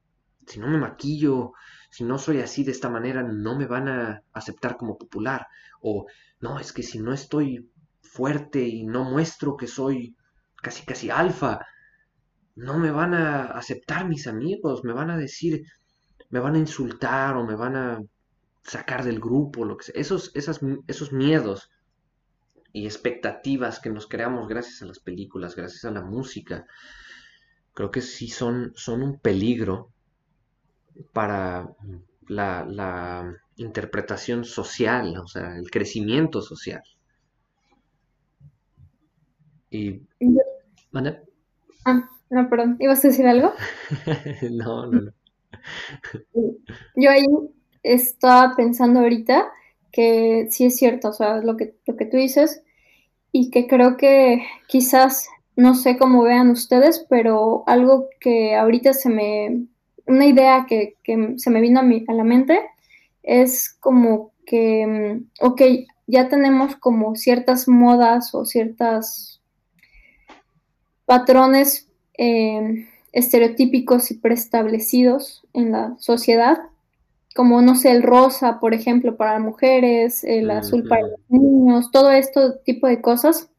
si 0.47 0.59
no 0.59 0.69
me 0.69 0.79
maquillo, 0.79 1.53
si 1.97 2.05
no 2.05 2.19
soy 2.19 2.43
así 2.43 2.63
de 2.63 2.73
esta 2.73 2.91
manera, 2.91 3.23
no 3.23 3.57
me 3.57 3.65
van 3.65 3.89
a 3.89 4.23
aceptar 4.35 4.77
como 4.77 4.99
popular, 4.99 5.47
o 5.81 6.05
no, 6.41 6.61
es 6.61 6.75
que 6.75 6.83
si 6.83 6.99
no 6.99 7.15
estoy 7.15 7.71
fuerte 8.03 8.61
y 8.69 8.85
no 8.85 9.05
muestro 9.05 9.57
que 9.57 9.67
soy 9.67 10.15
casi 10.57 10.85
casi 10.85 11.09
alfa, 11.09 11.65
no 12.55 12.79
me 12.79 12.91
van 12.91 13.15
a 13.15 13.47
aceptar 13.47 14.07
mis 14.07 14.27
amigos, 14.27 14.85
me 14.85 14.93
van 14.93 15.09
a 15.09 15.17
decir, 15.17 15.63
me 16.29 16.39
van 16.39 16.57
a 16.57 16.59
insultar 16.59 17.35
o 17.39 17.47
me 17.47 17.55
van 17.55 17.77
a 17.77 18.03
sacar 18.63 19.03
del 19.03 19.19
grupo, 19.19 19.65
lo 19.65 19.79
que 19.79 19.87
sea. 19.87 19.95
Esos, 19.99 20.33
esos 20.35 21.13
miedos 21.15 21.71
y 22.75 22.85
expectativas 22.85 23.81
que 23.81 23.89
nos 23.89 24.07
creamos 24.07 24.49
gracias 24.49 24.83
a 24.83 24.87
las 24.87 24.99
películas, 24.99 25.57
gracias 25.57 25.87
a 25.87 25.93
la 25.93 26.03
música, 26.03 26.67
creo 27.73 27.91
que 27.91 28.03
sí 28.03 28.29
son, 28.29 28.73
son 28.75 29.03
un 29.03 29.19
peligro 29.19 29.95
para 31.13 31.69
la, 32.29 32.65
la 32.65 33.37
interpretación 33.57 34.45
social, 34.45 35.17
o 35.17 35.27
sea, 35.27 35.57
el 35.57 35.71
crecimiento 35.71 36.43
social. 36.43 36.83
Y... 39.71 40.01
Ah, 41.85 42.09
no, 42.31 42.49
perdón, 42.49 42.77
¿ibas 42.81 43.05
a 43.05 43.09
decir 43.09 43.27
algo? 43.27 43.53
no, 44.51 44.87
no, 44.87 45.01
no. 45.01 45.13
Yo 46.97 47.11
ahí 47.11 47.25
estaba 47.83 48.55
pensando 48.57 49.01
ahorita 49.01 49.53
que 49.93 50.49
sí 50.51 50.67
es 50.67 50.77
cierto, 50.77 51.09
o 51.09 51.13
sea, 51.13 51.39
lo 51.39 51.57
que, 51.57 51.75
lo 51.87 51.97
que 51.97 52.07
tú 52.07 52.17
dices, 52.17 52.63
y 53.33 53.51
que 53.51 53.67
creo 53.67 53.97
que 53.97 54.43
quizás, 54.69 55.29
no 55.57 55.75
sé 55.75 55.97
cómo 55.97 56.23
vean 56.23 56.51
ustedes, 56.51 57.07
pero 57.09 57.65
algo 57.67 58.09
que 58.21 58.55
ahorita 58.55 58.93
se 58.93 59.09
me, 59.09 59.67
una 60.07 60.27
idea 60.27 60.67
que, 60.69 60.97
se 61.37 61.51
me 61.51 61.61
vino 61.61 61.81
a, 61.81 61.83
a 61.83 62.15
la 62.15 62.25
mente 62.25 62.61
es 63.23 63.77
como 63.81 64.33
que, 64.47 64.87
mm, 64.87 65.45
ok, 65.45 65.63
ya 66.07 66.29
tenemos 66.29 66.77
como 66.77 67.17
ciertas 67.17 67.69
modas 67.69 68.35
o 68.35 68.45
ciertas 68.45 69.41
patrones 71.05 71.89
eh, 72.19 72.87
estereotípicos 73.13 74.11
y 74.11 74.15
preestablecidos 74.15 75.47
en 75.53 75.73
la 75.73 75.97
sociedad, 75.99 76.59
como, 77.35 77.61
no 77.61 77.75
sé, 77.75 77.91
el 77.91 78.03
rosa, 78.03 78.61
por 78.61 78.73
ejemplo, 78.73 79.17
para 79.17 79.39
mujeres, 79.39 80.25
el 80.25 80.51
azul 80.51 80.87
para 80.89 81.03
los 81.03 81.21
niños, 81.29 81.91
todo 81.91 82.11
esto 82.11 82.59
tipo 82.61 82.87
de 82.87 83.01
cosas. 83.01 83.51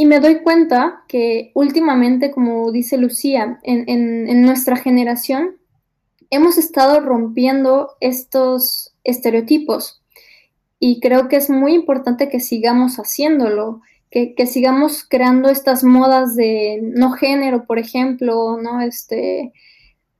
Y 0.00 0.06
me 0.06 0.20
doy 0.20 0.42
cuenta 0.42 1.02
que 1.08 1.50
últimamente, 1.54 2.30
como 2.30 2.70
dice 2.70 2.96
Lucía, 2.98 3.58
en, 3.64 4.42
nuestra 4.42 4.76
generación 4.76 5.56
hemos 6.30 6.56
estado 6.56 7.00
rompiendo 7.00 7.96
estos 7.98 8.94
estereotipos 9.02 10.00
y 10.78 11.00
creo 11.00 11.26
que 11.26 11.34
es 11.34 11.50
muy 11.50 11.74
importante 11.74 12.28
que 12.28 12.38
sigamos 12.38 12.98
haciéndolo 12.98 13.80
que, 14.08 14.46
sigamos 14.46 15.02
creando 15.02 15.48
estas 15.50 15.82
modas 15.82 16.36
de 16.36 16.78
no 16.80 17.10
género, 17.10 17.66
por 17.66 17.80
ejemplo, 17.80 18.56
¿no? 18.62 18.80
Este, 18.80 19.52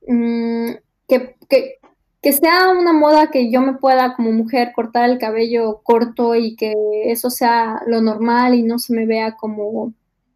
mm, 0.05 0.71
que, 1.07 1.78
sea 2.23 2.69
una 2.69 2.93
moda 2.93 3.31
que 3.31 3.49
yo 3.51 3.61
me 3.61 3.73
pueda 3.73 4.15
como 4.15 4.31
mujer 4.31 4.71
cortar 4.75 5.09
el 5.09 5.17
cabello 5.17 5.81
corto 5.83 6.35
y 6.35 6.55
que 6.55 6.73
eso 7.05 7.29
sea 7.29 7.81
lo 7.87 8.01
normal 8.01 8.55
y 8.55 8.63
no 8.63 8.79
se 8.79 8.93
me 8.93 9.05
vea 9.05 9.35
como 9.35 9.93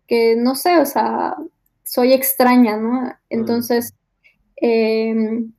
que, 0.07 0.35
no 0.35 0.55
sé, 0.55 0.77
o 0.77 0.85
sea, 0.85 1.35
soy 1.83 2.13
extraña, 2.13 2.77
¿no? 2.77 3.13
Entonces, 3.29 3.93
em, 4.55 5.53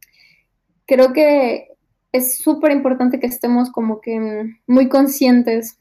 creo 0.86 1.12
que 1.12 1.68
es 2.12 2.38
súper 2.38 2.72
importante 2.72 3.20
que 3.20 3.26
estemos 3.26 3.70
como 3.70 4.00
que 4.00 4.54
muy 4.66 4.88
conscientes 4.88 5.78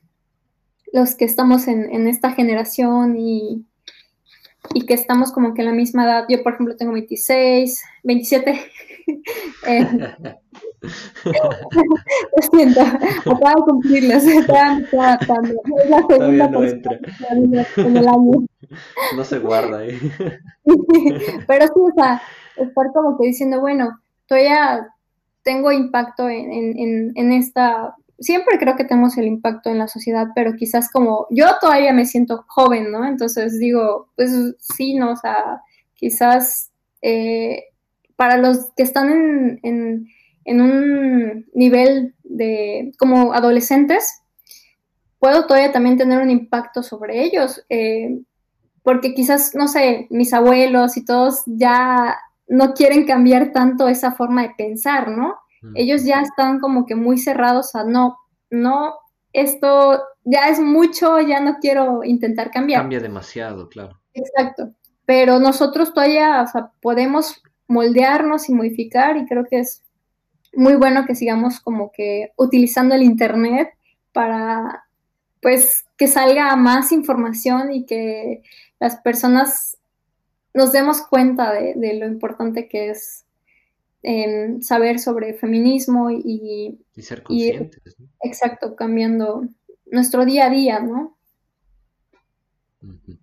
los 0.92 1.16
que 1.16 1.26
estamos 1.26 1.68
en, 1.68 2.08
esta 2.08 2.32
generación 2.32 3.18
y, 3.18 3.66
que 4.88 4.94
estamos 4.94 5.32
como 5.32 5.54
que 5.54 5.62
en 5.62 5.68
la 5.68 5.74
misma 5.74 6.06
edad. 6.06 6.26
Yo, 6.30 6.44
por 6.44 6.54
ejemplo, 6.54 6.76
tengo 6.76 6.94
26, 6.94 7.84
27. 8.04 8.62
eh, 9.68 9.88
lo 12.36 12.42
siento, 12.52 12.82
acabo 12.82 13.80
de 13.84 14.02
la 14.02 14.20
segunda 16.08 16.48
no 16.50 16.64
en 16.64 17.98
el 17.98 18.08
año. 18.08 18.46
No 19.16 19.24
se 19.24 19.40
guarda 19.40 19.80
ahí. 19.80 19.98
Pero 21.48 21.68
sí, 21.68 21.74
o 21.76 21.94
sea, 21.96 22.22
estar 22.58 22.92
como 22.94 23.18
que 23.18 23.28
diciendo, 23.28 23.62
bueno, 23.62 24.02
todavía 24.28 24.88
tengo 25.44 25.72
impacto 25.72 26.28
en, 26.30 26.52
en, 26.52 27.12
en 27.16 27.32
esta 27.32 27.96
siempre 28.24 28.58
creo 28.58 28.76
que 28.76 28.86
tenemos 28.86 29.18
el 29.18 29.26
impacto 29.26 29.70
en 29.70 29.78
la 29.78 29.88
sociedad, 29.88 30.28
pero 30.34 30.54
quizás 30.54 30.90
como 30.92 31.28
yo 31.30 31.48
todavía 31.62 31.94
me 31.94 32.06
siento 32.06 32.46
joven, 32.48 32.92
¿no? 32.92 33.06
Entonces 33.06 33.60
digo, 33.60 34.10
pues 34.16 34.32
sí, 34.60 34.96
¿no? 34.96 35.12
O 35.12 35.16
sea, 35.16 35.62
quizás 35.96 36.72
eh, 37.02 37.66
para 38.16 38.38
los 38.38 38.72
que 38.76 38.84
están 38.84 39.60
en, 39.64 40.08
un 40.46 41.46
nivel 41.54 42.16
de 42.24 42.92
como 42.98 43.34
adolescentes, 43.34 44.22
puedo 45.20 45.46
todavía 45.46 45.72
también 45.72 45.98
tener 45.98 46.22
un 46.22 46.30
impacto 46.30 46.84
sobre 46.84 47.24
ellos, 47.24 47.64
eh, 47.70 48.20
porque 48.84 49.14
quizás, 49.14 49.56
no 49.56 49.68
sé, 49.68 50.08
mis 50.10 50.34
abuelos 50.34 50.98
y 50.98 51.06
todos 51.06 51.44
ya 51.46 52.18
no 52.48 52.74
quieren 52.74 53.06
cambiar 53.06 53.52
tanto 53.52 53.88
esa 53.88 54.12
forma 54.12 54.44
de 54.44 54.54
pensar, 54.58 55.10
¿no? 55.10 55.36
Ellos 55.76 56.04
ya 56.04 56.22
están 56.22 56.60
como 56.60 56.86
que 56.86 56.96
muy 56.96 57.18
cerrados 57.18 57.76
a 57.76 57.84
no, 57.84 58.18
no, 58.50 58.96
esto 59.32 60.04
ya 60.24 60.50
es 60.50 60.60
mucho, 60.60 61.20
ya 61.20 61.40
no 61.40 61.58
quiero 61.60 62.04
intentar 62.04 62.52
cambiar. 62.52 62.82
Cambia 62.82 63.00
demasiado, 63.00 63.70
claro. 63.70 64.00
Exacto. 64.14 64.72
pero 65.06 65.40
nosotros 65.40 65.94
todavía 65.94 66.46
podemos 66.82 67.42
moldearnos 67.68 68.48
y 68.50 68.54
modificar 68.54 69.18
y 69.18 69.26
creo 69.26 69.46
que 69.46 69.60
es 69.60 69.82
muy 70.54 70.76
bueno 70.76 71.06
que 71.06 71.16
sigamos 71.16 71.60
como 71.60 71.92
que 71.92 72.32
utilizando 72.38 72.94
el 72.96 73.04
Internet 73.04 73.70
para 74.12 74.86
pues 75.42 75.86
que 75.98 76.08
salga 76.08 76.56
más 76.56 76.92
información 76.92 77.74
y 77.74 77.86
que 77.86 78.44
las 78.80 78.96
personas 78.98 79.78
nos 80.54 80.72
demos 80.72 81.02
cuenta 81.02 81.52
de, 81.52 81.76
lo 82.00 82.08
importante 82.08 82.70
que 82.70 82.92
es 82.92 83.23
saber 84.62 85.00
sobre 85.00 85.34
feminismo 85.34 86.12
y, 86.12 86.80
y 86.96 87.02
ser 87.02 87.24
conscientes. 87.24 87.96
Exacto, 88.22 88.76
cambiando 88.76 89.44
nuestro 89.86 90.26
día 90.26 90.48
a 90.48 90.50
día, 90.50 90.80
¿no? 90.80 91.16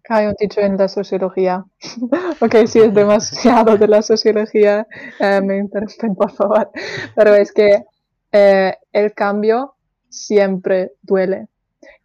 Hay 0.09 0.26
un 0.26 0.35
dicho 0.39 0.61
en 0.61 0.76
la 0.76 0.89
sociología. 0.89 1.64
ok, 2.41 2.66
si 2.66 2.81
es 2.81 2.95
demasiado 2.95 3.76
de 3.76 3.89
la 3.89 4.03
sociología, 4.03 4.87
eh, 5.18 5.41
me 5.45 5.59
interrumpen, 5.59 6.14
por 6.14 6.33
favor. 6.33 6.70
Pero 7.14 7.35
es 7.35 7.53
que 7.53 7.85
eh, 8.33 8.74
el 8.93 9.12
cambio 9.12 9.74
siempre 10.09 10.93
duele. 11.03 11.49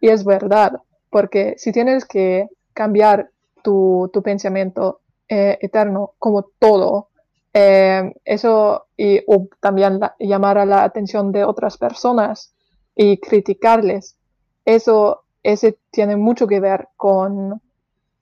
Y 0.00 0.08
es 0.08 0.24
verdad, 0.24 0.72
porque 1.10 1.54
si 1.56 1.72
tienes 1.72 2.04
que 2.04 2.48
cambiar 2.74 3.30
tu, 3.62 4.10
pensamiento 4.22 5.00
eh, 5.28 5.58
eterno 5.60 6.12
como 6.18 6.44
todo, 6.58 7.08
eso 7.56 8.86
y 8.96 9.20
también 9.60 10.00
llamar 10.18 10.58
a 10.58 10.66
la 10.66 10.84
atención 10.84 11.32
de 11.32 11.44
otras 11.44 11.78
personas 11.78 12.54
y 12.94 13.18
criticarles, 13.18 14.16
eso 14.64 15.22
ese 15.42 15.78
tiene 15.90 16.16
mucho 16.16 16.46
que 16.46 16.60
ver 16.60 16.88
con, 16.96 17.62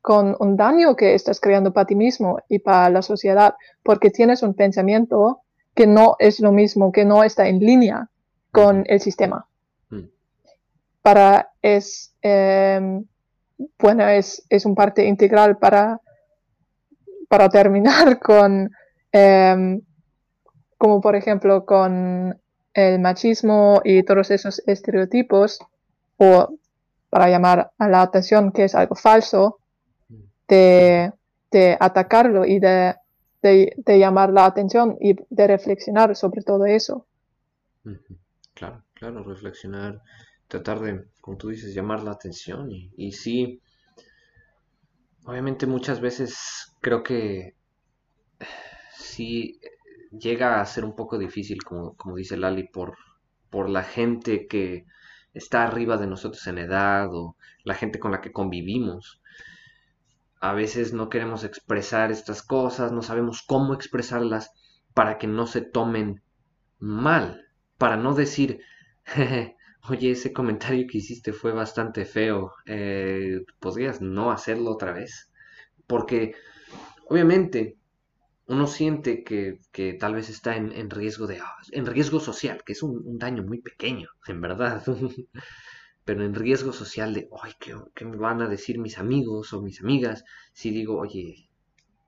con 0.03 0.37
un 0.39 0.57
daño 0.57 0.95
que 0.95 1.15
estás 1.15 1.41
creando 1.41 1.73
para 1.73 1.87
ti 1.87 1.95
mismo 1.95 2.39
y 2.49 2.59
para 2.59 2.91
la 2.91 3.03
sociedad, 3.03 3.55
porque 3.83 4.11
tienes 4.11 4.43
un 4.43 4.55
pensamiento 4.55 5.41
que 5.75 5.87
no 5.87 6.17
es 6.19 6.41
lo 6.41 6.53
mismo, 6.53 6.93
que 6.93 7.05
no 7.05 7.25
está 7.25 7.49
en 7.49 7.59
línea 7.59 8.09
con 8.53 8.85
el 8.87 9.01
sistema. 9.01 9.47
Mm. 9.91 10.03
Para 11.03 11.51
es, 11.63 12.15
em, 12.23 13.05
bueno, 13.79 14.07
es, 14.07 14.45
es 14.49 14.67
un 14.67 14.75
parte 14.75 15.05
integral 15.07 15.57
para, 15.57 16.01
para 17.29 17.49
terminar 17.49 18.19
con, 18.21 18.71
em, 19.15 19.81
como 20.77 21.01
por 21.01 21.15
ejemplo, 21.15 21.65
con 21.65 22.37
el 22.75 22.99
machismo 22.99 23.81
y 23.85 24.03
todos 24.03 24.33
esos 24.33 24.61
estereotipos 24.67 25.61
o 26.17 26.59
para 27.11 27.31
llamar 27.31 27.71
a 27.79 27.89
la 27.89 28.03
atención 28.03 28.51
que 28.51 28.65
es 28.65 28.75
algo 28.75 28.97
falso, 28.97 29.61
de, 30.49 31.13
atacarlo 31.79 32.45
y 32.45 32.59
de, 32.59 32.97
llamar 33.87 34.31
la 34.31 34.47
atención 34.47 34.97
y 35.01 35.15
de 35.31 35.47
reflexionar 35.47 36.17
sobre 36.17 36.43
todo 36.43 36.67
eso. 36.67 37.07
Claro, 38.53 38.83
claro, 38.95 39.23
reflexionar, 39.23 40.03
tratar 40.49 40.81
de, 40.81 41.05
como 41.21 41.37
tú 41.37 41.51
dices, 41.51 41.73
llamar 41.73 42.03
la 42.03 42.11
atención 42.11 42.73
y, 42.73 42.91
y 42.97 43.13
sí, 43.13 43.61
obviamente 45.25 45.67
muchas 45.67 46.01
veces 46.01 46.75
creo 46.81 47.05
que 47.05 47.55
sí 49.05 49.61
llega 50.11 50.61
a 50.61 50.67
ser 50.67 50.85
un 50.85 50.95
poco 50.95 51.19
difícil, 51.19 51.63
como, 51.65 51.97
como 51.97 52.17
dice 52.17 52.37
Lali, 52.37 52.69
por, 52.69 52.97
por 53.51 53.69
la 53.69 53.83
gente 53.83 54.47
que 54.47 54.87
está 55.33 55.65
arriba 55.65 55.97
de 55.97 56.07
nosotros 56.07 56.47
en 56.47 56.59
edad 56.59 57.13
o 57.13 57.37
la 57.65 57.75
gente 57.75 57.99
con 57.99 58.13
la 58.13 58.21
que 58.21 58.33
convivimos. 58.33 59.21
A 60.41 60.53
veces 60.53 60.93
no 60.93 61.09
queremos 61.09 61.45
expresar 61.45 62.13
estas 62.13 62.43
cosas, 62.43 62.93
no 62.93 63.03
sabemos 63.03 63.43
cómo 63.43 63.75
expresarlas 63.75 64.53
para 64.93 65.19
que 65.19 65.27
no 65.27 65.47
se 65.47 65.63
tomen 65.63 66.23
mal, 66.79 67.49
para 67.79 67.97
no 67.97 68.15
decir, 68.15 68.61
oye, 69.89 70.13
ese 70.13 70.33
comentario 70.33 70.87
que 70.89 70.99
hiciste 70.99 71.33
fue 71.33 71.53
bastante 71.53 72.05
feo, 72.05 72.53
eh, 72.67 73.41
podrías 73.59 74.01
no 74.01 74.31
hacerlo 74.31 74.71
otra 74.71 74.93
vez. 74.93 75.31
Porque 75.87 76.35
obviamente 77.09 77.77
uno 78.47 78.67
siente 78.67 79.25
que, 79.25 79.59
tal 79.99 80.15
vez 80.15 80.29
está 80.29 80.57
en, 80.57 80.91
riesgo 80.91 81.27
de 81.27 81.39
ah, 81.39 81.57
en 81.73 81.87
riesgo 81.87 82.21
social, 82.21 82.63
que 82.65 82.73
es 82.73 82.83
un, 82.83 83.19
daño 83.19 83.43
muy 83.43 83.61
pequeño, 83.61 84.09
en 84.27 84.41
verdad. 84.41 84.85
Pero 86.05 86.25
en 86.25 86.35
riesgo 86.35 86.73
social 86.73 87.15
de, 87.15 87.29
ay, 87.43 87.53
¿qué, 87.59 88.05
me 88.05 88.17
van 88.17 88.43
a 88.43 88.49
decir 88.49 88.79
mis 88.79 88.99
amigos 88.99 89.55
o 89.55 89.63
mis 89.63 89.81
amigas? 89.81 90.25
Si 90.53 90.71
digo, 90.71 90.99
oye, 90.99 91.49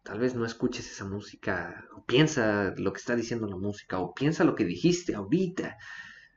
tal 0.02 0.18
vez 0.18 0.34
no 0.34 0.44
escuches 0.44 0.90
esa 0.90 1.06
música, 1.06 1.86
o 1.96 2.04
piensa 2.04 2.74
lo 2.76 2.92
que 2.92 2.98
está 2.98 3.16
diciendo 3.16 3.46
la 3.46 3.56
música, 3.56 3.98
o 3.98 4.12
piensa 4.12 4.44
lo 4.44 4.54
que 4.54 4.66
dijiste 4.66 5.14
ahorita. 5.14 5.78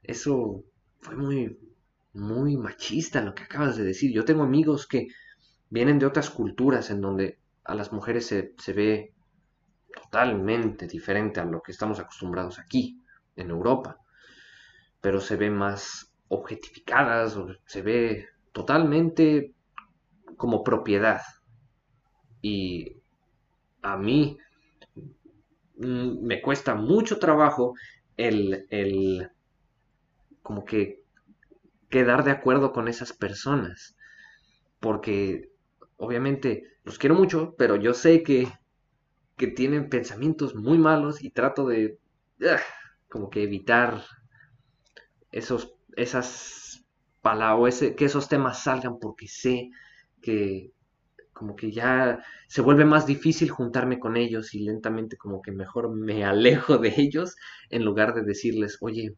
Eso 0.04 0.64
fue 1.02 1.18
muy, 1.18 1.58
muy 2.14 2.56
machista 2.56 3.22
lo 3.22 3.36
que 3.36 3.44
acabas 3.44 3.76
de 3.76 3.84
decir. 3.84 4.14
Yo 4.14 4.24
tengo 4.24 4.44
amigos 4.44 4.88
que 4.88 5.08
vienen 5.70 6.00
de 6.00 6.06
otras 6.06 6.30
culturas 6.30 6.90
en 6.92 7.02
donde 7.02 7.40
a 7.66 7.76
las 7.76 7.92
mujeres 7.92 8.26
se, 8.26 8.54
se 8.58 8.72
ve 8.72 9.14
totalmente 9.94 10.88
diferente 10.88 11.40
a 11.40 11.46
lo 11.46 11.62
que 11.62 11.72
estamos 11.72 12.00
acostumbrados 12.00 12.60
aquí, 12.60 13.02
en 13.36 13.50
Europa, 13.50 13.98
pero 15.02 15.22
se 15.22 15.36
ve 15.36 15.50
más 15.50 16.12
objetificadas, 16.28 17.38
se 17.66 17.82
ve 17.82 18.28
totalmente 18.52 19.54
como 20.38 20.64
propiedad. 20.64 21.22
Y 22.42 22.98
a 23.82 23.98
mí 23.98 24.38
mm, 25.78 26.26
me 26.26 26.42
cuesta 26.42 26.76
mucho 26.76 27.20
trabajo 27.20 27.74
el, 28.18 28.68
el 28.70 29.30
como 30.42 30.66
que 30.66 31.04
quedar 31.90 32.24
de 32.24 32.32
acuerdo 32.32 32.72
con 32.72 32.88
esas 32.88 33.14
personas. 33.14 33.96
Porque 34.80 35.52
obviamente 35.98 36.64
los 36.84 36.98
quiero 36.98 37.16
mucho, 37.16 37.56
pero 37.58 37.76
yo 37.76 37.94
sé 37.94 38.24
que 38.24 38.48
que 39.40 39.48
tienen 39.48 39.90
pensamientos 39.90 40.54
muy 40.54 40.78
malos 40.78 41.24
y 41.24 41.32
trato 41.32 41.66
de 41.66 41.98
como 43.08 43.30
que 43.32 43.42
evitar 43.42 44.04
esos 45.32 45.74
esas 45.96 46.86
palabras 47.22 47.80
que 47.98 48.06
esos 48.06 48.30
temas 48.30 48.64
salgan 48.64 49.00
porque 49.00 49.28
sé 49.28 49.72
que 50.22 50.72
como 51.32 51.56
que 51.56 51.72
ya 51.72 52.22
se 52.50 52.62
vuelve 52.62 52.84
más 52.84 53.08
difícil 53.08 53.50
juntarme 53.50 53.98
con 53.98 54.18
ellos 54.18 54.54
y 54.54 54.60
lentamente 54.60 55.16
como 55.16 55.42
que 55.42 55.54
mejor 55.54 55.90
me 55.90 56.26
alejo 56.34 56.78
de 56.78 56.94
ellos 56.98 57.36
en 57.70 57.86
lugar 57.86 58.14
de 58.14 58.24
decirles, 58.24 58.78
oye, 58.82 59.16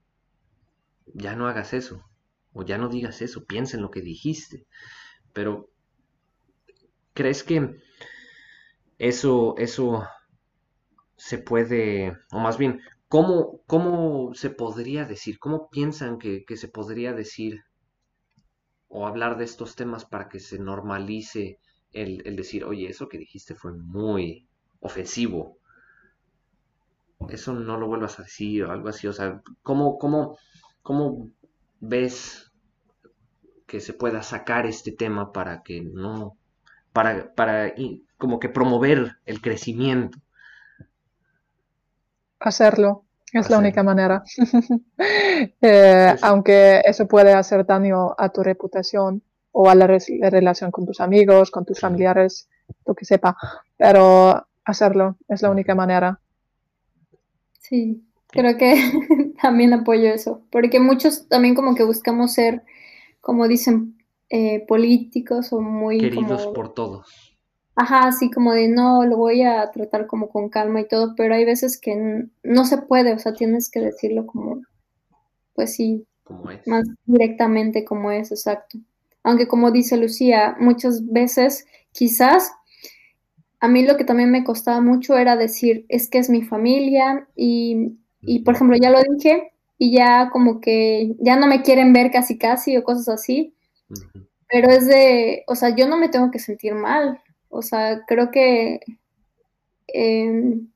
ya 1.13 1.36
no 1.36 1.47
hagas 1.47 1.74
eso, 1.74 2.05
o 2.53 2.63
ya 2.63 2.78
no 2.78 2.89
digas 2.89 3.24
eso, 3.24 3.45
piensa 3.45 3.76
en 3.76 3.82
lo 3.84 3.89
que 3.89 4.01
dijiste. 4.01 4.67
Pero, 5.34 5.69
¿crees 7.13 7.43
que 7.43 7.76
eso, 9.02 9.56
eso 9.58 10.08
se 11.16 11.39
puede, 11.39 12.16
o 12.32 12.38
más 12.39 12.60
bien, 12.60 12.82
¿cómo, 13.08 13.64
cómo 13.66 14.36
se 14.36 14.52
podría 14.52 15.06
decir? 15.06 15.39
¿Cómo 15.39 15.72
piensan 15.72 16.20
que, 16.20 16.45
se 16.56 16.68
podría 16.68 17.12
decir 17.12 17.64
o 18.89 19.08
hablar 19.08 19.39
de 19.39 19.45
estos 19.45 19.76
temas 19.76 20.06
para 20.06 20.30
que 20.30 20.39
se 20.39 20.60
normalice 20.60 21.58
el, 21.93 22.22
el, 22.26 22.36
decir, 22.36 22.64
oye, 22.64 22.89
eso 22.89 23.10
que 23.10 23.18
dijiste 23.18 23.56
fue 23.56 23.74
muy 23.74 24.47
ofensivo. 24.82 25.58
Eso 27.28 27.54
no 27.54 27.80
lo 27.80 27.88
vuelvas 27.88 28.20
a 28.20 28.24
decir 28.24 28.66
o 28.66 28.72
algo 28.72 28.89
así. 28.89 29.08
O 29.08 29.14
sea, 29.14 29.41
¿cómo, 29.64 29.97
cómo, 29.97 30.38
cómo 30.84 31.32
ves 31.80 32.52
que 33.66 33.80
se 33.80 33.93
pueda 33.93 34.22
sacar 34.22 34.68
este 34.68 34.91
tema 34.91 35.32
para 35.32 35.64
que 35.64 35.82
no, 35.82 36.38
para, 36.94 37.34
para 37.34 37.74
como 38.18 38.39
que 38.39 38.50
promover 38.50 39.18
el 39.26 39.42
crecimiento. 39.42 40.20
Hacerlo, 42.39 43.06
es 43.34 43.50
la 43.50 43.58
única 43.58 43.84
manera. 43.84 44.24
Eh, 45.60 46.16
aunque 46.22 46.82
eso 46.86 47.08
puede 47.08 47.34
hacer 47.34 47.66
daño 47.66 48.14
a 48.16 48.30
tu 48.30 48.44
reputación 48.44 49.24
o 49.52 49.68
a 49.70 49.74
la, 49.74 49.88
relación 49.88 50.70
con 50.70 50.86
tus 50.86 51.02
amigos, 51.02 51.50
con 51.50 51.66
tus 51.66 51.80
familiares, 51.80 52.48
lo 52.86 52.94
que 52.94 53.06
sepa, 53.06 53.36
pero 53.78 54.46
hacerlo 54.64 55.18
es 55.28 55.42
la 55.42 55.50
única 55.50 55.74
manera. 55.74 56.20
Sí, 57.60 58.04
creo 58.28 58.58
que 58.58 58.76
también 59.42 59.74
apoyo 59.74 60.14
eso, 60.14 60.44
porque 60.52 60.80
muchos 60.80 61.28
también 61.28 61.56
como 61.56 61.74
que 61.74 61.84
buscamos 61.84 62.34
ser, 62.34 62.62
como 63.20 63.48
dicen, 63.48 63.98
eh, 64.34 64.65
políticos 64.65 65.51
o 65.51 65.59
muy... 65.59 65.99
Queridos 65.99 66.47
por 66.47 66.73
todos. 66.73 67.38
Ajá, 67.75 68.07
así 68.07 68.32
como 68.32 68.53
de 68.53 68.69
no, 68.69 69.05
lo 69.05 69.17
voy 69.17 69.41
a 69.41 69.69
tratar 69.71 70.07
como 70.07 70.29
con 70.29 70.47
calma 70.47 70.79
y 70.79 70.88
todo, 70.88 71.15
pero 71.17 71.36
hay 71.36 71.43
veces 71.43 71.77
que 71.77 72.27
no 72.43 72.65
se 72.65 72.77
puede, 72.77 73.13
o 73.13 73.19
sea, 73.19 73.34
tienes 73.34 73.69
que 73.69 73.82
decirlo 73.82 74.25
como, 74.25 74.61
pues 75.53 75.75
sí, 75.75 76.05
más 76.65 76.86
directamente 77.05 77.84
como 77.84 78.09
es, 78.11 78.32
exacto. 78.32 78.77
Aunque 79.21 79.49
como 79.49 79.69
dice 79.69 79.97
Lucía, 79.97 80.55
muchas 80.59 81.05
veces 81.11 81.65
quizás 81.91 82.53
a 83.59 83.67
mí 83.67 83.86
lo 83.86 83.97
que 83.97 84.05
también 84.05 84.32
me 84.32 84.45
costaba 84.45 84.79
mucho 84.79 85.17
era 85.17 85.36
decir, 85.36 85.86
es 85.89 86.09
que 86.09 86.19
es 86.19 86.29
mi 86.29 86.41
familia 86.41 87.27
y, 87.36 87.97
y, 88.21 88.39
por 88.39 88.55
ejemplo, 88.55 88.77
ya 88.82 88.91
lo 88.91 88.99
dije 89.01 89.51
y 89.77 89.91
ya 89.91 90.29
como 90.32 90.61
que 90.61 91.15
ya 91.19 91.36
no 91.36 91.47
me 91.47 91.63
quieren 91.63 91.91
ver 91.91 92.11
casi 92.11 92.38
casi 92.38 92.77
o 92.77 92.84
cosas 92.84 93.09
así, 93.09 93.53
pero 94.48 94.70
es 94.70 94.88
de, 94.88 95.44
o 95.48 95.56
sea, 95.56 95.76
yo 95.76 95.88
no 95.88 95.98
me 95.98 96.10
tengo 96.10 96.30
que 96.30 96.39
sentir 96.39 96.74
mal, 96.76 97.22
o 97.50 97.62
sea, 97.62 98.04
creo 98.06 98.32
que 98.32 98.82
em, 99.88 100.68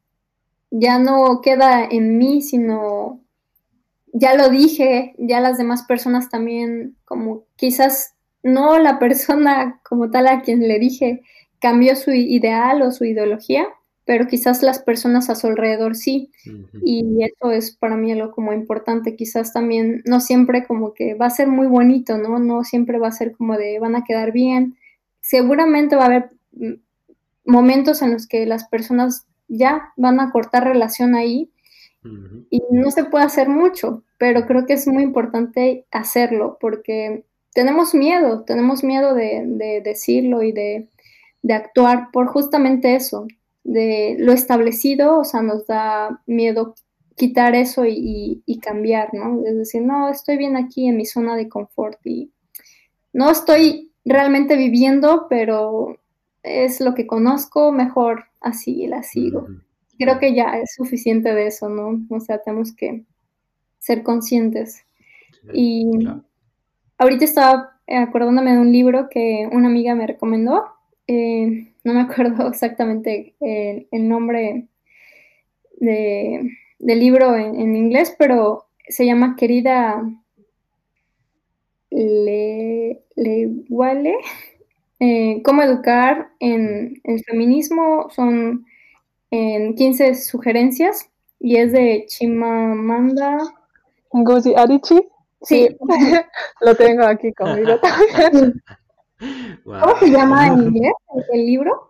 ya 0.71 0.97
no 0.99 1.41
queda 1.41 1.85
en 1.85 2.17
mí, 2.17 2.41
sino 2.41 3.21
ya 4.13 4.35
lo 4.35 4.49
dije, 4.49 5.13
ya 5.17 5.41
las 5.41 5.57
demás 5.57 5.83
personas 5.83 6.29
también, 6.29 6.95
como 7.03 7.43
quizás 7.57 8.15
no 8.43 8.79
la 8.79 8.97
persona 8.99 9.81
como 9.83 10.09
tal 10.09 10.27
a 10.27 10.41
quien 10.41 10.65
le 10.67 10.79
dije, 10.79 11.21
cambió 11.59 11.95
su 11.95 12.11
ideal 12.11 12.81
o 12.81 12.91
su 12.91 13.05
ideología, 13.05 13.67
pero 14.05 14.27
quizás 14.27 14.61
las 14.61 14.79
personas 14.79 15.29
a 15.29 15.35
su 15.35 15.47
alrededor 15.47 15.95
sí. 15.95 16.31
Y 16.83 17.23
eso 17.23 17.51
es 17.51 17.75
para 17.75 17.97
mí 17.97 18.11
algo 18.11 18.31
como 18.31 18.53
importante. 18.53 19.15
Quizás 19.15 19.51
también 19.51 20.03
no 20.05 20.19
siempre 20.19 20.65
como 20.65 20.93
que 20.93 21.15
va 21.15 21.25
a 21.25 21.31
ser 21.31 21.47
muy 21.47 21.67
bonito, 21.67 22.17
¿no? 22.17 22.39
No 22.39 22.63
siempre 22.63 22.99
va 22.99 23.07
a 23.07 23.11
ser 23.11 23.31
como 23.31 23.57
de 23.57 23.79
van 23.79 23.95
a 23.95 24.03
quedar 24.03 24.31
bien. 24.31 24.77
Seguramente 25.21 25.95
va 25.95 26.03
a 26.03 26.05
haber 26.05 26.29
mm, 26.53 26.73
momentos 27.45 28.01
en 28.03 28.13
los 28.13 28.27
que 28.27 28.45
las 28.45 28.67
personas 28.67 29.25
ya 29.47 29.91
van 29.97 30.19
a 30.19 30.31
cortar 30.31 30.63
relación 30.63 31.15
ahí 31.15 31.51
y 32.51 32.61
no 32.69 32.91
se 32.91 33.05
puede 33.05 33.25
hacer 33.25 33.49
mucho, 33.49 34.03
pero 34.19 34.45
creo 34.45 34.67
que 34.67 34.73
es 34.73 34.87
muy 34.87 35.01
importante 35.01 35.87
hacerlo 35.89 36.59
porque 36.61 37.25
tenemos 37.51 37.95
miedo, 37.95 38.43
tenemos 38.43 38.83
miedo 38.83 39.15
de 39.15 39.81
decirlo 39.83 40.43
y 40.43 40.51
de 40.51 40.87
de 41.45 41.53
actuar 41.53 42.09
por 42.11 42.25
justamente 42.25 42.95
eso, 42.95 43.27
de 43.65 44.15
lo 44.19 44.31
establecido, 44.31 45.19
o 45.19 45.23
sea, 45.23 45.41
nos 45.41 45.65
da 45.65 46.21
miedo 46.27 46.75
quitar 47.17 47.55
eso 47.55 47.83
y, 47.85 48.43
cambiar, 48.61 49.13
¿no? 49.13 49.41
Es 49.45 49.57
decir, 49.57 49.81
no, 49.81 50.09
estoy 50.09 50.37
bien 50.37 50.55
aquí 50.55 50.87
en 50.87 50.97
mi 50.97 51.05
zona 51.05 51.35
de 51.35 51.49
confort 51.49 51.99
y 52.05 52.31
no 53.11 53.29
estoy 53.29 53.91
realmente 54.05 54.55
viviendo, 54.55 55.27
pero 55.29 55.97
es 56.43 56.79
lo 56.79 56.93
que 56.93 57.07
conozco, 57.07 57.71
mejor 57.71 58.25
así 58.39 58.87
la 58.87 59.03
sigo. 59.03 59.47
Creo 59.97 60.19
que 60.19 60.35
ya 60.35 60.59
es 60.59 60.75
suficiente 60.75 61.33
de 61.33 61.47
eso, 61.47 61.69
¿no? 61.69 62.05
O 62.09 62.19
sea, 62.19 62.41
tenemos 62.41 62.73
que 62.75 63.03
ser 63.79 64.03
conscientes. 64.03 64.83
Y 65.53 65.89
ahorita 66.97 67.25
estaba 67.25 67.79
acordándome 67.87 68.53
de 68.53 68.59
un 68.59 68.71
libro 68.71 69.09
que 69.09 69.47
una 69.51 69.67
amiga 69.67 69.95
me 69.95 70.07
recomendó, 70.07 70.74
eh, 71.07 71.73
no 71.83 71.93
me 71.93 72.01
acuerdo 72.01 72.47
exactamente 72.49 73.35
el, 73.39 74.07
nombre 74.07 74.67
del 75.79 76.99
libro 76.99 77.35
en, 77.35 77.75
inglés, 77.75 78.15
pero 78.17 78.65
se 78.87 79.05
llama 79.05 79.35
Querida 79.35 80.03
Le, 81.89 83.01
Le 83.15 83.51
eh, 84.99 85.41
Cómo 85.43 85.61
educar 85.61 86.29
en 86.39 87.01
el 87.03 87.23
feminismo. 87.23 88.09
Son 88.09 88.65
en 89.31 89.75
15 89.75 90.15
sugerencias 90.15 91.09
y 91.39 91.57
es 91.57 91.71
de 91.71 92.05
Chimamanda 92.07 93.37
Ngozi 94.13 94.53
Adichie. 94.55 95.07
Sí, 95.41 95.67
lo 96.61 96.75
tengo 96.75 97.03
aquí 97.03 97.33
conmigo 97.33 97.79
también. 97.79 98.63
¿Cómo 99.19 99.97
se 99.99 100.09
llama 100.09 100.47
en 100.47 100.59
inglés 100.67 100.93
el, 101.33 101.45
libro? 101.45 101.89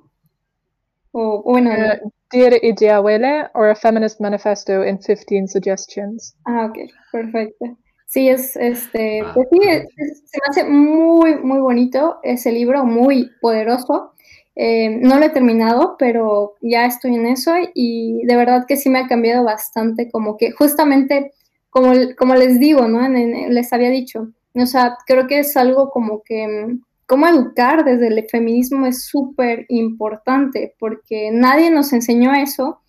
O 1.11 1.43
bueno, 1.43 1.71
uh, 1.71 2.11
Dear 2.31 2.53
Ideawele 2.63 3.49
or 3.53 3.69
a 3.69 3.75
Feminist 3.75 4.19
Manifesto 4.19 4.83
in 4.83 4.97
15 4.97 5.47
Suggestions. 5.47 6.35
Ah, 6.45 6.65
ok, 6.65 6.91
perfecto. 7.11 7.77
Sí, 8.07 8.29
es 8.29 8.55
este, 8.55 9.21
ah, 9.21 9.31
pues 9.33 9.47
sí, 9.51 9.59
se 9.59 10.37
me 10.39 10.47
hace 10.49 10.63
muy, 10.63 11.35
muy 11.37 11.59
bonito 11.59 12.19
ese 12.23 12.51
libro, 12.51 12.85
muy 12.85 13.31
poderoso. 13.41 14.13
Eh, 14.55 14.89
no 15.01 15.19
lo 15.19 15.25
he 15.25 15.29
terminado, 15.29 15.95
pero 15.99 16.55
ya 16.61 16.85
estoy 16.85 17.15
en 17.15 17.25
eso 17.25 17.51
y 17.73 18.25
de 18.25 18.35
verdad 18.37 18.65
que 18.65 18.77
sí 18.77 18.89
me 18.89 18.99
ha 18.99 19.07
cambiado 19.07 19.43
bastante, 19.43 20.09
como 20.09 20.37
que 20.37 20.51
justamente, 20.51 21.33
como, 21.69 21.91
como 22.17 22.35
les 22.35 22.57
digo, 22.57 22.87
¿no? 22.87 23.05
les 23.09 23.73
había 23.73 23.89
dicho, 23.89 24.29
o 24.53 24.65
sea, 24.65 24.97
creo 25.05 25.27
que 25.27 25.39
es 25.39 25.57
algo 25.57 25.89
como 25.89 26.21
que 26.23 26.77
cómo 27.05 27.27
educar 27.27 27.83
desde 27.85 28.07
el 28.07 28.27
feminismo 28.29 28.85
es 28.85 29.05
súper 29.05 29.65
importante 29.69 30.75
porque 30.79 31.29
nadie 31.31 31.69
nos 31.71 31.93
enseñó 31.93 32.33
eso 32.33 32.81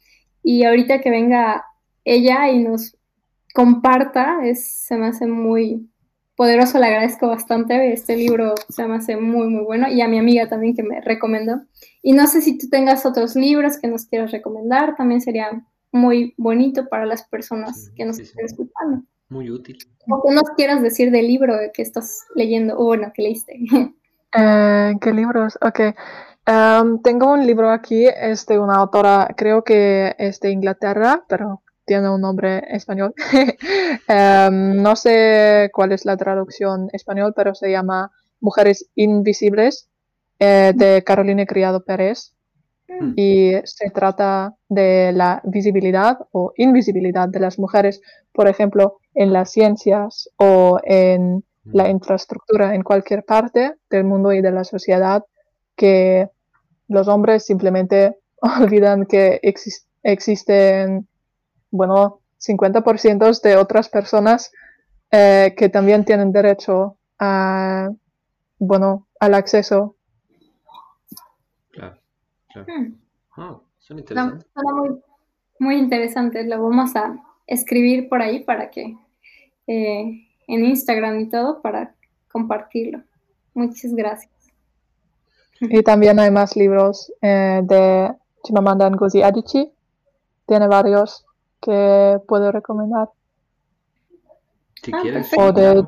y 0.42 0.64
ahorita 0.64 1.00
que 1.00 1.10
venga 1.10 1.64
ella 2.04 2.50
y 2.50 2.62
nos 2.62 2.96
comparta, 3.52 4.44
es, 4.44 4.84
se 4.86 4.96
me 4.96 5.06
hace 5.06 5.26
muy 5.26 5.90
poderoso, 6.36 6.78
le 6.78 6.86
agradezco 6.86 7.28
bastante, 7.28 7.92
este 7.92 8.16
libro 8.16 8.54
se 8.68 8.86
me 8.86 8.96
hace 8.96 9.16
muy, 9.16 9.48
muy 9.48 9.64
bueno 9.64 9.88
y 9.88 10.02
a 10.02 10.08
mi 10.08 10.18
amiga 10.18 10.48
también 10.48 10.76
que 10.76 10.82
me 10.82 11.00
recomendó. 11.00 11.62
Y 12.02 12.12
no 12.12 12.26
sé 12.26 12.42
si 12.42 12.58
tú 12.58 12.68
tengas 12.68 13.06
otros 13.06 13.34
libros 13.34 13.78
que 13.78 13.88
nos 13.88 14.04
quieras 14.04 14.30
recomendar, 14.30 14.94
también 14.96 15.20
sería 15.20 15.64
muy 15.90 16.34
bonito 16.36 16.86
para 16.88 17.06
las 17.06 17.26
personas 17.26 17.90
que 17.96 18.04
nos 18.04 18.18
estén 18.18 18.44
escuchando. 18.44 19.02
Muy 19.28 19.50
útil. 19.50 19.78
O 20.08 20.22
que 20.22 20.34
nos 20.34 20.50
quieras 20.56 20.82
decir 20.82 21.10
del 21.10 21.26
libro 21.26 21.54
que 21.72 21.82
estás 21.82 22.20
leyendo, 22.34 22.78
o 22.78 22.84
bueno, 22.84 23.10
que 23.14 23.22
leíste. 23.22 23.58
Eh, 24.37 24.95
¿Qué 25.01 25.12
libros? 25.12 25.59
Ok. 25.62 25.80
Tengo 27.03 27.32
un 27.32 27.47
libro 27.47 27.70
aquí, 27.70 28.07
es 28.07 28.47
de 28.47 28.59
una 28.59 28.76
autora, 28.76 29.34
creo 29.37 29.64
que 29.64 30.14
es 30.18 30.39
de 30.41 30.51
Inglaterra, 30.51 31.24
pero 31.28 31.62
tiene 31.84 32.11
un 32.11 32.20
nombre 32.20 32.62
español. 32.70 33.14
No 34.49 34.97
sé 34.97 35.70
cuál 35.72 35.93
es 35.93 36.05
la 36.05 36.16
traducción 36.16 36.89
español, 36.93 37.32
pero 37.34 37.55
se 37.55 37.70
llama 37.70 38.12
Mujeres 38.41 38.89
Invisibles 38.95 39.89
eh, 40.39 40.72
de 40.74 41.03
Caroline 41.05 41.47
Criado 41.47 41.84
Pérez. 41.84 42.32
Mm. 42.89 43.14
Y 43.16 43.53
se 43.64 43.91
trata 43.91 44.55
de 44.68 45.12
la 45.12 45.41
visibilidad 45.45 46.18
o 46.30 46.53
invisibilidad 46.57 47.28
de 47.28 47.41
las 47.41 47.59
mujeres, 47.59 48.01
por 48.32 48.47
ejemplo, 48.49 48.99
en 49.14 49.32
las 49.32 49.51
ciencias 49.51 50.30
o 50.37 50.78
en 50.84 51.43
la 51.72 51.88
infraestructura 51.88 52.74
en 52.74 52.82
cualquier 52.82 53.24
parte 53.24 53.76
del 53.90 54.04
mundo 54.04 54.32
y 54.32 54.40
de 54.40 54.52
la 54.52 54.64
sociedad 54.64 55.24
que 55.74 56.28
los 56.88 57.08
hombres 57.08 57.44
simplemente 57.44 58.18
olvidan 58.60 59.06
que 59.06 59.40
existen, 60.02 61.08
bueno, 61.70 62.20
50% 62.38 63.40
de 63.40 63.56
otras 63.56 63.88
personas 63.88 64.52
eh, 65.10 65.54
que 65.56 65.68
también 65.68 66.04
tienen 66.04 66.32
derecho 66.32 66.98
a, 67.18 67.88
bueno, 68.58 69.06
al 69.20 69.34
acceso. 69.34 69.96
Claro, 71.70 71.98
claro. 72.52 72.66
Hmm. 72.72 72.94
Ah, 73.36 73.60
son 73.78 73.98
interesantes. 73.98 74.46
muy, 74.54 75.02
muy 75.58 75.76
interesante. 75.76 76.44
Lo 76.44 76.62
vamos 76.62 76.94
a 76.96 77.16
escribir 77.46 78.08
por 78.08 78.22
ahí 78.22 78.40
para 78.44 78.70
que 78.70 78.96
eh, 79.66 80.25
en 80.47 80.64
Instagram 80.64 81.20
y 81.20 81.28
todo 81.28 81.61
para 81.61 81.94
compartirlo. 82.30 83.03
Muchas 83.55 83.94
gracias. 83.94 84.30
Y 85.61 85.82
también 85.82 86.18
hay 86.18 86.30
más 86.30 86.57
libros 86.57 87.12
eh, 87.22 87.61
de 87.64 88.12
Chimamanda 88.44 88.90
Ngozi 88.90 89.22
Adichie. 89.22 89.72
Tiene 90.47 90.68
varios 90.68 91.24
que 91.61 92.18
puedo 92.28 92.53
recomendar. 92.53 93.09
Si 94.82 94.92
ah, 94.94 94.99
quieres, 95.01 95.30
o 95.36 95.53
de, 95.53 95.86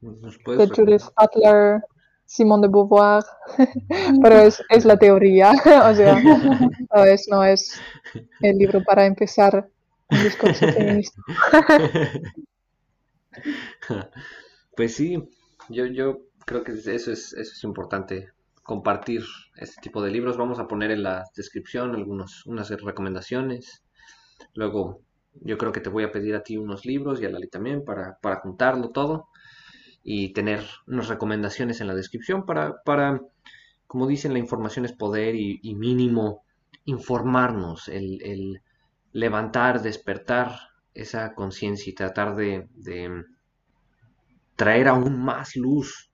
de 0.00 0.68
Judith 0.68 1.02
Butler, 1.16 1.82
Simone 2.24 2.62
de 2.62 2.68
Beauvoir, 2.68 3.22
pero 4.22 4.38
es, 4.38 4.62
es, 4.70 4.84
la 4.84 4.96
teoría, 4.96 5.50
o 5.90 5.94
sea, 5.94 6.18
no 6.22 7.04
es, 7.04 7.28
no 7.28 7.44
es 7.44 7.78
el 8.40 8.56
libro 8.56 8.82
para 8.84 9.04
empezar 9.04 9.68
un 10.10 10.22
discurso 10.22 10.66
feminista. 10.68 11.20
Pues 14.74 14.94
sí, 14.94 15.22
yo, 15.68 15.84
yo 15.84 16.20
creo 16.46 16.64
que 16.64 16.72
eso 16.72 16.90
es, 16.90 17.34
eso 17.34 17.36
es 17.36 17.64
importante, 17.64 18.30
compartir 18.62 19.22
este 19.56 19.82
tipo 19.82 20.02
de 20.02 20.10
libros. 20.10 20.38
Vamos 20.38 20.58
a 20.58 20.66
poner 20.66 20.90
en 20.90 21.02
la 21.02 21.24
descripción 21.36 21.94
algunos, 21.94 22.46
unas 22.46 22.70
recomendaciones. 22.70 23.84
Luego, 24.54 25.02
yo 25.34 25.58
creo 25.58 25.72
que 25.72 25.80
te 25.80 25.90
voy 25.90 26.04
a 26.04 26.10
pedir 26.10 26.34
a 26.34 26.42
ti 26.42 26.56
unos 26.56 26.86
libros 26.86 27.20
y 27.20 27.26
a 27.26 27.30
Lali 27.30 27.48
también 27.48 27.84
para, 27.84 28.18
para 28.22 28.40
juntarlo 28.40 28.90
todo 28.90 29.28
y 30.02 30.32
tener 30.32 30.64
unas 30.86 31.08
recomendaciones 31.08 31.80
en 31.80 31.86
la 31.86 31.94
descripción 31.94 32.46
para, 32.46 32.82
para 32.82 33.20
como 33.86 34.06
dicen, 34.06 34.32
la 34.32 34.38
información 34.38 34.86
es 34.86 34.92
poder 34.94 35.34
y, 35.34 35.74
mínimo 35.74 36.44
informarnos, 36.86 37.88
el, 37.88 38.22
el 38.22 38.62
levantar, 39.12 39.82
despertar 39.82 40.71
esa 40.94 41.34
conciencia 41.34 41.90
y 41.90 41.94
tratar 41.94 42.36
de, 42.36 42.68
traer 44.56 44.88
aún 44.88 45.22
más 45.22 45.56
luz, 45.56 46.10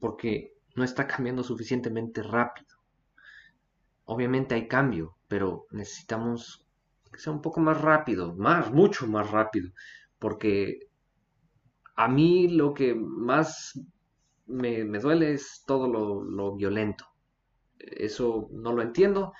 porque 0.00 0.54
no 0.74 0.84
está 0.84 1.06
cambiando 1.06 1.42
suficientemente 1.42 2.22
rápido. 2.22 2.66
obviamente 4.04 4.54
hay 4.54 4.68
cambio, 4.68 5.16
pero 5.28 5.66
necesitamos 5.70 6.64
que 7.12 7.18
sea 7.18 7.32
un 7.32 7.42
poco 7.42 7.60
más 7.60 7.80
rápido, 7.80 8.34
más, 8.36 8.72
mucho 8.72 9.06
más 9.06 9.30
rápido, 9.30 9.70
porque 10.18 10.80
a 11.96 12.08
mí 12.08 12.48
lo 12.48 12.74
que 12.74 12.94
más 12.94 13.80
me, 14.46 14.84
duele 14.84 15.32
es 15.32 15.64
todo 15.66 15.88
lo, 15.88 16.54
violento. 16.54 17.06
Eso 17.78 18.48
no 18.52 18.72
lo 18.72 18.82
entiendo. 18.82 19.32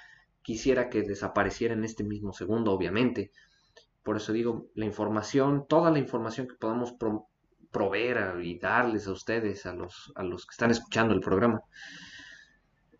Quisiera 0.42 0.88
que 0.88 1.02
desapareciera 1.02 1.74
en 1.74 1.84
este 1.84 2.04
mismo 2.04 2.32
segundo, 2.32 2.72
obviamente. 2.72 3.30
Por 4.06 4.16
eso 4.16 4.32
digo, 4.32 4.68
la 4.76 4.84
información, 4.84 5.66
toda 5.68 5.90
la 5.90 5.98
información 5.98 6.46
que 6.46 6.54
podamos 6.54 6.94
proveer 7.72 8.40
y 8.40 8.56
darles 8.56 9.08
a 9.08 9.10
ustedes, 9.10 9.66
a 9.66 9.72
los, 9.74 10.12
que 10.14 10.52
están 10.52 10.70
escuchando 10.70 11.12
el 11.12 11.18
programa, 11.18 11.60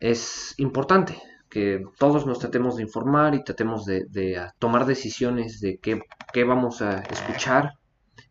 es 0.01 0.55
importante 0.59 1.17
que 1.49 1.85
todos 1.97 2.27
nos 2.27 2.41
tratemos 2.41 2.75
de 2.75 2.83
informar 2.83 3.37
y 3.37 3.45
tratemos 3.45 3.85
de, 3.85 4.51
tomar 4.59 4.85
decisiones 4.85 5.61
de 5.61 5.79
qué, 5.79 6.43
vamos 6.43 6.83
a 6.83 6.99
escuchar, 7.03 7.75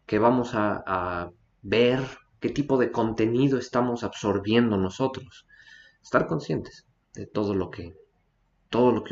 qué 0.05 0.19
vamos 0.19 0.51
a, 0.53 1.29
ver, 1.61 2.01
qué 2.41 2.49
tipo 2.49 2.77
de 2.77 2.91
contenido 2.91 3.57
estamos 3.57 4.03
absorbiendo 4.03 4.75
nosotros. 4.75 5.47
Estar 6.03 6.27
conscientes 6.27 6.85
de 7.13 7.25
todo 7.25 7.55
lo 7.55 7.71
que 7.71 7.93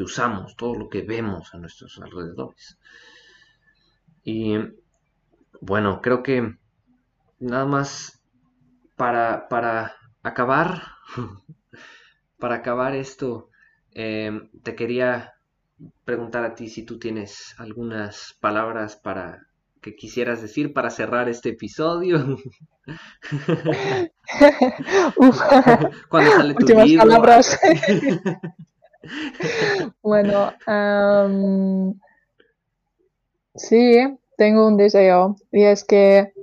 usamos, 0.03 0.57
todo 0.57 0.75
lo 0.75 0.89
que 0.89 1.03
vemos 1.03 1.53
a 1.53 1.59
nuestros 1.59 1.97
alrededores. 1.99 2.77
Y 4.23 4.57
bueno, 5.61 6.01
creo 6.01 6.23
que 6.23 6.55
nada 7.39 7.65
más 7.65 8.21
para, 8.95 9.47
para 9.49 9.93
acabar, 10.23 10.83
para 12.39 12.55
acabar 12.55 12.95
esto, 12.95 13.49
Em, 13.95 14.49
te 14.63 14.75
quería 14.75 15.33
preguntar 16.03 16.43
a 16.43 16.55
ti 16.55 16.67
si 16.69 16.83
tú 16.83 16.97
tienes 16.97 17.53
algunas 17.59 18.35
palabras 18.39 18.95
para 18.95 19.45
que 19.81 19.95
quisieras 19.95 20.41
decir 20.41 20.73
para 20.73 20.89
cerrar 20.89 21.29
este 21.29 21.49
episodio. 21.49 22.37
Cuando 26.09 26.31
sale 26.31 26.55
tu 26.55 26.61
Últimas 26.61 26.91
palabras. 26.93 27.59
bueno, 30.01 30.53
sí, 33.55 33.97
tengo 34.37 34.67
un 34.67 34.77
deseo 34.77 35.35
y 35.51 35.63
es 35.63 35.83
que 35.83 36.33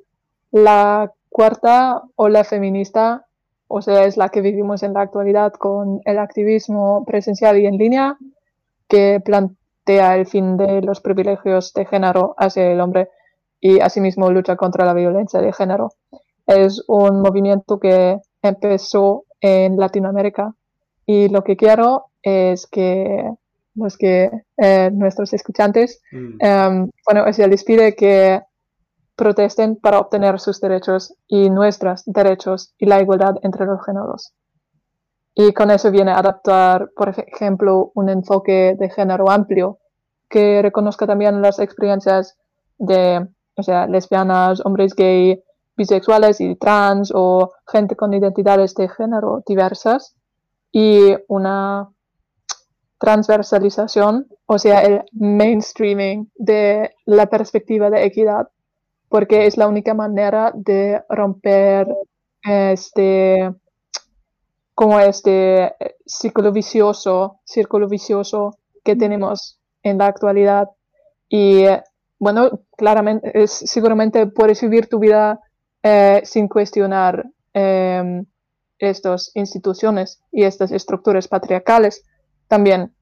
la 0.51 1.13
cuarta 1.29 2.03
ola 2.17 2.45
feminista 2.45 3.27
o 3.73 3.83
sea, 3.83 4.05
es 4.05 4.17
la 4.17 4.31
que 4.31 4.41
vivimos 4.41 4.83
en 4.83 4.95
la 4.95 5.03
actualidad 5.03 5.53
con 5.53 6.01
el 6.05 6.19
activismo 6.19 7.05
presencial 7.05 7.57
y 7.57 7.67
en 7.67 7.79
línea, 7.79 8.19
que 8.89 9.23
plantea 9.25 10.17
el 10.17 10.27
fin 10.27 10.57
de 10.57 10.83
los 10.83 11.01
privilegios 11.01 11.73
de 11.75 11.87
género 11.87 12.35
hacia 12.37 12.69
el 12.69 12.81
hombre 12.81 13.11
y 13.61 13.79
asimismo 13.79 14.29
lucha 14.33 14.57
contra 14.57 14.85
la 14.85 14.93
violencia 14.93 15.41
de 15.41 15.53
género. 15.53 15.91
Es 16.49 16.83
un 16.89 17.23
movimiento 17.23 17.79
que 17.79 18.19
empezó 18.43 19.25
en 19.41 19.77
Latinoamérica 19.77 20.53
y 21.07 21.29
lo 21.29 21.45
que 21.45 21.57
quiero 21.57 22.07
es 22.23 22.67
que, 22.67 23.23
pues 23.81 23.97
que 23.97 24.31
eh, 24.57 24.91
nuestros 24.93 25.33
escuchantes, 25.33 26.01
mm. 26.13 26.37
em, 26.39 26.91
bueno, 27.05 27.33
se 27.33 27.49
les 27.49 27.65
pide 27.65 27.97
que 27.97 28.41
protesten 29.17 29.77
para 29.77 29.99
obtener 29.99 30.39
sus 30.39 30.61
derechos 30.61 31.13
y 31.27 31.51
nuestros 31.51 32.05
derechos 32.07 32.73
y 32.79 32.87
la 32.87 33.01
igualdad 33.01 33.35
entre 33.43 33.67
los 33.67 33.85
géneros. 33.85 34.33
Y 35.35 35.53
con 35.53 35.71
eso 35.71 35.91
viene 35.91 36.13
a 36.13 36.19
adaptar, 36.19 36.91
por 36.95 37.09
ejemplo, 37.09 37.91
un 37.95 38.09
enfoque 38.09 38.77
de 38.79 38.91
género 38.91 39.31
amplio 39.31 39.79
que 40.29 40.63
reconozca 40.63 41.07
también 41.07 41.43
las 41.43 41.59
experiencias 41.59 42.37
de 42.79 43.27
o 43.61 43.63
sea, 43.63 43.87
lesbianas, 43.87 44.65
hombres 44.65 44.95
gay, 44.95 45.43
bisexuales 45.77 46.41
y 46.41 46.57
trans 46.57 47.13
o 47.15 47.53
gente 47.71 47.97
con 47.97 48.13
identidades 48.13 48.75
de 48.75 48.89
género 48.89 49.43
diversas 49.47 50.17
y 50.73 51.15
una 51.29 51.89
transversalización, 53.01 54.29
o 54.47 54.59
sea, 54.59 54.83
el 54.83 55.03
mainstreaming 55.13 56.31
de 56.37 56.95
la 57.07 57.27
perspectiva 57.27 57.91
de 57.91 58.05
equidad 58.05 58.49
porque 59.11 59.47
es 59.47 59.57
la 59.57 59.67
única 59.67 59.93
manera 59.93 60.53
de 60.55 61.03
romper 61.09 61.89
este 62.43 63.53
como 64.73 64.99
este 65.01 65.75
círculo 66.07 66.53
vicioso, 66.53 67.41
círculo 67.45 67.89
vicioso 67.89 68.57
que 68.83 68.97
tenemos 68.97 69.59
en 69.83 69.99
la 69.99 70.07
actualidad. 70.07 70.69
Y 71.29 71.65
bueno, 72.19 72.61
claramente, 72.79 73.47
seguramente 73.49 74.27
puedes 74.29 74.61
vivir 74.63 74.87
tu 74.87 75.01
vida 75.01 75.41
eh, 75.83 76.23
sin 76.25 76.49
cuestionar 76.49 77.27
em, 77.53 78.25
estas 78.79 79.33
instituciones 79.35 80.23
y 80.33 80.45
estas 80.45 80.71
estructuras 80.71 81.29
patriarcales 81.29 82.05
también. 82.51 82.93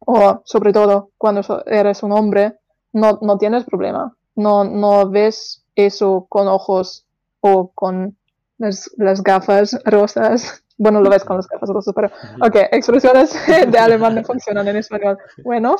O 0.00 0.42
sobre 0.44 0.72
todo 0.72 1.10
cuando 1.16 1.42
eres 1.66 2.02
un 2.02 2.10
hombre, 2.10 2.58
no, 2.92 3.20
no 3.22 3.38
tienes 3.38 3.64
problema 3.64 4.16
no, 4.34 4.64
no 4.64 5.08
ves 5.08 5.64
eso 5.74 6.26
con 6.28 6.48
ojos 6.48 7.06
o 7.40 7.72
con 7.74 8.16
las, 8.58 8.90
gafas 9.22 9.78
rosas. 9.84 10.58
Bueno, 10.78 11.00
lo 11.00 11.10
ves 11.10 11.22
con 11.22 11.36
las 11.36 11.46
gafas 11.46 11.68
rosas, 11.68 11.94
pero 11.94 12.08
ok, 12.40 12.56
expresiones 12.72 13.36
de 13.70 13.78
alemán 13.78 14.16
no 14.16 14.24
funcionan 14.24 14.66
en 14.66 14.76
español. 14.76 15.16
Bueno, 15.44 15.76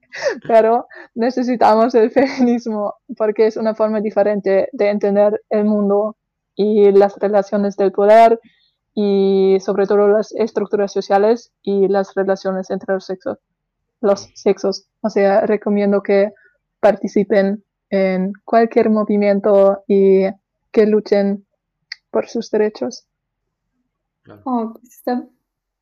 pero 0.48 0.88
necesitamos 1.14 1.94
el 1.94 2.10
feminismo 2.10 2.94
porque 3.16 3.46
es 3.46 3.56
una 3.56 3.76
forma 3.76 4.00
diferente 4.00 4.68
de 4.72 4.88
entender 4.88 5.40
el 5.50 5.66
mundo 5.66 6.16
y 6.56 6.90
las 6.90 7.16
relaciones 7.18 7.76
del 7.76 7.92
poder 7.92 8.40
y 8.94 9.58
sobre 9.60 9.86
todo 9.86 10.08
las 10.08 10.32
estructuras 10.32 10.92
sociales 10.92 11.52
y 11.62 11.88
las 11.88 12.14
relaciones 12.14 12.70
entre 12.70 12.94
los 12.94 13.06
sexos. 13.06 13.38
Los 14.00 14.30
sexos. 14.34 14.88
O 15.02 15.10
sea, 15.10 15.46
recomiendo 15.46 16.02
que 16.02 16.32
participen 16.80 17.64
en 17.90 18.32
cualquier 18.44 18.90
movimiento 18.90 19.82
y 19.86 20.24
que 20.72 20.86
luchen 20.86 21.46
por 22.10 22.28
sus 22.28 22.50
derechos. 22.50 23.06
Oh, 24.44 24.74
pues 24.74 24.94
está 24.94 25.24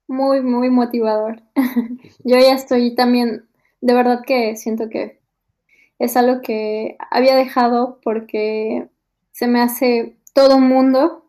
muy, 0.06 0.40
muy 0.40 0.70
motivador. 0.70 1.42
Yo 2.24 2.38
ya 2.38 2.54
estoy 2.54 2.94
también, 2.94 3.48
de 3.80 3.94
verdad 3.94 4.22
que 4.26 4.56
siento 4.56 4.88
que 4.88 5.20
es 5.98 6.16
algo 6.16 6.40
que 6.40 6.96
había 7.10 7.36
dejado 7.36 8.00
porque 8.02 8.88
se 9.32 9.46
me 9.46 9.60
hace 9.60 10.16
todo 10.32 10.56
un 10.56 10.68
mundo 10.68 11.27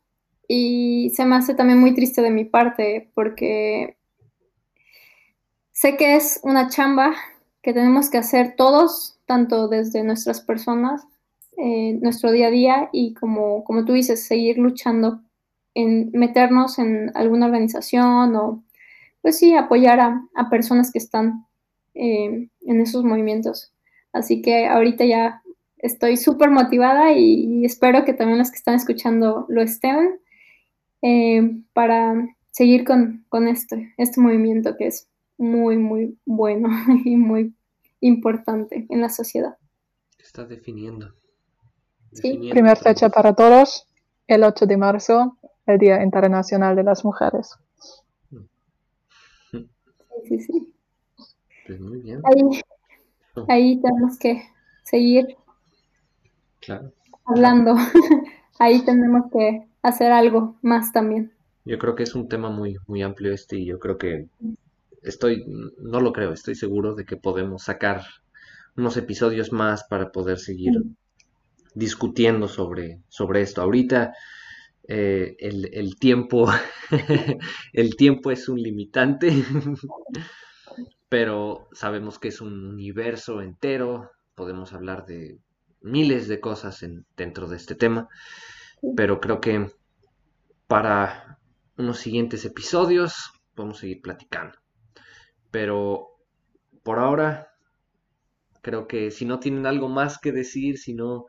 y 0.51 1.11
se 1.11 1.25
me 1.25 1.35
hace 1.35 1.53
también 1.53 1.79
muy 1.79 1.93
triste 1.93 2.23
de 2.23 2.31
mi 2.31 2.43
parte 2.43 3.11
porque 3.13 3.97
sé 5.71 5.95
que 5.95 6.15
es 6.15 6.39
una 6.41 6.69
chamba 6.69 7.13
que 7.61 7.71
tenemos 7.71 8.09
que 8.09 8.17
hacer 8.17 8.55
todos 8.57 9.19
tanto 9.27 9.67
desde 9.67 10.03
nuestras 10.03 10.41
personas, 10.41 11.05
eh, 11.55 11.99
nuestro 12.01 12.31
día 12.31 12.47
a 12.47 12.51
día 12.51 12.89
y 12.91 13.13
como, 13.13 13.63
como 13.63 13.85
tú 13.85 13.93
dices, 13.93 14.25
seguir 14.25 14.57
luchando 14.57 15.21
en 15.75 16.09
meternos 16.13 16.79
en 16.79 17.11
alguna 17.13 17.45
organización 17.45 18.35
o, 18.35 18.63
pues 19.21 19.37
sí, 19.37 19.55
apoyar 19.55 19.99
a, 19.99 20.49
personas 20.49 20.91
que 20.91 20.97
están 20.97 21.45
eh, 21.93 22.49
en 22.61 22.81
esos 22.81 23.03
movimientos. 23.03 23.71
Así 24.13 24.41
que 24.41 24.65
ahorita 24.65 25.05
ya 25.05 25.43
estoy 25.77 26.17
súper 26.17 26.49
motivada 26.49 27.13
y, 27.13 27.63
espero 27.65 28.03
que 28.03 28.13
también 28.13 28.39
los 28.39 28.49
que 28.49 28.57
están 28.57 28.73
escuchando 28.73 29.45
lo 29.47 29.61
estén 29.61 30.19
eh, 31.01 31.61
para 31.73 32.13
seguir 32.51 32.83
con, 32.83 33.25
con 33.29 33.47
este, 33.47 33.93
este 33.97 34.19
movimiento 34.19 34.75
que 34.77 34.87
es 34.87 35.07
muy, 35.37 35.77
muy 35.77 36.17
bueno 36.25 36.69
y 37.05 37.15
muy 37.15 37.55
importante 38.01 38.85
en 38.89 39.01
la 39.01 39.09
sociedad. 39.09 39.57
Está 40.17 40.45
definiendo. 40.45 41.13
Sí. 42.11 42.49
Primera 42.51 42.75
fecha 42.75 43.09
para 43.09 43.33
todos, 43.33 43.87
el 44.27 44.43
8 44.43 44.65
de 44.65 44.77
marzo, 44.77 45.37
el 45.65 45.77
Día 45.77 46.03
Internacional 46.03 46.75
de 46.75 46.83
las 46.83 47.05
Mujeres. 47.05 47.55
Sí, 50.27 50.39
sí, 50.41 50.73
Pues 51.65 51.79
muy 51.79 52.01
bien. 52.01 52.21
Ahí, 53.47 53.79
tenemos 53.79 54.17
que 54.19 54.43
seguir 54.83 55.37
hablando. 57.25 57.75
ahí 58.59 58.83
tenemos 58.83 59.31
que 59.31 59.68
hacer 59.81 60.11
algo 60.11 60.57
más 60.61 60.91
también. 60.91 61.33
Yo 61.65 61.77
creo 61.77 61.95
que 61.95 62.03
es 62.03 62.15
un 62.15 62.27
tema 62.27 62.49
muy, 62.49 62.77
muy 62.87 63.01
amplio 63.01 63.33
este 63.33 63.57
y 63.57 63.65
yo 63.65 63.79
creo 63.79 63.97
que 63.97 64.27
estoy, 65.03 65.45
no 65.79 66.01
lo 66.01 66.13
creo, 66.13 66.33
estoy 66.33 66.55
seguro 66.55 66.95
de 66.95 67.05
que 67.05 67.17
podemos 67.17 67.63
sacar 67.63 68.03
unos 68.75 68.97
episodios 68.97 69.51
más 69.51 69.83
para 69.83 70.11
poder 70.11 70.39
seguir 70.39 70.83
discutiendo 71.73 72.47
sobre, 72.47 72.99
sobre 73.09 73.41
esto. 73.41 73.61
Ahorita 73.61 74.13
eh, 74.87 75.35
el, 75.39 75.69
el, 75.73 75.97
tiempo, 75.97 76.49
el 77.73 77.95
tiempo 77.95 78.31
es 78.31 78.49
un 78.49 78.61
limitante, 78.61 79.31
pero 81.09 81.67
sabemos 81.71 82.19
que 82.19 82.29
es 82.29 82.41
un 82.41 82.65
universo 82.65 83.41
entero, 83.41 84.11
podemos 84.35 84.73
hablar 84.73 85.05
de 85.05 85.37
miles 85.81 86.27
de 86.27 86.39
cosas 86.39 86.83
en, 86.83 87.05
dentro 87.15 87.47
de 87.47 87.57
este 87.57 87.75
tema, 87.75 88.09
pero 88.95 89.19
creo 89.19 89.41
que 89.41 89.71
para 90.67 91.39
unos 91.77 91.99
siguientes 91.99 92.45
episodios 92.45 93.31
podemos 93.55 93.79
seguir 93.79 94.01
platicando. 94.01 94.57
Pero 95.51 96.09
por 96.83 96.99
ahora, 96.99 97.53
creo 98.61 98.87
que 98.87 99.11
si 99.11 99.25
no 99.25 99.39
tienen 99.39 99.65
algo 99.65 99.89
más 99.89 100.19
que 100.19 100.31
decir, 100.31 100.77
si 100.77 100.93
no, 100.93 101.25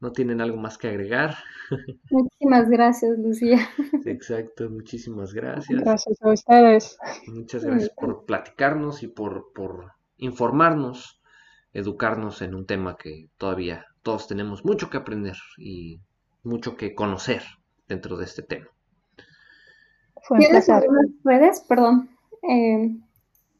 no 0.00 0.12
tienen 0.12 0.40
algo 0.40 0.56
más 0.56 0.78
que 0.78 0.88
agregar. 0.88 1.36
Muchísimas 2.10 2.68
gracias, 2.68 3.18
Lucía. 3.18 3.58
Exacto, 4.04 4.68
muchísimas 4.68 5.32
gracias. 5.32 5.80
Gracias 5.80 6.20
a 6.22 6.32
ustedes. 6.32 6.98
Muchas 7.28 7.64
gracias 7.64 7.90
por 7.90 8.24
platicarnos 8.24 9.02
y 9.02 9.08
por, 9.08 9.52
por 9.54 9.92
informarnos, 10.16 11.20
educarnos 11.72 12.42
en 12.42 12.54
un 12.54 12.66
tema 12.66 12.96
que 12.96 13.28
todavía 13.38 13.86
todos 14.02 14.26
tenemos 14.26 14.64
mucho 14.64 14.90
que 14.90 14.96
aprender 14.96 15.36
y 15.56 16.00
mucho 16.42 16.76
que 16.76 16.94
conocer 16.94 17.42
dentro 17.88 18.16
de 18.16 18.24
este 18.24 18.42
tema. 18.42 18.66
¿Tienes 20.38 20.68
algunas 20.68 21.06
redes? 21.24 21.64
Perdón. 21.68 22.10
Eh, 22.48 22.90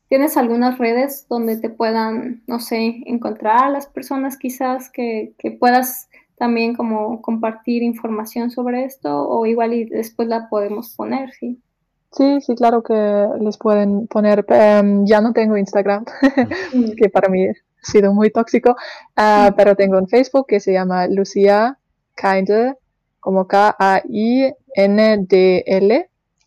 ¿Tienes 0.09 0.37
algunas 0.37 0.78
redes 0.78 1.26
donde 1.28 1.57
te 1.57 1.70
puedan, 1.70 2.43
no 2.47 2.61
sé, 2.61 3.03
encontrar 3.07 3.64
a 3.64 3.70
las 3.70 3.87
personas 3.87 4.37
quizás 4.37 4.91
que, 4.91 5.35
que 5.39 5.53
puedas 5.53 6.09
también 6.37 6.74
como 6.74 7.22
compartir 7.22 7.83
información 7.83 8.51
sobre 8.51 8.85
esto 8.85 9.28
o 9.28 9.47
igual 9.47 9.72
y 9.74 9.85
después 9.85 10.28
la 10.28 10.49
podemos 10.49 10.95
poner, 10.95 11.30
sí? 11.33 11.62
Sí, 12.11 12.41
sí, 12.43 12.55
claro 12.55 12.83
que 12.83 13.26
les 13.41 13.57
pueden 13.57 14.07
poner. 14.07 14.45
Em, 14.49 15.07
ya 15.07 15.20
no 15.20 15.33
tengo 15.33 15.57
Instagram, 15.57 16.05
que 16.99 17.09
para 17.09 17.28
mí 17.28 17.47
ha 17.47 17.55
sido 17.80 18.12
muy 18.12 18.30
tóxico, 18.30 18.76
ah, 19.16 19.55
pero 19.57 19.76
tengo 19.76 19.99
un 19.99 20.09
Facebook 20.09 20.47
que 20.47 20.61
se 20.61 20.72
llama 20.72 21.07
Lucía 21.07 21.78
Kindle, 22.16 22.76
como 23.20 23.46
K-A-I-N-D-L. 23.46 24.58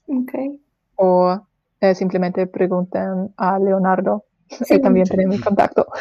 Okay. 0.08 0.60
O 0.96 1.42
eh, 1.82 1.96
simplemente 1.96 2.48
pregunten 2.48 3.34
a 3.38 3.60
Leonardo, 3.60 4.26
que 4.68 4.80
también 4.80 5.06
tiene 5.06 5.28
mi 5.28 5.40
contacto. 5.40 5.88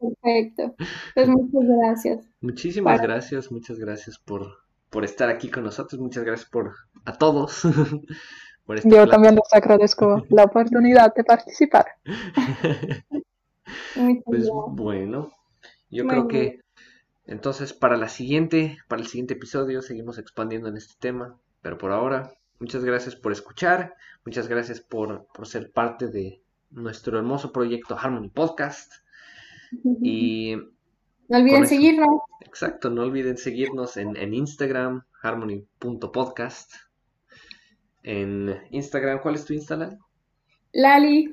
Perfecto. 0.00 0.74
Pues 1.14 1.28
muchas 1.28 1.68
gracias. 1.78 2.24
Muchísimas 2.40 3.02
gracias, 3.02 3.52
muchas 3.52 3.78
gracias 3.78 4.18
por, 4.18 4.46
por 4.88 5.04
estar 5.04 5.28
aquí 5.28 5.50
con 5.50 5.64
nosotros, 5.64 6.00
muchas 6.00 6.24
gracias 6.24 6.48
por 6.48 6.74
a 7.04 7.12
todos. 7.12 7.62
Yo 8.84 9.08
también 9.08 9.34
les 9.34 9.52
agradezco 9.52 10.22
la 10.28 10.44
oportunidad 10.44 11.12
de 11.14 11.24
participar. 11.24 11.86
pues 14.24 14.48
bueno, 14.68 15.32
yo 15.90 16.06
creo 16.06 16.28
que 16.28 16.60
entonces 17.30 17.72
para 17.72 17.96
la 17.96 18.08
siguiente, 18.08 18.76
para 18.88 19.00
el 19.00 19.08
siguiente 19.08 19.34
episodio 19.34 19.80
seguimos 19.80 20.18
expandiendo 20.18 20.68
en 20.68 20.76
este 20.76 20.94
tema, 21.00 21.38
pero 21.62 21.78
por 21.78 21.92
ahora 21.92 22.30
Muchas 22.60 22.84
gracias 22.84 23.16
por 23.16 23.32
escuchar, 23.32 23.96
muchas 24.26 24.46
gracias 24.46 24.82
por, 24.82 25.26
ser 25.44 25.72
parte 25.72 26.08
de 26.08 26.42
nuestro 26.68 27.16
hermoso 27.16 27.52
proyecto 27.52 27.96
Harmony 27.98 28.28
Podcast. 28.28 28.92
Y 30.02 30.56
no 31.28 31.38
olviden 31.38 31.66
seguirnos. 31.66 32.08
Exacto, 32.40 32.90
no 32.90 33.02
olviden 33.02 33.38
seguirnos 33.38 33.96
en, 33.96 34.14
en 34.16 34.34
Instagram, 34.34 35.04
harmony.podcast. 35.22 36.74
En 38.02 38.60
Instagram, 38.72 39.20
¿cuál 39.22 39.36
es 39.36 39.44
tu 39.46 39.54
Instagram? 39.54 39.96
lali.avb. 40.72 41.30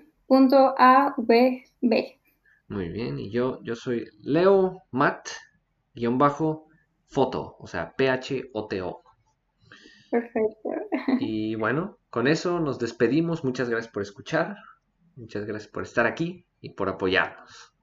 Muy 2.69 2.89
bien, 2.89 3.19
y 3.19 3.31
yo, 3.31 3.59
yo 3.63 3.75
soy 3.75 4.07
Leo 4.21 4.83
Matt, 4.91 5.29
guion 5.97 6.17
bajo, 6.17 6.67
foto, 7.07 7.57
o 7.59 7.67
sea, 7.67 7.93
P-H-O-T-O. 7.95 9.03
Perfecto. 10.11 10.69
Y 11.19 11.55
bueno, 11.55 11.97
con 12.09 12.27
eso 12.27 12.59
nos 12.59 12.79
despedimos. 12.79 13.43
Muchas 13.43 13.69
gracias 13.69 13.91
por 13.91 14.01
escuchar. 14.03 14.57
Muchas 15.15 15.45
gracias 15.45 15.71
por 15.71 15.83
estar 15.83 16.05
aquí 16.05 16.45
y 16.61 16.71
por 16.71 16.89
apoyarnos. 16.89 17.73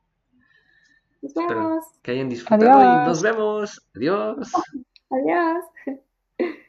Nos 1.23 1.35
vemos. 1.35 1.85
que 2.03 2.13
hayan 2.13 2.29
disfrutado 2.29 2.83
y 2.83 3.09
nos 3.09 3.23
vemos. 3.23 3.81
Adiós. 3.95 4.53
Adiós. 5.11 5.65